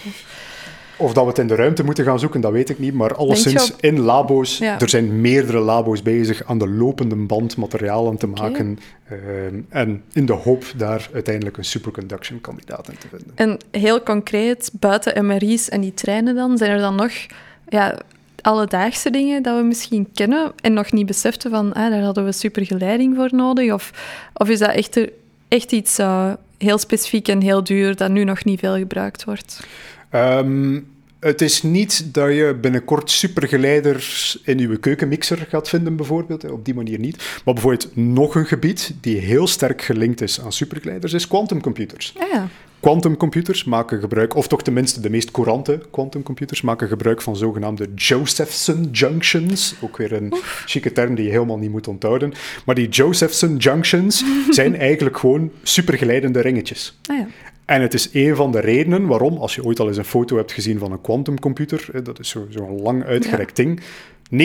Of 1.00 1.12
dat 1.12 1.22
we 1.24 1.30
het 1.30 1.38
in 1.38 1.46
de 1.46 1.54
ruimte 1.54 1.84
moeten 1.84 2.04
gaan 2.04 2.18
zoeken, 2.18 2.40
dat 2.40 2.52
weet 2.52 2.68
ik 2.68 2.78
niet. 2.78 2.94
Maar 2.94 3.14
alleszins 3.14 3.72
op- 3.72 3.80
in 3.80 3.98
labo's, 4.00 4.58
Ja. 4.58 4.80
er 4.80 4.88
zijn 4.88 5.20
meerdere 5.20 5.58
labo's 5.58 6.02
bezig 6.02 6.44
aan 6.44 6.58
de 6.58 6.68
lopende 6.68 7.14
band 7.16 7.56
materialen 7.56 8.16
te 8.16 8.26
maken. 8.26 8.78
ehm, 9.08 9.60
en 9.68 10.02
in 10.12 10.26
de 10.26 10.32
hoop 10.32 10.64
daar 10.76 11.08
uiteindelijk 11.12 11.56
een 11.56 11.64
superconduction 11.64 12.40
kandidaat 12.40 12.88
in 12.88 12.98
te 12.98 13.08
vinden. 13.08 13.32
En 13.34 13.58
heel 13.80 14.02
concreet, 14.02 14.70
buiten 14.72 15.26
MRI's 15.26 15.68
en 15.68 15.80
die 15.80 15.94
treinen 15.94 16.34
dan, 16.34 16.58
zijn 16.58 16.70
er 16.70 16.78
dan 16.78 16.94
nog 16.94 17.10
ja, 17.68 17.98
alledaagse 18.42 19.10
dingen 19.10 19.42
dat 19.42 19.56
we 19.56 19.62
misschien 19.62 20.08
kennen 20.14 20.52
en 20.60 20.72
nog 20.72 20.92
niet 20.92 21.06
beseften 21.06 21.50
van, 21.50 21.72
ah, 21.72 21.90
daar 21.90 22.02
hadden 22.02 22.24
we 22.24 22.32
supergeleiding 22.32 23.16
voor 23.16 23.28
nodig? 23.32 23.72
Of, 23.72 23.90
of 24.34 24.48
is 24.48 24.58
dat 24.58 24.70
echt, 24.70 25.00
echt 25.48 25.72
iets 25.72 25.98
eh, 25.98 26.32
heel 26.58 26.78
specifiek 26.78 27.28
en 27.28 27.40
heel 27.40 27.64
duur 27.64 27.96
dat 27.96 28.10
nu 28.10 28.24
nog 28.24 28.44
niet 28.44 28.58
veel 28.58 28.76
gebruikt 28.76 29.24
wordt? 29.24 29.60
Ehm, 30.10 30.80
het 31.20 31.40
is 31.40 31.62
niet 31.62 32.14
dat 32.14 32.28
je 32.28 32.58
binnenkort 32.60 33.10
supergeleiders 33.10 34.38
in 34.44 34.58
je 34.58 34.76
keukenmixer 34.76 35.46
gaat 35.48 35.68
vinden, 35.68 35.96
bijvoorbeeld. 35.96 36.50
Op 36.50 36.64
die 36.64 36.74
manier 36.74 36.98
niet. 36.98 37.16
Maar 37.44 37.54
bijvoorbeeld 37.54 37.96
nog 37.96 38.34
een 38.34 38.46
gebied 38.46 38.94
die 39.00 39.18
heel 39.18 39.46
sterk 39.46 39.82
gelinkt 39.82 40.20
is 40.20 40.40
aan 40.40 40.52
supergeleiders, 40.52 41.12
is 41.12 41.28
quantumcomputers. 41.28 42.14
Ah 42.18 42.32
ja, 42.32 42.48
Quantumcomputers 42.80 43.64
maken 43.64 44.00
gebruik, 44.00 44.34
of 44.34 44.48
toch 44.48 44.62
tenminste 44.62 45.00
de 45.00 45.10
meest 45.10 45.30
courante 45.30 45.80
quantumcomputers, 45.90 46.60
maken 46.60 46.88
gebruik 46.88 47.22
van 47.22 47.36
zogenaamde 47.36 47.88
Josephson 47.94 48.88
junctions. 48.92 49.74
Ook 49.80 49.96
weer 49.96 50.12
een 50.12 50.32
chique 50.66 50.92
term 50.92 51.14
die 51.14 51.24
je 51.24 51.30
helemaal 51.30 51.58
niet 51.58 51.70
moet 51.70 51.88
onthouden. 51.88 52.32
Maar 52.64 52.74
die 52.74 52.88
Josephson 52.88 53.56
junctions 53.56 54.24
zijn 54.50 54.76
eigenlijk 54.76 55.18
gewoon 55.18 55.50
supergeleidende 55.62 56.40
ringetjes. 56.40 56.98
ah 57.06 57.16
ja. 57.16 57.26
En 57.64 57.82
het 57.82 57.94
is 57.94 58.08
een 58.12 58.36
van 58.36 58.52
de 58.52 58.60
redenen 58.60 59.06
waarom, 59.06 59.36
als 59.36 59.54
je 59.54 59.64
ooit 59.64 59.80
al 59.80 59.88
eens 59.88 59.96
een 59.96 60.04
foto 60.04 60.36
hebt 60.36 60.52
gezien 60.52 60.78
van 60.78 60.92
een 60.92 61.00
quantumcomputer, 61.00 62.04
dat 62.04 62.18
is 62.18 62.28
zo'n 62.28 62.46
zo 62.50 62.70
lang 62.70 63.04
uitgerekt 63.04 63.56
ding, 63.56 63.80
90% 64.30 64.36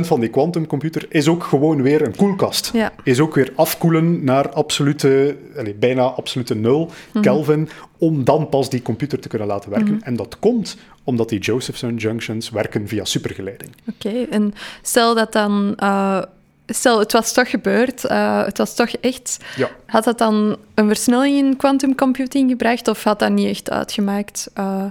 van 0.00 0.20
die 0.20 0.28
quantumcomputer 0.28 1.06
is 1.08 1.28
ook 1.28 1.44
gewoon 1.44 1.82
weer 1.82 2.02
een 2.02 2.16
koelkast. 2.16 2.70
Ja. 2.72 2.92
Is 3.02 3.20
ook 3.20 3.34
weer 3.34 3.52
afkoelen 3.54 4.24
naar 4.24 4.50
absolute, 4.50 5.36
allez, 5.56 5.74
bijna 5.78 6.02
absolute 6.02 6.54
nul 6.54 6.90
Kelvin, 7.20 7.68
om 7.98 8.24
dan 8.24 8.48
pas 8.48 8.70
die 8.70 8.82
computer 8.82 9.20
te 9.20 9.28
kunnen 9.28 9.48
laten 9.48 9.70
werken. 9.70 10.02
En 10.02 10.16
dat 10.16 10.38
komt 10.38 10.76
omdat 11.04 11.28
die 11.28 11.38
Josephson 11.38 11.96
junctions 11.96 12.50
werken 12.50 12.88
via 12.88 13.04
supergeleiding. 13.04 13.70
Oké, 13.94 14.26
en 14.30 14.54
stel 14.82 15.14
dat 15.14 15.32
dan... 15.32 15.74
eh, 15.76 16.22
stel, 16.66 16.98
het 16.98 17.12
was 17.12 17.32
toch 17.32 17.50
gebeurd, 17.50 18.04
eh, 18.04 18.44
het 18.44 18.58
was 18.58 18.74
toch 18.74 18.88
echt... 18.90 19.38
Ja. 19.56 19.70
Had 19.86 20.04
dat 20.04 20.18
dan 20.18 20.56
een 20.74 20.86
versnelling 20.86 21.38
in 21.38 21.56
quantum 21.56 21.94
computing 21.94 22.50
gebracht 22.50 22.88
of 22.88 23.04
had 23.04 23.18
dat 23.18 23.30
niet 23.32 23.48
echt 23.48 23.70
uitgemaakt? 23.70 24.50
Eh, 24.54 24.84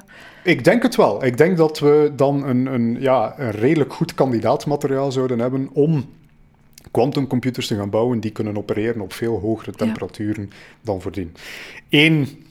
Ik 0.44 0.64
denk 0.64 0.84
het 0.84 0.96
wel. 0.96 1.26
Ik 1.26 1.38
denk 1.38 1.58
dat 1.58 1.80
we 1.80 2.12
dan 2.16 2.44
een, 2.48 2.66
een, 2.66 2.98
ja, 3.00 3.34
een 3.38 3.52
redelijk 3.52 3.94
goed 3.94 4.14
kandidaatmateriaal 4.14 5.12
zouden 5.12 5.40
hebben 5.40 5.70
om 5.74 6.10
quantumcomputers 6.92 7.68
te 7.68 7.76
gaan 7.76 7.90
bouwen 7.90 8.20
die 8.20 8.32
kunnen 8.32 8.58
opereren 8.58 9.02
op 9.02 9.14
veel 9.14 9.40
hogere 9.40 9.72
temperaturen 9.72 10.52
dan 10.82 11.02
voordien. 11.02 11.36
Eén 11.90 12.46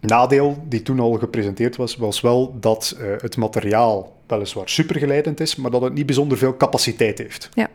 nadeel 0.00 0.64
die 0.68 0.82
toen 0.82 1.00
al 1.00 1.12
gepresenteerd 1.12 1.76
was, 1.76 1.96
was 1.96 2.20
wel 2.20 2.56
dat 2.60 2.96
eh, 3.00 3.06
het 3.20 3.36
materiaal 3.36 4.16
weliswaar 4.26 4.68
supergeleidend 4.68 5.40
is, 5.40 5.56
maar 5.56 5.70
dat 5.70 5.82
het 5.82 5.94
niet 5.94 6.06
bijzonder 6.06 6.38
veel 6.38 6.56
capaciteit 6.56 7.18
heeft. 7.18 7.48
ja. 7.54 7.68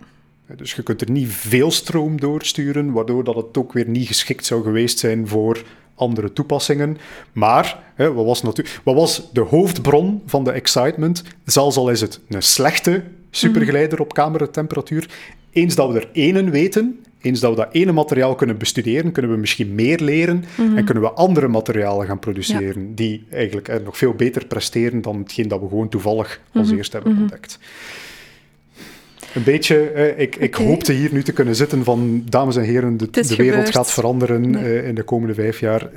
Dus 0.56 0.74
je 0.74 0.84
kunt 0.84 1.02
er 1.02 1.12
niet 1.12 1.28
veel 1.28 1.72
stroom 1.72 2.20
doorsturen, 2.20 2.92
waardoor 2.92 3.24
dat 3.24 3.36
het 3.36 3.58
ook 3.58 3.74
weer 3.74 3.88
niet 3.88 4.08
geschikt 4.08 4.46
zou 4.46 4.64
geweest 4.64 5.00
zijn 5.00 5.28
voor 5.28 5.64
andere 5.96 6.34
toepassingen. 6.34 6.98
Maar 7.32 7.84
hè, 7.96 8.14
wat, 8.14 8.26
was 8.26 8.42
wat 8.84 8.96
was 8.96 9.30
de 9.34 9.42
hoofdbron 9.42 10.22
van 10.26 10.44
de 10.44 10.52
excitement? 10.52 11.24
Zelfs 11.46 11.78
al 11.78 11.90
is 11.90 12.02
het 12.02 12.20
een 12.30 12.42
slechte 12.42 13.04
supergeleider 13.32 14.00
op 14.00 14.14
kamertemperatuur, 14.14 15.10
eens 15.52 15.76
dat 15.76 15.92
we 15.92 16.00
er 16.00 16.10
één 16.14 16.52
weten, 16.52 17.00
eens 17.22 17.40
dat 17.40 17.50
we 17.50 17.56
dat 17.56 17.74
ene 17.74 17.92
materiaal 17.92 18.36
kunnen 18.36 18.58
bestuderen, 18.58 19.12
kunnen 19.12 19.32
we 19.32 19.38
misschien 19.38 19.76
meer 19.76 20.00
leren 20.00 20.44
en 20.76 20.86
kunnen 20.86 21.04
we 21.04 21.12
andere 21.12 21.48
materialen 21.48 22.08
gaan 22.08 22.20
produceren 22.20 22.96
die 22.96 23.26
eigenlijk 23.32 23.68
eh, 23.68 23.78
nog 23.84 23.98
veel 23.98 24.14
beter 24.14 24.46
presteren 24.46 25.02
dan 25.02 25.18
hetgeen 25.18 25.48
dat 25.48 25.62
we 25.62 25.68
gewoon 25.68 25.90
toevallig 25.90 26.42
als 26.54 26.72
eerste 26.72 26.96
hebben 26.98 27.18
ontdekt. 27.18 27.60
Een 29.34 29.44
beetje, 29.44 29.89
eh, 29.89 30.20
ik, 30.20 30.36
ik 30.36 30.56
hoopte 30.56 30.94
hier 30.94 31.13
nu 31.13 31.24
te 31.24 31.32
kunnen 31.32 31.56
zitten 31.56 31.84
van, 31.84 32.24
dames 32.30 32.56
en 32.56 32.63
heren, 32.63 32.98
de, 32.98 33.10
de 33.10 33.22
wereld 33.22 33.36
gebeurd. 33.36 33.70
gaat 33.70 33.92
veranderen 33.92 34.50
Nee. 34.50 34.80
eh, 34.80 34.88
in 34.88 34.96
de 34.96 35.04
komende 35.04 35.34
vijf 35.34 35.60
jaar. 35.60 35.89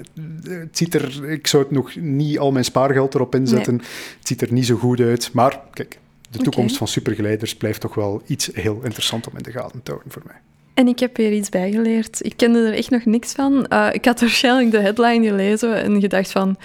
Het 0.43 0.79
ziet 0.79 0.95
er, 0.95 1.31
ik 1.31 1.47
zou 1.47 1.63
het 1.63 1.73
nog 1.73 1.97
niet 1.97 2.39
al 2.39 2.53
mijn 2.53 2.65
spaargeld 2.65 3.15
erop 3.15 3.35
inzetten. 3.35 3.75
Het 4.19 4.29
ziet 4.29 4.43
er 4.43 4.53
niet 4.53 4.67
zo 4.67 4.77
goed 4.77 5.01
uit. 5.01 5.31
Maar 5.33 5.61
kijk, 5.73 5.99
de 6.31 6.39
toekomst 6.39 6.77
van 6.77 6.89
supergeleiders 6.89 7.57
blijft 7.57 7.81
toch 7.81 7.95
wel 7.95 8.23
iets 8.27 8.51
heel 8.53 8.81
interessant 8.83 9.29
om 9.29 9.37
in 9.37 9.43
de 9.43 9.51
gaten 9.51 9.83
te 9.83 9.91
houden 9.91 10.13
voor 10.13 10.23
mij. 10.27 10.37
En 10.75 10.89
ik 10.89 10.99
heb 10.99 11.17
hier 11.17 11.33
iets 11.33 11.49
bijgeleerd. 11.49 12.25
Ik 12.25 12.33
kende 12.37 12.67
er 12.67 12.75
echt 12.75 12.91
nog 12.91 13.05
niks 13.05 13.33
van. 13.33 13.67
Eh, 13.67 13.89
ik 13.93 14.05
had 14.05 14.21
waarschijnlijk 14.21 14.71
de 14.71 14.81
headline 14.81 15.27
gelezen 15.27 15.83
en 15.83 16.01
gedacht 16.01 16.31
van... 16.31 16.57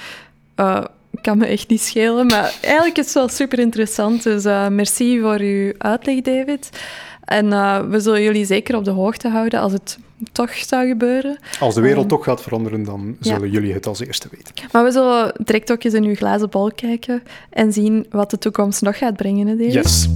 kan 1.21 1.37
me 1.37 1.45
echt 1.45 1.69
niet 1.69 1.81
schelen, 1.81 2.25
maar 2.25 2.55
eigenlijk 2.61 2.97
is 2.97 3.05
het 3.05 3.13
wel 3.13 3.29
super 3.29 3.59
interessant. 3.59 4.23
Dus 4.23 4.45
eh, 4.45 4.67
merci 4.67 5.19
voor 5.21 5.39
uw 5.39 5.73
uitleg, 5.77 6.21
David. 6.21 6.69
En 7.23 7.53
eh, 7.53 7.79
we 7.79 7.99
zullen 7.99 8.21
jullie 8.21 8.45
zeker 8.45 8.75
op 8.75 8.83
de 8.83 8.91
hoogte 8.91 9.29
houden 9.29 9.59
als 9.59 9.71
het 9.71 9.97
toch 10.31 10.55
zou 10.55 10.87
gebeuren. 10.87 11.37
Als 11.59 11.75
de 11.75 11.81
wereld 11.81 12.09
toch 12.09 12.23
gaat 12.23 12.41
veranderen, 12.41 12.83
dan 12.83 13.15
ja. 13.19 13.33
zullen 13.33 13.49
jullie 13.49 13.73
het 13.73 13.87
als 13.87 13.99
eerste 13.99 14.27
weten. 14.31 14.53
Maar 14.71 14.83
we 14.83 14.91
zullen 14.91 15.33
direct 15.43 15.71
ook 15.71 15.83
eens 15.83 15.93
in 15.93 16.03
uw 16.03 16.15
glazen 16.15 16.49
bol 16.49 16.71
kijken 16.71 17.23
en 17.49 17.73
zien 17.73 18.05
wat 18.09 18.29
de 18.29 18.37
toekomst 18.37 18.81
nog 18.81 18.97
gaat 18.97 19.15
brengen, 19.15 19.47
hè, 19.47 19.55
David? 19.55 19.73
Yes. 19.73 20.09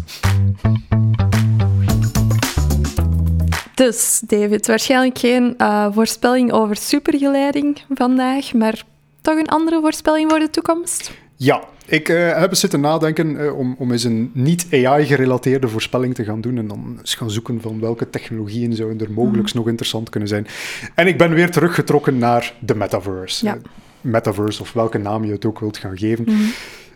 Dus, 3.75 4.21
David, 4.25 4.67
waarschijnlijk 4.67 5.17
geen 5.17 5.57
eh, 5.57 5.87
voorspelling 5.91 6.51
over 6.51 6.75
supergeleiding 6.75 7.81
vandaag, 7.89 8.53
maar 8.53 8.83
toch 9.21 9.37
een 9.37 9.47
andere 9.47 9.79
voorspelling 9.81 10.29
voor 10.29 10.39
de 10.39 10.49
toekomst? 10.49 11.11
Ja, 11.35 11.63
ik 11.85 12.09
eh, 12.09 12.39
heb 12.39 12.49
eens 12.49 12.59
zitten 12.59 12.79
nadenken 12.79 13.39
eh, 13.39 13.57
om, 13.57 13.75
om 13.77 13.91
eens 13.91 14.03
een 14.03 14.31
niet-AI-gerelateerde 14.33 15.67
voorspelling 15.67 16.15
te 16.15 16.23
gaan 16.23 16.41
doen 16.41 16.57
en 16.57 16.67
dan 16.67 16.95
eens 16.99 17.15
gaan 17.15 17.31
zoeken 17.31 17.61
van 17.61 17.79
welke 17.79 18.09
technologieën 18.09 18.75
zouden 18.75 19.07
er 19.07 19.13
mogelijk 19.13 19.53
nog 19.53 19.67
interessant 19.67 20.09
kunnen 20.09 20.29
zijn. 20.29 20.47
En 20.95 21.07
ik 21.07 21.17
ben 21.17 21.33
weer 21.33 21.51
teruggetrokken 21.51 22.17
naar 22.17 22.53
de 22.59 22.75
metaverse. 22.75 23.45
Ja. 23.45 23.55
Eh, 23.55 23.61
metaverse, 24.01 24.61
of 24.61 24.73
welke 24.73 24.97
naam 24.97 25.25
je 25.25 25.31
het 25.31 25.45
ook 25.45 25.59
wilt 25.59 25.77
gaan 25.77 25.97
geven. 25.97 26.25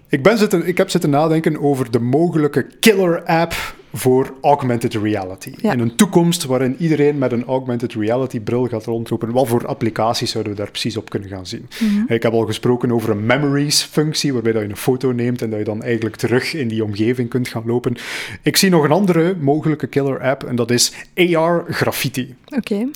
Ik, 0.09 0.23
ben 0.23 0.37
zitten, 0.37 0.67
ik 0.67 0.77
heb 0.77 0.89
zitten 0.89 1.09
nadenken 1.09 1.61
over 1.61 1.91
de 1.91 1.99
mogelijke 1.99 2.67
killer-app 2.79 3.53
voor 3.97 4.33
augmented 4.41 4.93
reality. 4.93 5.53
Ja. 5.57 5.71
In 5.71 5.79
een 5.79 5.95
toekomst 5.95 6.45
waarin 6.45 6.75
iedereen 6.79 7.17
met 7.17 7.31
een 7.31 7.45
augmented 7.45 7.93
reality 7.93 8.39
bril 8.39 8.67
gaat 8.67 8.85
rondlopen. 8.85 9.31
Wat 9.31 9.47
voor 9.47 9.67
applicaties 9.67 10.31
zouden 10.31 10.53
we 10.53 10.57
daar 10.57 10.71
precies 10.71 10.97
op 10.97 11.09
kunnen 11.09 11.29
gaan 11.29 11.45
zien? 11.45 11.67
Ik 12.07 12.23
heb 12.23 12.33
al 12.33 12.45
gesproken 12.45 12.91
over 12.91 13.09
een 13.09 13.25
memories-functie, 13.25 14.33
waarbij 14.33 14.51
dat 14.51 14.61
je 14.61 14.69
een 14.69 14.77
foto 14.77 15.11
neemt 15.11 15.41
en 15.41 15.49
dat 15.49 15.59
je 15.59 15.65
dan 15.65 15.83
eigenlijk 15.83 16.15
terug 16.15 16.53
in 16.53 16.67
die 16.67 16.83
omgeving 16.83 17.29
kunt 17.29 17.47
gaan 17.47 17.63
lopen. 17.65 17.95
Ik 18.41 18.57
zie 18.57 18.69
nog 18.69 18.83
een 18.83 18.91
andere 18.91 19.35
mogelijke 19.39 19.87
killer-app 19.87 20.43
en 20.43 20.55
dat 20.55 20.71
is 20.71 20.93
AR 21.15 21.65
Graffiti. 21.69 22.35
Oké. 22.57 22.87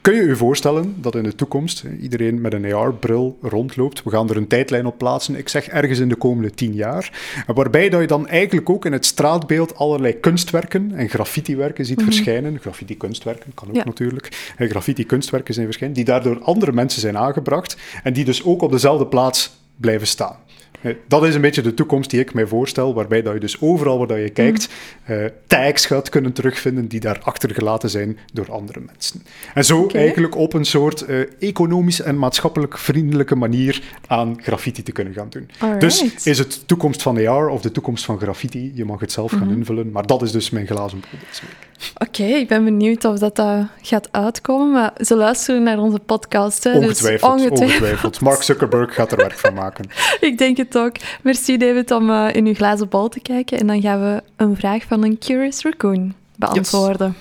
Kun 0.00 0.14
je 0.16 0.22
je 0.26 0.36
voorstellen 0.36 0.94
dat 1.00 1.14
in 1.14 1.22
de 1.22 1.34
toekomst 1.34 1.84
iedereen 2.00 2.40
met 2.40 2.52
een 2.52 2.74
AR-bril 2.74 3.38
rondloopt? 3.42 4.02
We 4.02 4.10
gaan 4.10 4.30
er 4.30 4.36
een 4.36 4.46
tijdlijn 4.46 4.86
op 4.86 4.98
plaatsen, 4.98 5.36
ik 5.36 5.48
zeg 5.48 5.68
ergens 5.68 5.98
in 5.98 6.08
de 6.08 6.14
komende 6.16 6.50
tien 6.50 6.72
jaar. 6.74 7.12
En 7.46 7.54
waarbij 7.54 7.88
dat 7.88 8.00
je 8.00 8.06
dan 8.06 8.28
eigenlijk 8.28 8.70
ook 8.70 8.84
in 8.84 8.92
het 8.92 9.06
straatbeeld 9.06 9.76
allerlei 9.76 10.20
kunstwerken 10.20 10.92
en 10.94 11.08
graffiti-werken 11.08 11.84
ziet 11.84 12.02
verschijnen. 12.02 12.58
Graffiti-kunstwerken 12.60 13.54
kan 13.54 13.68
ook 13.68 13.74
Ja. 13.74 13.84
natuurlijk. 13.84 14.52
Eh, 14.56 14.70
Graffiti-kunstwerken 14.70 15.54
zijn 15.54 15.66
verschijnen, 15.66 15.96
die 15.96 16.04
daardoor 16.04 16.40
andere 16.42 16.72
mensen 16.72 17.00
zijn 17.00 17.18
aangebracht 17.18 17.76
en 18.02 18.12
die 18.12 18.24
dus 18.24 18.44
ook 18.44 18.62
op 18.62 18.70
dezelfde 18.72 19.06
plaats 19.06 19.56
blijven 19.80 20.06
staan. 20.06 20.36
Eh, 20.80 20.94
Dat 21.08 21.24
is 21.24 21.34
een 21.34 21.40
beetje 21.40 21.62
de 21.62 21.74
toekomst 21.74 22.10
die 22.10 22.20
ik 22.20 22.34
mij 22.34 22.46
voorstel, 22.46 22.94
waarbij 22.94 23.22
dat 23.22 23.34
je 23.34 23.40
dus 23.40 23.60
overal 23.60 23.98
waar 23.98 24.06
dat 24.06 24.18
je 24.18 24.30
kijkt, 24.30 24.68
eh, 25.04 25.24
tags 25.46 25.86
gaat 25.86 26.08
kunnen 26.08 26.32
terugvinden 26.32 26.88
die 26.88 27.00
daar 27.00 27.20
achtergelaten 27.22 27.90
zijn 27.90 28.18
door 28.32 28.52
andere 28.52 28.80
mensen. 28.80 29.22
En 29.54 29.64
zo 29.64 29.86
eigenlijk 29.86 30.36
op 30.36 30.52
een 30.52 30.64
soort 30.64 31.00
eh, 31.00 31.20
economisch 31.38 32.00
en 32.00 32.18
maatschappelijk 32.18 32.78
vriendelijke 32.78 33.36
manier 33.36 33.82
aan 34.06 34.42
graffiti 34.42 34.82
te 34.82 34.92
kunnen 34.92 35.14
gaan 35.14 35.28
doen. 35.30 35.50
Alright. 35.58 35.80
Dus 35.80 36.24
is 36.24 36.38
het 36.38 36.68
toekomst 36.68 37.02
van 37.02 37.26
AR 37.26 37.48
of 37.48 37.60
de 37.60 37.72
toekomst 37.72 38.04
van 38.04 38.18
graffiti? 38.20 38.72
Je 38.74 38.84
mag 38.84 39.00
het 39.00 39.12
zelf 39.12 39.32
gaan 39.32 39.50
invullen, 39.50 39.90
maar 39.90 40.06
dat 40.06 40.22
is 40.22 40.32
dus 40.32 40.50
mijn 40.50 40.66
glazen 40.66 41.00
bol 41.00 41.20
deze 41.28 41.42
week. 41.42 41.67
Oké, 41.98 42.22
ik 42.24 42.48
ben 42.48 42.64
benieuwd 42.64 43.04
of 43.04 43.18
dat, 43.18 43.38
eh, 43.38 43.60
gaat 43.82 44.08
uitkomen, 44.10 44.70
maar 44.70 44.92
ze 45.04 45.16
luisteren 45.16 45.62
naar 45.62 45.78
onze 45.78 45.98
podcast. 45.98 46.64
Hè, 46.64 46.72
dus 46.72 46.82
Ongetwijfeld, 46.82 47.32
ongetwijfeld. 47.32 47.70
ongetwijfeld. 47.70 48.20
Mark 48.20 48.42
Zuckerberg 48.42 48.94
gaat 48.94 49.12
er 49.12 49.16
werk 49.16 49.38
van 49.38 49.54
maken. 49.54 49.84
Ik 50.20 50.38
denk 50.38 50.56
het 50.56 50.78
ook. 50.78 50.96
Merci 51.22 51.56
David 51.56 51.90
om 51.90 52.10
eh, 52.10 52.34
in 52.34 52.46
uw 52.46 52.54
glazen 52.54 52.88
bol 52.88 53.08
te 53.08 53.20
kijken. 53.20 53.58
En 53.58 53.66
dan 53.66 53.80
gaan 53.80 54.00
we 54.00 54.22
een 54.36 54.56
vraag 54.56 54.82
van 54.82 55.04
een 55.04 55.18
Curious 55.18 55.62
Raccoon 55.62 56.14
beantwoorden. 56.36 57.16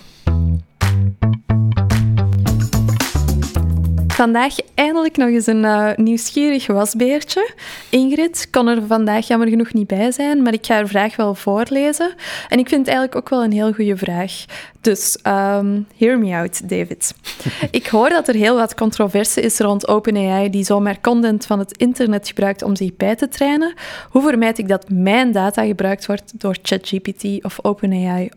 Vandaag 4.18 4.56
eindelijk 4.74 5.18
nog 5.18 5.30
eens 5.30 5.48
een 5.48 5.66
eh, 5.66 5.90
nieuwsgierig 5.96 6.68
wasbeertje. 6.68 7.50
Ingrid 7.90 8.48
kon 8.52 8.68
er 8.68 8.88
vandaag 8.88 9.28
jammer 9.28 9.48
genoeg 9.48 9.74
niet 9.74 9.88
bij 9.88 10.12
zijn, 10.12 10.42
maar 10.42 10.54
ik 10.54 10.66
ga 10.66 10.74
haar 10.74 10.88
vraag 10.88 11.16
wel 11.16 11.36
voorlezen. 11.36 12.14
En 12.50 12.60
ik 12.60 12.68
vind 12.70 12.86
het 12.86 12.96
eigenlijk 12.96 13.16
ook 13.16 13.30
wel 13.30 13.44
een 13.44 13.52
heel 13.52 13.74
goede 13.74 13.98
vraag. 13.98 14.46
Dus, 14.82 15.18
ehm, 15.22 15.82
hear 15.98 16.20
me 16.20 16.36
out, 16.36 16.70
David. 16.70 17.14
ik 17.72 17.88
hoor 17.88 18.10
dat 18.10 18.28
er 18.28 18.36
heel 18.36 18.56
wat 18.56 18.76
controverse 18.76 19.42
is 19.42 19.60
rond 19.60 19.88
OpenAI 19.88 20.50
die 20.50 20.64
zomaar 20.64 21.02
content 21.02 21.46
van 21.46 21.60
het 21.60 21.78
internet 21.78 22.28
gebruikt 22.28 22.62
om 22.62 22.76
zich 22.76 22.96
bij 22.96 23.16
te 23.16 23.28
trainen. 23.28 23.74
Hoe 24.10 24.22
vermijd 24.22 24.58
ik 24.58 24.68
dat 24.68 24.90
mijn 24.90 25.32
data 25.32 25.66
gebruikt 25.66 26.06
wordt 26.06 26.40
door 26.40 26.58
ChatGPT 26.62 27.44
of 27.44 27.60
OpenAI 27.62 28.30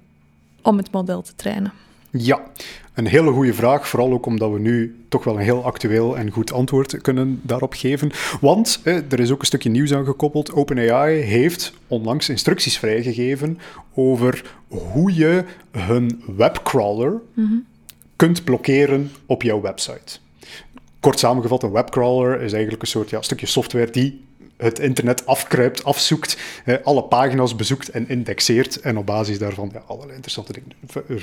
om 0.63 0.77
het 0.77 0.93
model 0.93 1.23
te 1.23 1.35
trainen? 1.35 1.73
Ja, 2.11 2.41
een 3.01 3.07
hele 3.07 3.33
goede 3.33 3.55
vraag. 3.55 3.89
Vooral 3.89 4.13
ook 4.13 4.27
omdat 4.27 4.51
we 4.53 4.59
nu 4.59 5.05
toch 5.09 5.25
wel 5.25 5.35
een 5.35 5.43
heel 5.43 5.65
actueel 5.65 6.17
en 6.17 6.31
goed 6.31 6.53
antwoord 6.53 7.01
kunnen 7.01 7.41
daarop 7.43 7.75
geven. 7.75 8.11
Want 8.41 8.81
er 8.85 9.21
is 9.21 9.31
ook 9.31 9.41
een 9.41 9.47
stukje 9.47 9.71
nieuws 9.71 9.95
aan 9.95 10.05
gekoppeld. 10.05 10.53
OpenAI 10.53 11.21
heeft 11.21 11.73
onlangs 11.87 12.29
instructies 12.29 12.79
vrijgegeven 12.79 13.59
over 13.95 14.55
hoe 14.69 15.15
je 15.15 15.45
hun 15.71 16.23
webcrawler 16.37 17.21
kunt 18.17 18.45
blokkeren 18.45 19.11
op 19.27 19.43
jouw 19.43 19.61
website. 19.61 20.19
Kort 21.01 21.19
samengevat, 21.19 21.63
een 21.63 21.73
webcrawler 21.73 22.41
is 22.41 22.53
eigenlijk 22.53 22.83
een 22.83 22.89
soort 22.89 23.11
ja, 23.11 23.23
stukje 23.23 23.47
software 23.47 23.91
die 23.91 24.25
het 24.61 24.79
internet 24.79 25.27
afkruipt, 25.27 25.85
afzoekt, 25.85 26.39
eh, 26.65 26.75
alle 26.83 27.03
pagina's 27.03 27.57
bezoekt 27.57 27.89
en 27.89 28.09
indexeert 28.09 28.81
en 28.81 28.97
op 28.97 29.07
basis 29.07 29.39
daarvan 29.39 29.71
ja, 29.73 29.83
allerlei 29.87 30.13
interessante 30.13 30.53
dingen 30.53 30.73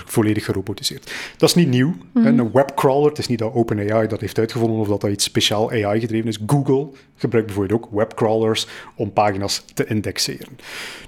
volledig 0.05 0.45
gerobotiseerd. 0.45 1.11
Dat 1.37 1.49
is 1.49 1.55
niet 1.55 1.67
nieuw. 1.67 1.93
Mm 2.13 2.25
Een 2.25 2.51
webcrawler, 2.51 3.09
het 3.09 3.17
is 3.17 3.27
niet 3.27 3.39
dat 3.39 3.53
OpenAI 3.53 4.07
dat 4.07 4.21
heeft 4.21 4.39
uitgevonden 4.39 4.79
of 4.79 4.87
dat 4.87 5.01
dat 5.01 5.11
iets 5.11 5.23
speciaal 5.23 5.71
AI 5.71 5.99
gedreven 5.99 6.27
is. 6.27 6.39
Google 6.47 6.87
gebruikt 7.15 7.47
bijvoorbeeld 7.47 7.83
ook 7.83 7.89
webcrawlers 7.91 8.67
om 8.95 9.13
pagina's 9.13 9.63
te 9.73 9.85
indexeren. 9.85 10.57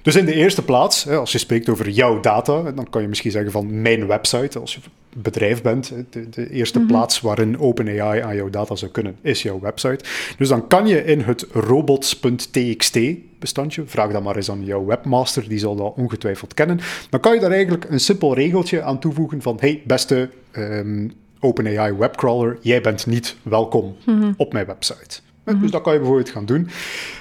Dus 0.02 0.16
in 0.16 0.24
de 0.24 0.34
eerste 0.34 0.64
plaats, 0.64 1.08
als 1.08 1.32
je 1.32 1.38
spreekt 1.38 1.68
over 1.68 1.88
jouw 1.88 2.20
data, 2.20 2.62
dan 2.62 2.90
kan 2.90 3.02
je 3.02 3.08
misschien 3.08 3.30
zeggen 3.30 3.52
van 3.52 3.82
mijn 3.82 4.06
website, 4.06 4.58
als 4.58 4.74
je 4.74 4.80
bedrijf 5.16 5.62
bent, 5.62 5.92
de, 6.10 6.28
de 6.28 6.50
eerste 6.50 6.78
mhm. 6.78 6.88
plaats 6.88 7.20
waarin 7.20 7.58
OpenAI 7.58 8.20
aan 8.20 8.36
jouw 8.36 8.50
data 8.50 8.76
zou 8.76 8.90
kunnen, 8.90 9.16
is 9.20 9.42
jouw 9.42 9.60
website. 9.60 10.04
Dus 10.36 10.48
dan 10.48 10.66
kan 10.66 10.86
je 10.86 11.04
in 11.04 11.20
het 11.20 11.46
robots.txt 11.52 12.98
bestandje, 13.38 13.82
vraag 13.86 14.12
dat 14.12 14.22
maar 14.22 14.36
eens 14.36 14.50
aan 14.50 14.64
jouw 14.64 14.84
webmaster, 14.84 15.48
die 15.48 15.58
zal 15.58 15.76
dat 15.76 15.94
ongetwijfeld 15.96 16.54
kennen, 16.54 16.80
dan 17.10 17.20
kan 17.20 17.34
je 17.34 17.40
daar 17.40 17.50
eigenlijk 17.50 17.86
een 17.88 18.00
simpel 18.00 18.34
regeltje 18.34 18.82
aan 18.82 18.98
toevoegen 18.98 19.42
van 19.42 19.56
hey, 19.60 19.82
beste 19.86 20.30
um, 20.56 21.12
OpenAI 21.40 21.92
webcrawler, 21.92 22.58
jij 22.60 22.80
bent 22.80 23.06
niet 23.06 23.36
welkom 23.42 23.96
mhm. 24.06 24.32
op 24.36 24.52
mijn 24.52 24.66
website. 24.66 25.20
Mhm. 25.44 25.60
Dus 25.60 25.70
dat 25.70 25.82
kan 25.82 25.92
je 25.92 25.98
bijvoorbeeld 25.98 26.30
gaan 26.30 26.46
doen. 26.46 26.68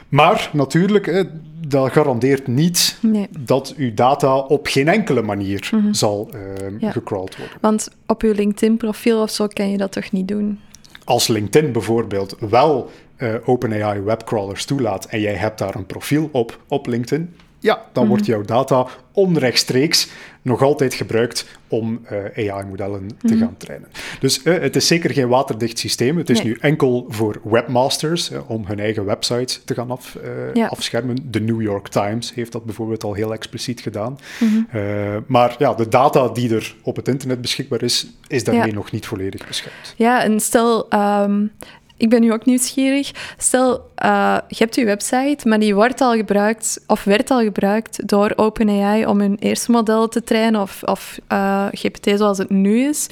Maar 0.09 0.49
natuurlijk, 0.53 1.25
dat 1.67 1.91
garandeert 1.91 2.47
niet 2.47 2.99
dat 3.39 3.73
uw 3.77 3.93
data 3.93 4.37
op 4.37 4.67
geen 4.67 4.87
enkele 4.87 5.21
manier 5.21 5.69
mhm. 5.71 5.93
zal 5.93 6.29
uh, 6.33 6.91
gecrawled 6.91 7.37
worden. 7.37 7.57
Want 7.61 7.89
op 8.05 8.21
uw 8.21 8.33
LinkedIn-profiel 8.33 9.21
of 9.21 9.29
zo 9.29 9.47
kan 9.47 9.71
je 9.71 9.77
dat 9.77 9.91
toch 9.91 10.11
niet 10.11 10.27
doen? 10.27 10.59
Als 11.03 11.27
LinkedIn 11.27 11.71
bijvoorbeeld 11.71 12.35
wel 12.49 12.89
uh, 13.17 13.35
OpenAI 13.45 14.01
webcrawlers 14.01 14.65
toelaat 14.65 15.05
en 15.05 15.21
jij 15.21 15.35
hebt 15.35 15.59
daar 15.59 15.75
een 15.75 15.85
profiel 15.85 16.29
op 16.31 16.59
op 16.67 16.87
LinkedIn, 16.87 17.33
ja, 17.59 17.85
dan 17.91 18.07
wordt 18.07 18.23
mhm. 18.23 18.31
jouw 18.31 18.41
data 18.41 18.87
onrechtstreeks 19.11 20.07
nog 20.41 20.61
altijd 20.61 20.93
gebruikt 20.93 21.45
om 21.67 21.99
uh, 22.35 22.51
AI-modellen 22.51 23.07
te 23.07 23.33
mhm. 23.33 23.37
gaan 23.37 23.57
trainen. 23.57 23.87
Dus 24.19 24.43
uh, 24.43 24.59
het 24.59 24.75
is 24.75 24.87
zeker 24.87 25.13
geen 25.13 25.27
waterdicht 25.27 25.79
systeem. 25.79 26.17
Het 26.17 26.29
is 26.29 26.41
nu 26.41 26.57
enkel 26.59 27.05
voor 27.09 27.41
webmasters 27.43 28.31
uh, 28.31 28.49
om 28.49 28.65
hun 28.65 28.79
eigen 28.79 29.05
website 29.05 29.63
te 29.63 29.73
gaan 29.73 29.91
af, 29.91 30.17
ja. 30.53 30.67
afschermen. 30.67 31.17
De 31.31 31.41
New 31.41 31.61
York 31.61 31.87
Times 31.87 32.33
heeft 32.33 32.51
dat 32.51 32.65
bijvoorbeeld 32.65 33.03
al 33.03 33.13
heel 33.13 33.33
expliciet 33.33 33.81
gedaan. 33.81 34.17
Mhm. 34.39 35.21
maar 35.27 35.55
ja, 35.57 35.73
de 35.73 35.87
data 35.87 36.27
die 36.27 36.55
er 36.55 36.75
op 36.83 36.95
het 36.95 37.07
internet 37.07 37.41
beschikbaar 37.41 37.81
is, 37.83 38.07
is 38.27 38.43
daarmee 38.43 38.73
nog 38.73 38.91
niet 38.91 39.05
volledig 39.05 39.47
beschermd. 39.47 39.93
Ja, 39.95 40.23
en 40.23 40.39
stel, 40.39 40.93
um, 40.93 41.51
ik 41.99 42.09
ben 42.09 42.21
nu 42.21 42.33
ook 42.33 42.45
nieuwsgierig. 42.45 43.11
Stel, 43.37 43.91
uh, 44.03 44.37
je 44.47 44.55
hebt 44.57 44.75
je 44.75 44.85
website, 44.85 45.47
maar 45.47 45.59
die 45.59 45.75
wordt 45.75 46.01
al 46.01 46.13
gebruikt, 46.15 46.83
of 46.87 47.03
werd 47.03 47.31
al 47.31 47.41
gebruikt 47.41 48.07
door 48.07 48.33
OpenAI 48.35 49.05
om 49.05 49.19
hun 49.19 49.37
eerste 49.39 49.71
model 49.71 50.07
te 50.07 50.23
trainen, 50.23 50.61
of, 50.61 50.83
of 50.83 51.19
uh, 51.31 51.65
eh, 51.65 51.67
GPT 51.71 52.17
zoals 52.17 52.37
het 52.37 52.49
nu 52.49 52.87
is. 52.87 53.07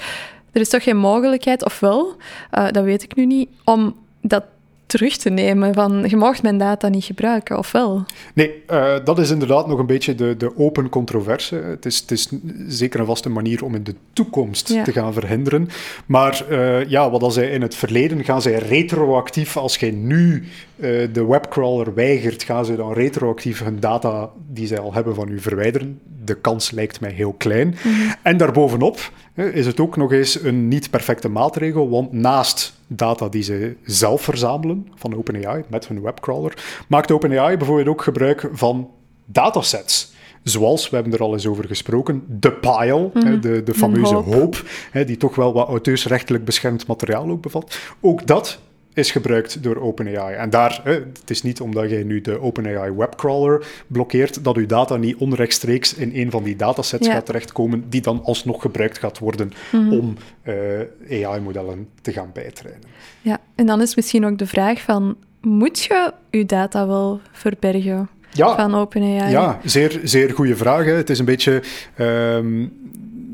Er 0.51 0.61
is 0.61 0.69
toch 0.69 0.83
geen 0.83 0.97
mogelijkheid, 0.97 1.65
of 1.65 1.79
wel, 1.79 2.15
uh, 2.57 2.67
dat 2.71 2.83
weet 2.83 3.03
ik 3.03 3.15
nu 3.15 3.25
niet, 3.25 3.49
om 3.63 3.95
dat 4.21 4.43
terug 4.87 5.17
te 5.17 5.29
nemen 5.29 5.73
van 5.73 6.05
je 6.07 6.15
mag 6.15 6.41
mijn 6.41 6.57
data 6.57 6.87
niet 6.87 7.03
gebruiken, 7.03 7.57
of 7.57 7.71
wel? 7.71 8.05
Nee, 8.33 8.63
uh, 8.71 8.93
dat 9.03 9.19
is 9.19 9.29
inderdaad 9.29 9.67
nog 9.67 9.79
een 9.79 9.85
beetje 9.85 10.15
de, 10.15 10.37
de 10.37 10.57
open 10.57 10.89
controverse. 10.89 11.55
Het 11.55 11.85
is, 11.85 11.99
het 11.99 12.11
is 12.11 12.29
zeker 12.67 12.99
een 12.99 13.05
vaste 13.05 13.29
manier 13.29 13.63
om 13.63 13.75
in 13.75 13.83
de 13.83 13.95
toekomst 14.13 14.65
te 14.65 14.91
gaan 14.91 15.13
verhinderen. 15.13 15.69
Maar 16.05 16.43
uh, 16.49 16.85
ja, 16.85 17.09
wat 17.09 17.23
als 17.23 17.33
zij 17.33 17.49
in 17.49 17.61
het 17.61 17.75
verleden 17.75 18.23
gaan 18.23 18.41
zij 18.41 18.53
retroactief, 18.53 19.57
als 19.57 19.75
jij 19.75 19.91
nu 19.91 20.43
uh, 20.75 21.07
de 21.13 21.25
webcrawler 21.25 21.93
weigert, 21.93 22.43
gaan 22.43 22.65
ze 22.65 22.75
dan 22.75 22.93
retroactief 22.93 23.63
hun 23.63 23.79
data 23.79 24.29
die 24.51 24.67
zij 24.67 24.79
al 24.79 24.93
hebben 24.93 25.15
van 25.15 25.29
u 25.29 25.39
verwijderen. 25.39 25.99
De 26.25 26.35
kans 26.35 26.71
lijkt 26.71 26.99
mij 26.99 27.11
heel 27.11 27.35
klein. 27.37 27.67
Mm 27.67 27.93
-hmm. 27.93 28.13
En 28.21 28.37
daarbovenop 28.37 29.11
is 29.37 29.65
het 29.65 29.79
ook 29.79 29.97
nog 29.97 30.11
eens 30.11 30.43
een 30.43 30.67
niet 30.67 30.89
perfecte 30.89 31.29
maatregel, 31.29 31.89
want 31.89 32.11
naast 32.11 32.79
data 32.87 33.29
die 33.29 33.43
ze 33.43 33.75
zelf 33.83 34.21
verzamelen 34.21 34.87
van 34.95 35.15
OpenAI 35.15 35.63
met 35.69 35.87
hun 35.87 36.01
webcrawler, 36.01 36.83
maakt 36.87 37.11
OpenAI 37.11 37.57
bijvoorbeeld 37.57 37.87
ook 37.87 38.01
gebruik 38.01 38.49
van 38.51 38.89
datasets. 39.25 40.15
Zoals, 40.43 40.89
we 40.89 40.95
hebben 40.95 41.13
er 41.13 41.21
al 41.21 41.33
eens 41.33 41.47
over 41.47 41.67
gesproken, 41.67 42.23
de 42.27 42.51
pile, 42.51 43.11
mm 43.13 43.41
de, 43.41 43.63
de 43.63 43.73
fameuze 43.73 44.13
hoop, 44.13 44.33
hoop 44.33 44.63
die 45.05 45.17
toch 45.17 45.35
wel 45.35 45.53
wat 45.53 45.67
auteursrechtelijk 45.67 46.45
beschermd 46.45 46.87
materiaal 46.87 47.29
ook 47.29 47.41
bevat. 47.41 47.79
Ook 48.01 48.27
dat 48.27 48.59
is 48.97 49.11
gebruikt 49.11 49.63
door 49.63 49.77
OpenAI. 49.77 50.35
En 50.35 50.49
daar, 50.49 50.81
hè, 50.83 50.91
het 50.93 51.29
is 51.29 51.41
niet 51.41 51.61
omdat 51.61 51.89
jij 51.89 52.03
nu 52.03 52.21
de 52.21 52.41
OpenAI 52.41 52.91
webcrawler 52.91 53.67
blokkeert, 53.87 54.43
dat 54.43 54.55
uw 54.55 54.65
data 54.65 54.95
niet 54.95 55.15
onrechtstreeks 55.15 55.93
in 55.93 56.11
een 56.13 56.31
van 56.31 56.43
die 56.43 56.55
datasets 56.55 57.07
gaat 57.07 57.25
terechtkomen, 57.25 57.89
die 57.89 58.01
dan 58.01 58.23
alsnog 58.23 58.61
gebruikt 58.61 58.97
gaat 58.97 59.19
worden 59.19 59.51
mhm. 59.71 59.91
om 59.91 60.15
uh, 60.43 61.25
AI-modellen 61.25 61.87
te 62.01 62.11
gaan 62.11 62.29
bijtrainen. 62.33 62.83
Ja, 63.21 63.39
en 63.55 63.65
dan 63.65 63.81
is 63.81 63.95
misschien 63.95 64.25
ook 64.25 64.37
de 64.37 64.47
vraag 64.47 64.81
van, 64.81 65.15
moet 65.41 65.83
je 65.83 66.13
je 66.29 66.45
data 66.45 66.87
wel 66.87 67.21
verbergen? 67.31 68.09
Ja, 68.31 68.55
van 68.55 68.75
OpenAI? 68.75 69.31
Ja, 69.31 69.59
zeer, 69.63 69.99
zeer 70.03 70.33
goede 70.33 70.55
vraag. 70.55 70.85
Hè. 70.85 70.91
Het 70.91 71.09
is 71.09 71.19
een 71.19 71.25
beetje... 71.25 71.63
Um, 71.99 72.85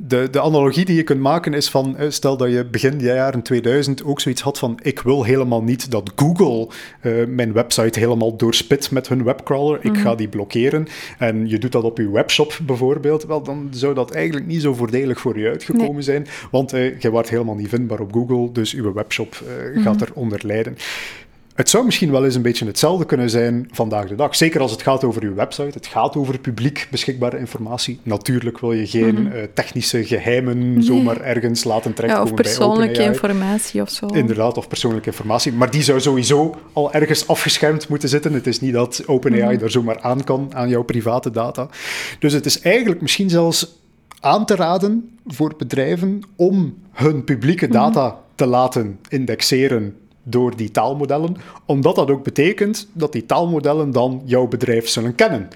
de, 0.07 0.27
de 0.31 0.41
analogie 0.41 0.85
die 0.85 0.95
je 0.95 1.03
kunt 1.03 1.19
maken 1.19 1.53
is 1.53 1.69
van, 1.69 1.97
eh, 1.97 2.09
stel 2.09 2.37
dat 2.37 2.51
je 2.51 2.65
begin 2.65 2.99
jaren 2.99 3.41
2000 3.41 4.03
ook 4.03 4.19
zoiets 4.19 4.41
had 4.41 4.59
van, 4.59 4.79
ik 4.81 4.99
wil 4.99 5.23
helemaal 5.23 5.63
niet 5.63 5.91
dat 5.91 6.11
Google 6.15 6.67
uh, 7.01 7.27
mijn 7.27 7.53
website 7.53 7.99
helemaal 7.99 8.35
doorspit 8.35 8.91
met 8.91 9.07
hun 9.07 9.23
webcrawler, 9.23 9.79
ik 9.85 9.97
ga 9.97 10.09
mhm. 10.09 10.17
die 10.17 10.27
blokkeren. 10.27 10.87
En 11.17 11.49
je 11.49 11.57
doet 11.57 11.71
dat 11.71 11.83
op 11.83 11.97
je 11.97 12.11
webshop 12.11 12.59
bijvoorbeeld, 12.65 13.23
wel, 13.25 13.43
dan 13.43 13.67
zou 13.71 13.93
dat 13.93 14.11
eigenlijk 14.11 14.45
niet 14.45 14.61
zo 14.61 14.73
voordelig 14.73 15.19
voor 15.19 15.39
je 15.39 15.49
uitgekomen 15.49 16.03
zijn, 16.03 16.27
want 16.51 16.73
uh, 16.73 16.99
je 16.99 17.09
wordt 17.09 17.29
helemaal 17.29 17.55
niet 17.55 17.69
vindbaar 17.69 17.99
op 17.99 18.13
Google, 18.13 18.51
dus 18.51 18.71
je 18.71 18.93
webshop 18.93 19.43
uh, 19.75 19.83
gaat 19.83 19.99
mhm. 19.99 20.03
eronder 20.11 20.39
lijden. 20.43 20.77
Het 21.53 21.69
zou 21.69 21.85
misschien 21.85 22.11
wel 22.11 22.25
eens 22.25 22.35
een 22.35 22.41
beetje 22.41 22.65
hetzelfde 22.65 23.05
kunnen 23.05 23.29
zijn 23.29 23.69
vandaag 23.71 24.07
de 24.07 24.15
dag. 24.15 24.35
Zeker 24.35 24.61
als 24.61 24.71
het 24.71 24.81
gaat 24.81 25.03
over 25.03 25.23
uw 25.23 25.33
website. 25.33 25.77
Het 25.77 25.87
gaat 25.87 26.15
over 26.15 26.39
publiek 26.39 26.87
beschikbare 26.91 27.39
informatie. 27.39 27.99
Natuurlijk 28.03 28.59
wil 28.59 28.73
je 28.73 28.87
geen 28.87 29.15
mm 29.15 29.31
technische 29.53 30.05
geheimen 30.05 30.83
zomaar 30.83 31.21
ergens 31.21 31.63
laten 31.63 31.93
terechtkomen 31.93 32.27
ja, 32.27 32.33
of 32.33 32.41
persoonlijke 32.41 33.03
informatie 33.03 33.81
of 33.81 33.89
zo. 33.89 34.05
Inderdaad, 34.05 34.57
of 34.57 34.67
persoonlijke 34.67 35.09
informatie. 35.09 35.53
Maar 35.53 35.71
die 35.71 35.83
zou 35.83 35.99
sowieso 35.99 36.55
al 36.73 36.93
ergens 36.93 37.27
afgeschermd 37.27 37.87
moeten 37.87 38.09
zitten. 38.09 38.33
Het 38.33 38.47
is 38.47 38.59
niet 38.59 38.73
dat 38.73 39.03
OpenAI 39.05 39.53
mm 39.53 39.59
daar 39.59 39.71
zomaar 39.71 40.01
aan 40.01 40.23
kan, 40.23 40.51
aan 40.53 40.69
jouw 40.69 40.83
private 40.83 41.31
data. 41.31 41.67
Dus 42.19 42.33
het 42.33 42.45
is 42.45 42.61
eigenlijk 42.61 43.01
misschien 43.01 43.29
zelfs 43.29 43.81
aan 44.19 44.45
te 44.45 44.55
raden 44.55 45.17
voor 45.27 45.53
bedrijven 45.57 46.21
om 46.35 46.77
hun 46.91 47.23
publieke 47.23 47.65
mhm. 47.65 47.73
data 47.73 48.17
te 48.35 48.45
laten 48.45 48.99
indexeren 49.09 49.95
door 50.23 50.55
die 50.55 50.71
taalmodellen, 50.71 51.35
omdat 51.65 51.95
dat 51.95 52.11
ook 52.11 52.23
betekent 52.23 52.87
dat 52.93 53.11
die 53.11 53.25
taalmodellen 53.25 53.91
dan 53.91 54.21
jouw 54.25 54.47
bedrijf 54.47 54.87
zullen 54.87 55.15
kennen. 55.15 55.47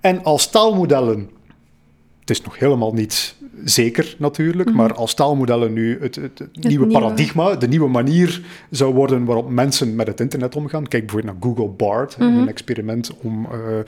En 0.00 0.24
als 0.24 0.50
taalmodellen, 0.50 1.30
het 2.20 2.30
is 2.30 2.42
nog 2.42 2.58
helemaal 2.58 2.92
niet 2.92 3.36
zeker 3.64 4.16
natuurlijk, 4.18 4.68
mhm. 4.68 4.78
maar 4.78 4.94
als 4.94 5.14
taalmodellen 5.14 5.72
nu 5.72 5.98
het, 6.00 6.14
het, 6.14 6.48
nieuwe, 6.52 6.86
paradigma, 6.86 7.54
de 7.54 7.68
nieuwe 7.68 7.88
manier 7.88 8.42
zou 8.70 8.94
worden 8.94 9.24
waarop 9.24 9.50
mensen 9.50 9.94
met 9.94 10.06
het 10.06 10.20
internet 10.20 10.56
omgaan. 10.56 10.88
Kijk 10.88 11.06
bijvoorbeeld 11.06 11.34
naar 11.34 11.50
Google 11.50 11.68
Bard, 11.68 12.16
een 12.18 12.38
mhm. 12.38 12.48
experiment 12.48 13.10
om 13.22 13.48
uh, 13.52 13.78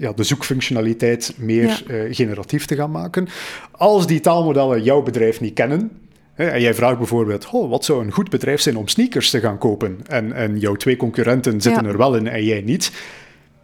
ja, 0.00 0.12
de 0.12 0.22
zoekfunctionaliteit 0.22 1.34
meer 1.36 1.82
uh, 1.88 2.14
generatief 2.14 2.66
te 2.66 2.74
gaan 2.74 2.90
maken. 2.90 3.28
Als 3.70 4.06
die 4.06 4.20
taalmodellen 4.20 4.82
jouw 4.82 5.02
bedrijf 5.02 5.40
niet 5.40 5.54
kennen, 5.54 5.90
en 6.34 6.60
jij 6.60 6.74
vraagt 6.74 6.98
bijvoorbeeld, 6.98 7.48
oh, 7.50 7.70
wat 7.70 7.84
zou 7.84 8.04
een 8.04 8.12
goed 8.12 8.30
bedrijf 8.30 8.60
zijn 8.60 8.76
om 8.76 8.88
sneakers 8.88 9.30
te 9.30 9.40
gaan 9.40 9.58
kopen? 9.58 9.98
En, 10.06 10.32
en 10.32 10.58
jouw 10.58 10.74
twee 10.74 10.96
concurrenten 10.96 11.60
zitten 11.60 11.86
er 11.86 11.96
wel 11.96 12.16
in 12.16 12.28
en 12.28 12.44
jij 12.44 12.60
niet. 12.60 12.92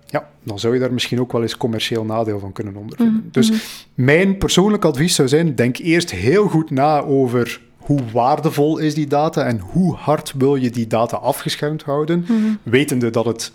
Ja, 0.06 0.28
dan 0.42 0.58
zou 0.58 0.74
je 0.74 0.80
daar 0.80 0.92
misschien 0.92 1.20
ook 1.20 1.32
wel 1.32 1.42
eens 1.42 1.56
commercieel 1.56 2.04
nadeel 2.04 2.38
van 2.38 2.52
kunnen 2.52 2.76
ondervinden. 2.76 3.16
Mhm, 3.16 3.30
dus 3.30 3.50
mhm. 3.50 3.58
mijn 3.94 4.38
persoonlijk 4.38 4.84
advies 4.84 5.14
zou 5.14 5.28
zijn, 5.28 5.54
denk 5.54 5.76
eerst 5.76 6.10
heel 6.10 6.48
goed 6.48 6.70
na 6.70 7.00
over 7.00 7.60
hoe 7.76 8.00
waardevol 8.12 8.78
is 8.78 8.94
die 8.94 9.06
data 9.06 9.44
en 9.44 9.58
hoe 9.58 9.94
hard 9.94 10.34
wil 10.38 10.56
je 10.56 10.70
die 10.70 10.86
data 10.86 11.16
afgeschermd 11.16 11.82
houden, 11.82 12.24
mhm. 12.28 12.34
wetende 12.62 13.10
dat 13.10 13.24
het 13.24 13.52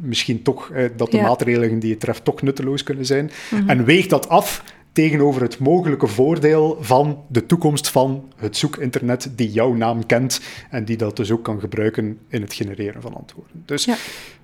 misschien 0.00 0.42
toch, 0.42 0.70
eh, 0.70 0.84
dat 0.96 1.10
de 1.10 1.20
maatregelen 1.20 1.78
die 1.78 1.90
je 1.90 1.96
treft 1.96 2.24
toch 2.24 2.42
nutteloos 2.42 2.82
kunnen 2.82 3.06
zijn. 3.06 3.30
En 3.66 3.84
weeg 3.84 4.06
dat 4.06 4.28
af 4.28 4.62
tegenover 4.96 5.42
het 5.42 5.58
mogelijke 5.58 6.06
voordeel 6.06 6.76
van 6.80 7.24
de 7.28 7.46
toekomst 7.46 7.88
van 7.88 8.32
het 8.36 8.56
zoekinternet 8.56 9.30
die 9.34 9.50
jouw 9.50 9.72
naam 9.74 10.06
kent 10.06 10.40
en 10.70 10.84
die 10.84 10.96
dat 10.96 11.16
dus 11.16 11.30
ook 11.30 11.44
kan 11.44 11.60
gebruiken 11.60 12.18
in 12.28 12.40
het 12.40 12.54
genereren 12.54 13.02
van 13.02 13.14
antwoorden. 13.14 13.62
Dus 13.64 13.84
ja. 13.84 13.96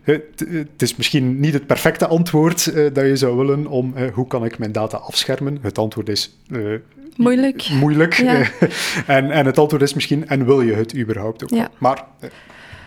het, 0.03 0.22
het, 0.48 0.82
is 0.82 0.96
misschien 0.96 1.40
niet 1.40 1.53
het 1.53 1.66
perfecte 1.66 2.07
antwoord 2.07 2.66
uh, 2.66 2.94
dat 2.94 3.05
je 3.05 3.16
zou 3.16 3.36
willen 3.36 3.66
om 3.66 3.94
uh, 3.96 4.12
hoe 4.12 4.26
kan 4.26 4.44
ik 4.44 4.59
mijn 4.59 4.72
data 4.72 4.96
afschermen. 4.96 5.59
Het 5.62 5.78
antwoord 5.78 6.09
is 6.09 6.38
uh, 6.48 6.78
moeilijk. 7.16 7.68
moeilijk. 7.70 8.14
Ja. 8.14 8.50
en, 9.07 9.30
en 9.30 9.46
het 9.46 9.59
antwoord 9.59 9.82
is 9.82 9.94
misschien 9.94 10.28
en 10.28 10.44
wil 10.44 10.61
je 10.61 10.72
het 10.72 10.96
überhaupt 10.96 11.42
ook? 11.42 11.50
Ja. 11.50 11.70
Maar 11.78 12.05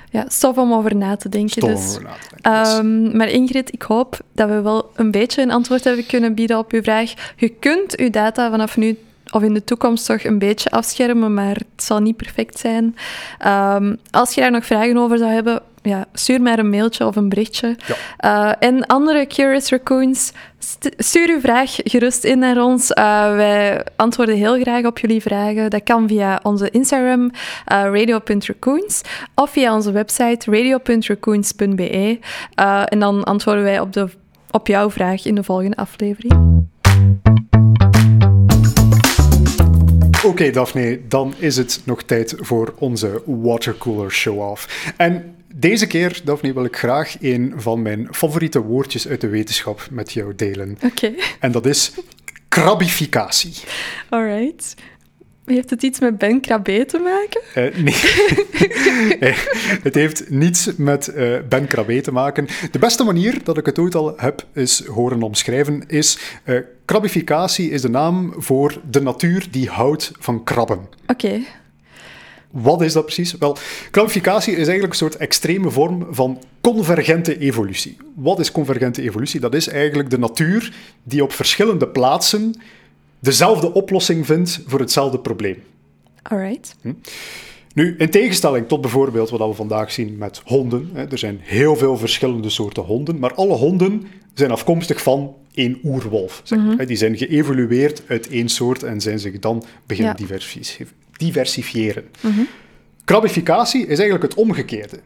ja, 0.10 0.26
stof 0.28 0.58
om 0.58 0.74
over 0.74 0.95
na 0.95 1.16
te 1.16 1.30
denken. 1.30 1.62
Stof 1.62 1.70
dus. 1.70 1.80
om 1.80 1.88
over 1.89 2.03
na 2.03 2.14
te 2.14 2.41
denken, 2.41 2.60
yes. 2.60 2.78
Ehm, 2.78 3.18
maar 3.18 3.30
Ingrid, 3.30 3.74
ik 3.74 3.82
hoop 3.82 4.20
dat 4.32 4.49
we 4.49 4.62
wel 4.62 4.91
een 4.95 5.12
beetje 5.12 5.41
een 5.41 5.51
antwoord 5.51 5.84
hebben 5.84 6.06
kunnen 6.06 6.34
bieden 6.34 6.58
op 6.58 6.72
uw 6.72 6.82
vraag. 6.84 7.14
Je 7.36 7.49
kunt 7.49 7.97
uw 7.97 8.10
data 8.10 8.49
vanaf 8.49 8.78
nu 8.78 8.97
of 9.32 9.43
in 9.43 9.53
de 9.53 9.64
toekomst 9.64 10.06
toch 10.06 10.24
een 10.24 10.39
beetje 10.39 10.72
afschermen, 10.72 11.34
maar 11.34 11.56
het 11.56 11.84
zal 11.84 11.99
niet 11.99 12.18
perfect 12.18 12.60
zijn. 12.60 12.95
Ehm, 13.39 13.95
als 14.12 14.34
je 14.34 14.41
daar 14.41 14.51
nog 14.51 14.66
vragen 14.66 14.97
over 14.97 15.18
zou 15.18 15.32
hebben, 15.32 15.62
ja, 15.86 16.05
stuur 16.13 16.41
mij 16.41 16.57
een 16.57 16.69
mailtje 16.69 17.05
of 17.05 17.15
een 17.15 17.29
berichtje. 17.29 17.75
Uh, 18.25 18.51
en 18.59 18.86
andere 18.86 19.27
Curious 19.27 19.69
Raccoons, 19.69 20.31
st- 20.59 20.93
stuur 20.97 21.29
uw 21.29 21.39
vraag 21.39 21.75
gerust 21.83 22.23
in 22.23 22.39
naar 22.39 22.63
ons. 22.63 22.91
Uh, 22.91 23.36
wij 23.36 23.86
antwoorden 23.95 24.36
heel 24.36 24.59
graag 24.61 24.86
op 24.86 24.99
jullie 24.99 25.21
vragen. 25.21 25.69
Dat 25.69 25.83
kan 25.83 26.07
via 26.07 26.39
onze 26.43 26.69
Instagram, 26.69 27.23
uh, 27.23 27.31
radio.raccoons, 27.67 29.01
of 29.36 29.49
via 29.49 29.75
onze 29.75 29.91
website 29.91 30.51
radio.raccoons.be. 30.51 32.19
En 32.86 32.99
dan 32.99 33.23
antwoorden 33.23 33.63
wij 33.63 33.79
op, 33.79 33.93
de, 33.93 34.07
op 34.51 34.67
jouw 34.67 34.89
vraag 34.91 35.25
in 35.25 35.36
de 35.36 35.43
volgende 35.43 35.75
aflevering. 35.75 36.63
Oké, 40.15 40.33
okay, 40.33 40.51
Daphne, 40.51 40.99
dan 41.07 41.33
is 41.38 41.57
het 41.57 41.81
nog 41.83 42.03
tijd 42.03 42.36
voor 42.39 42.73
onze 42.77 43.21
watercooler 43.25 44.11
show-off. 44.11 44.93
En 44.97 45.34
deze 45.58 45.88
keer, 45.88 46.22
Daphne, 46.24 46.53
wil 46.53 46.66
ik 46.66 46.78
graag 46.78 47.16
een 47.22 47.53
van 47.56 47.82
mijn 47.82 48.08
favoriete 48.12 48.62
woordjes 48.62 49.08
uit 49.08 49.22
de 49.22 49.28
wetenschap 49.28 49.88
met 49.91 50.12
jou 50.12 50.36
delen. 50.36 50.78
Oké. 50.84 50.86
Okay. 50.86 51.16
En 51.39 51.51
dat 51.51 51.66
is 51.66 51.91
krabificatie. 52.47 53.53
Alright. 54.10 54.76
Heeft 55.45 55.70
het 55.70 55.84
iets 55.84 55.99
met 55.99 56.18
Ben 56.18 56.41
Krabbe 56.41 56.86
te 56.86 56.97
maken? 56.99 57.41
Uh, 57.56 57.84
nee. 59.20 59.34
het 59.84 59.95
heeft 59.95 60.30
niets 60.30 60.76
met 60.78 61.12
uh, 61.16 61.38
Ben 61.49 61.68
Krabbe 61.68 62.01
te 62.01 62.12
maken. 62.12 62.47
De 62.72 62.80
beste 62.80 63.03
manier 63.03 63.43
dat 63.43 63.58
ik 63.58 63.66
het 63.66 63.80
ooit 63.80 63.95
al 63.95 64.14
heb 64.18 64.45
is 64.53 64.86
horen 64.86 65.22
omschrijven 65.22 65.84
is... 65.88 66.18
Uh, 66.45 66.60
krabificatie 66.86 67.70
is 67.70 67.82
de 67.82 67.89
naam 67.89 68.34
voor 68.38 68.82
de 68.89 69.01
natuur 69.01 69.47
die 69.51 69.70
houdt 69.70 70.12
van 70.20 70.43
krabben. 70.43 70.78
Oké. 71.08 71.26
Okay. 71.26 71.45
Wat 72.56 72.82
is 72.82 72.93
dat 72.93 73.03
precies? 73.06 73.38
Wel, 73.38 73.58
krabificatie 73.91 74.51
is 74.51 74.58
eigenlijk 74.58 74.91
een 74.91 74.97
soort 74.97 75.18
extreme 75.18 75.70
vorm 75.70 76.08
van 76.10 76.41
convergente 76.62 77.38
evolutie. 77.38 77.97
Wat 78.14 78.39
is 78.39 78.51
convergente 78.51 79.01
evolutie? 79.01 79.39
Dat 79.39 79.53
is 79.53 79.68
eigenlijk 79.68 80.10
de 80.10 80.18
natuur 80.18 80.74
die 81.03 81.24
op 81.24 81.32
verschillende 81.32 81.88
plaatsen 81.88 82.62
dezelfde 83.20 83.74
oplossing 83.74 84.26
vindt 84.26 84.64
voor 84.68 84.80
hetzelfde 84.80 85.20
probleem. 85.20 85.64
Alright. 86.22 86.76
Hm? 86.82 86.93
Nu, 87.74 87.95
in 87.97 88.10
tegenstelling 88.10 88.68
tot 88.68 88.82
bijvoorbeeld 88.82 89.30
wat 89.30 89.49
we 89.49 89.53
vandaag 89.53 89.91
zien 89.91 90.18
met 90.18 90.41
honden. 90.45 90.89
Hè, 90.93 91.06
er 91.12 91.18
zijn 91.18 91.39
heel 91.41 91.76
veel 91.76 91.97
verschillende 91.97 92.49
soorten 92.49 92.84
honden, 92.84 93.20
maar 93.20 93.34
alle 93.34 93.53
honden 93.53 94.08
zijn 94.34 94.51
afkomstig 94.51 95.01
van 95.01 95.36
één 95.53 95.80
oerwolf. 95.84 96.41
Zeg 96.43 96.58
maar. 96.60 96.68
mm-hmm. 96.68 96.86
Die 96.86 96.97
zijn 96.97 97.18
geëvolueerd 97.18 98.01
uit 98.08 98.28
één 98.28 98.49
soort 98.49 98.84
en 98.84 99.01
zijn 99.01 99.20
zich 99.20 99.39
dan 99.39 99.64
beginnen 99.86 100.16
ja. 100.18 100.86
Diversifiëren. 101.18 102.05
Krabificatie 103.03 103.82
is 103.82 103.99
eigenlijk 103.99 104.22
het 104.22 104.34
omgekeerde. 104.34 104.99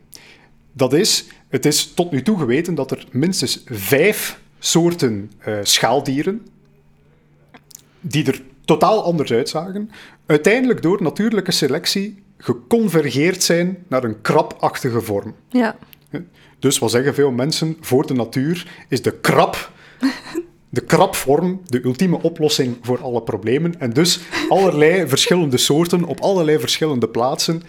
Dat 0.74 0.94
is, 0.94 1.26
het 1.48 1.66
is 1.66 1.94
tot 1.94 2.12
nu 2.12 2.22
toe 2.22 2.38
geweten 2.38 2.76
dat 2.76 2.92
er 2.92 3.06
minstens 3.12 3.64
vijf 3.66 4.40
soorten 4.60 5.32
uh, 5.48 5.58
schaaldieren, 5.64 6.48
die 8.02 8.26
er 8.26 8.42
totaal 8.66 9.04
anders 9.04 9.32
uitzagen, 9.32 9.92
uiteindelijk 10.26 10.82
door 10.82 11.04
natuurlijke 11.04 11.52
selectie 11.52 12.24
geconvergeerd 12.38 13.44
zijn 13.44 13.78
naar 13.88 14.04
een 14.04 14.22
krabachtige 14.22 15.02
vorm. 15.02 15.36
Ja. 15.50 15.76
Dus 16.60 16.80
wat 16.80 16.92
zeggen 16.92 17.14
veel 17.14 17.32
mensen? 17.32 17.78
Voor 17.82 18.08
de 18.08 18.14
natuur 18.14 18.86
is 18.88 19.02
de 19.02 19.12
krab, 19.12 19.72
de 20.70 20.82
krabvorm, 20.82 21.62
de 21.66 21.84
ultieme 21.84 22.22
oplossing 22.22 22.78
voor 22.82 23.02
alle 23.02 23.22
problemen. 23.22 23.80
En 23.80 23.94
dus 23.94 24.20
allerlei 24.50 25.08
verschillende 25.08 25.58
soorten 25.58 26.04
op 26.04 26.20
allerlei 26.20 26.60
verschillende 26.60 27.08
plaatsen, 27.08 27.62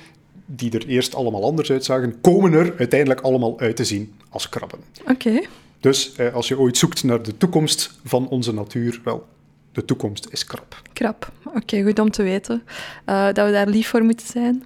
die 0.46 0.72
er 0.72 0.86
eerst 0.86 1.14
allemaal 1.14 1.44
anders 1.44 1.70
uitzagen, 1.70 2.20
komen 2.20 2.52
er 2.52 2.74
uiteindelijk 2.78 3.20
allemaal 3.20 3.60
uit 3.60 3.76
te 3.76 3.84
zien 3.84 4.12
als 4.28 4.48
krabben. 4.48 4.78
Oké. 5.00 5.10
Okay. 5.10 5.48
Dus 5.80 6.14
eh, 6.14 6.34
als 6.34 6.48
je 6.48 6.58
ooit 6.58 6.76
zoekt 6.76 7.04
naar 7.04 7.22
de 7.22 7.36
toekomst 7.36 7.98
van 8.04 8.28
onze 8.28 8.54
natuur, 8.54 9.00
wel, 9.04 9.26
de 9.72 9.84
toekomst 9.84 10.28
is 10.30 10.44
krap. 10.44 10.82
Krap. 10.92 11.32
Oké, 11.44 11.56
okay, 11.56 11.82
goed 11.82 11.98
om 11.98 12.10
te 12.10 12.22
weten 12.22 12.62
uh, 13.06 13.24
dat 13.24 13.46
we 13.46 13.52
daar 13.52 13.68
lief 13.68 13.88
voor 13.88 14.02
moeten 14.02 14.26
zijn. 14.26 14.64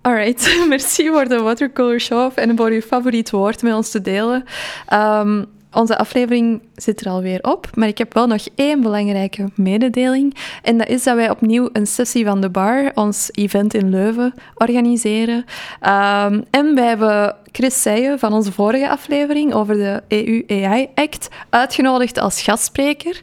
Alright, 0.00 0.58
merci 0.68 1.08
voor 1.08 1.28
de 1.28 1.38
watercolor 1.38 2.00
show 2.00 2.32
en 2.34 2.56
voor 2.56 2.70
uw 2.70 2.80
favoriet 2.80 3.30
woord 3.30 3.62
met 3.62 3.74
ons 3.74 3.90
te 3.90 4.00
delen. 4.00 4.44
Um, 4.92 5.46
onze 5.76 5.98
aflevering 5.98 6.60
zit 6.74 7.00
er 7.00 7.10
alweer 7.10 7.42
op, 7.42 7.70
maar 7.74 7.88
ik 7.88 7.98
heb 7.98 8.14
wel 8.14 8.26
nog 8.26 8.46
één 8.54 8.80
belangrijke 8.80 9.44
mededeling. 9.54 10.36
En 10.62 10.78
dat 10.78 10.88
is 10.88 11.02
dat 11.02 11.14
wij 11.14 11.30
opnieuw 11.30 11.68
een 11.72 11.86
sessie 11.86 12.24
van 12.24 12.40
de 12.40 12.50
bar, 12.50 12.90
ons 12.94 13.28
event 13.32 13.74
in 13.74 13.90
Leuven, 13.90 14.34
organiseren. 14.54 15.36
Um, 15.36 16.44
en 16.50 16.74
wij 16.74 16.86
hebben 16.86 17.36
Chris 17.56 17.82
Seijen 17.82 18.18
van 18.18 18.32
onze 18.32 18.52
vorige 18.52 18.88
aflevering 18.88 19.54
over 19.54 19.74
de 19.74 20.02
EU-AI-act 20.08 21.28
uitgenodigd 21.50 22.18
als 22.18 22.42
gastspreker. 22.42 23.20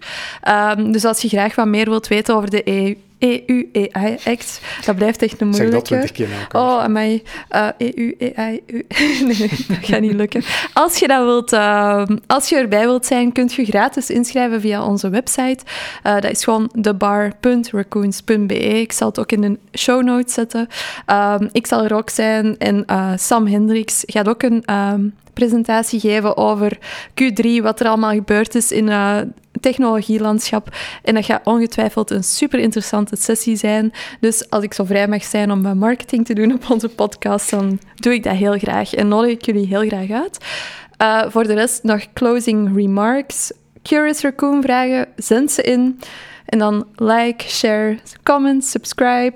Um, 0.78 0.92
dus 0.92 1.06
als 1.06 1.22
je 1.22 1.28
graag 1.28 1.56
wat 1.56 1.68
meer 1.68 1.90
wilt 1.90 2.08
weten 2.08 2.36
over 2.36 2.50
de 2.50 2.68
EU 2.68 2.96
EU-AI-act. 3.24 4.62
Dat 4.86 4.96
blijft 4.96 5.22
echt 5.22 5.42
een 5.42 5.48
moeilijke. 5.48 5.88
Zeg 5.88 6.00
dat 6.00 6.16
twintig 6.16 6.48
keer 6.52 6.62
Oh, 6.62 6.80
amai. 6.84 7.24
Uh, 7.56 7.68
EU-AI... 7.78 8.64
nee, 8.68 9.38
nee, 9.38 9.50
dat 9.68 9.78
gaat 9.82 10.02
niet 10.02 10.14
lukken. 10.14 10.44
Als 10.74 10.98
je, 10.98 11.08
dat 11.08 11.24
wilt, 11.24 11.54
uh, 11.54 12.04
als 12.28 12.50
je 12.50 12.56
erbij 12.56 12.86
wilt 12.86 13.06
zijn, 13.06 13.32
kunt 13.32 13.54
je 13.54 13.66
gratis 13.66 14.10
inschrijven 14.10 14.62
via 14.62 14.86
onze 14.86 15.10
website. 15.10 15.60
Uh, 16.04 16.14
dat 16.14 16.32
is 16.32 16.44
gewoon 16.44 16.72
thebar.raccoons.be. 16.82 18.60
Ik 18.60 18.92
zal 18.92 19.08
het 19.08 19.20
ook 19.20 19.32
in 19.32 19.42
de 19.42 19.60
show 19.78 20.04
notes 20.04 20.34
zetten. 20.34 20.68
Um, 21.08 21.50
ik 21.52 21.68
zal 21.68 21.84
er 21.84 21.94
ook 21.94 22.10
zijn. 22.10 22.58
En 22.58 22.86
Sam 23.20 23.48
Hendricks 23.48 24.04
ook 24.30 24.44
een... 24.44 24.64
Um, 24.74 25.14
presentatie 25.34 26.00
geven 26.00 26.38
over 26.38 26.78
Q3, 27.10 27.62
wat 27.62 27.80
er 27.80 27.88
allemaal 27.88 28.14
gebeurd 28.14 28.56
is 28.56 28.72
in 28.72 28.88
uh, 28.88 29.18
technologielandschap. 29.60 30.76
En 31.04 31.14
dat 31.14 31.26
gaat 31.26 31.42
ongetwijfeld 31.44 32.12
een 32.12 32.24
super 32.24 32.60
interessante 32.60 33.16
sessie 33.16 33.56
zijn. 33.56 33.92
Dus 34.20 34.50
als 34.50 34.64
ik 34.64 34.74
zo 34.74 34.84
vrij 34.84 35.08
mag 35.08 35.24
zijn 35.24 35.52
om 35.52 35.78
marketing 35.78 36.26
te 36.26 36.34
doen 36.34 36.54
op 36.54 36.70
onze 36.70 36.90
podcast, 36.90 37.50
dan 37.50 37.80
doe 37.96 38.14
ik 38.14 38.24
dat 38.24 38.36
heel 38.36 38.58
graag 38.58 38.94
en 38.94 39.08
nodig 39.08 39.32
ik 39.32 39.46
jullie 39.46 39.68
heel 39.68 39.88
graag 39.88 40.10
uit. 40.10 40.38
Uh, 41.02 41.32
voor 41.32 41.44
de 41.44 41.54
rest 41.54 41.84
nog 41.84 42.14
closing 42.14 42.76
remarks. 42.76 43.52
Curious 43.82 44.22
Raccoon 44.22 44.62
vragen, 44.62 45.08
zend 45.16 45.52
ze 45.52 45.62
in. 45.62 46.00
En 46.46 46.60
dan 46.60 46.88
like, 46.96 47.50
share, 47.50 47.98
comment, 48.24 48.66
subscribe. 48.66 49.34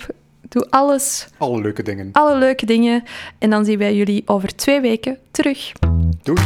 Doe 0.50 0.68
alles. 0.70 1.28
Alle 1.38 1.62
leuke 1.62 1.84
dingen. 1.84 2.10
Alle 2.12 2.38
leuke 2.38 2.66
dingen. 2.66 3.04
En 3.38 3.50
dan 3.50 3.66
zien 3.66 3.78
wij 3.78 3.96
jullie 3.96 4.24
over 4.26 4.56
twee 4.56 4.82
weken 4.82 5.18
terug. 5.32 5.72
Doei. 6.24 6.42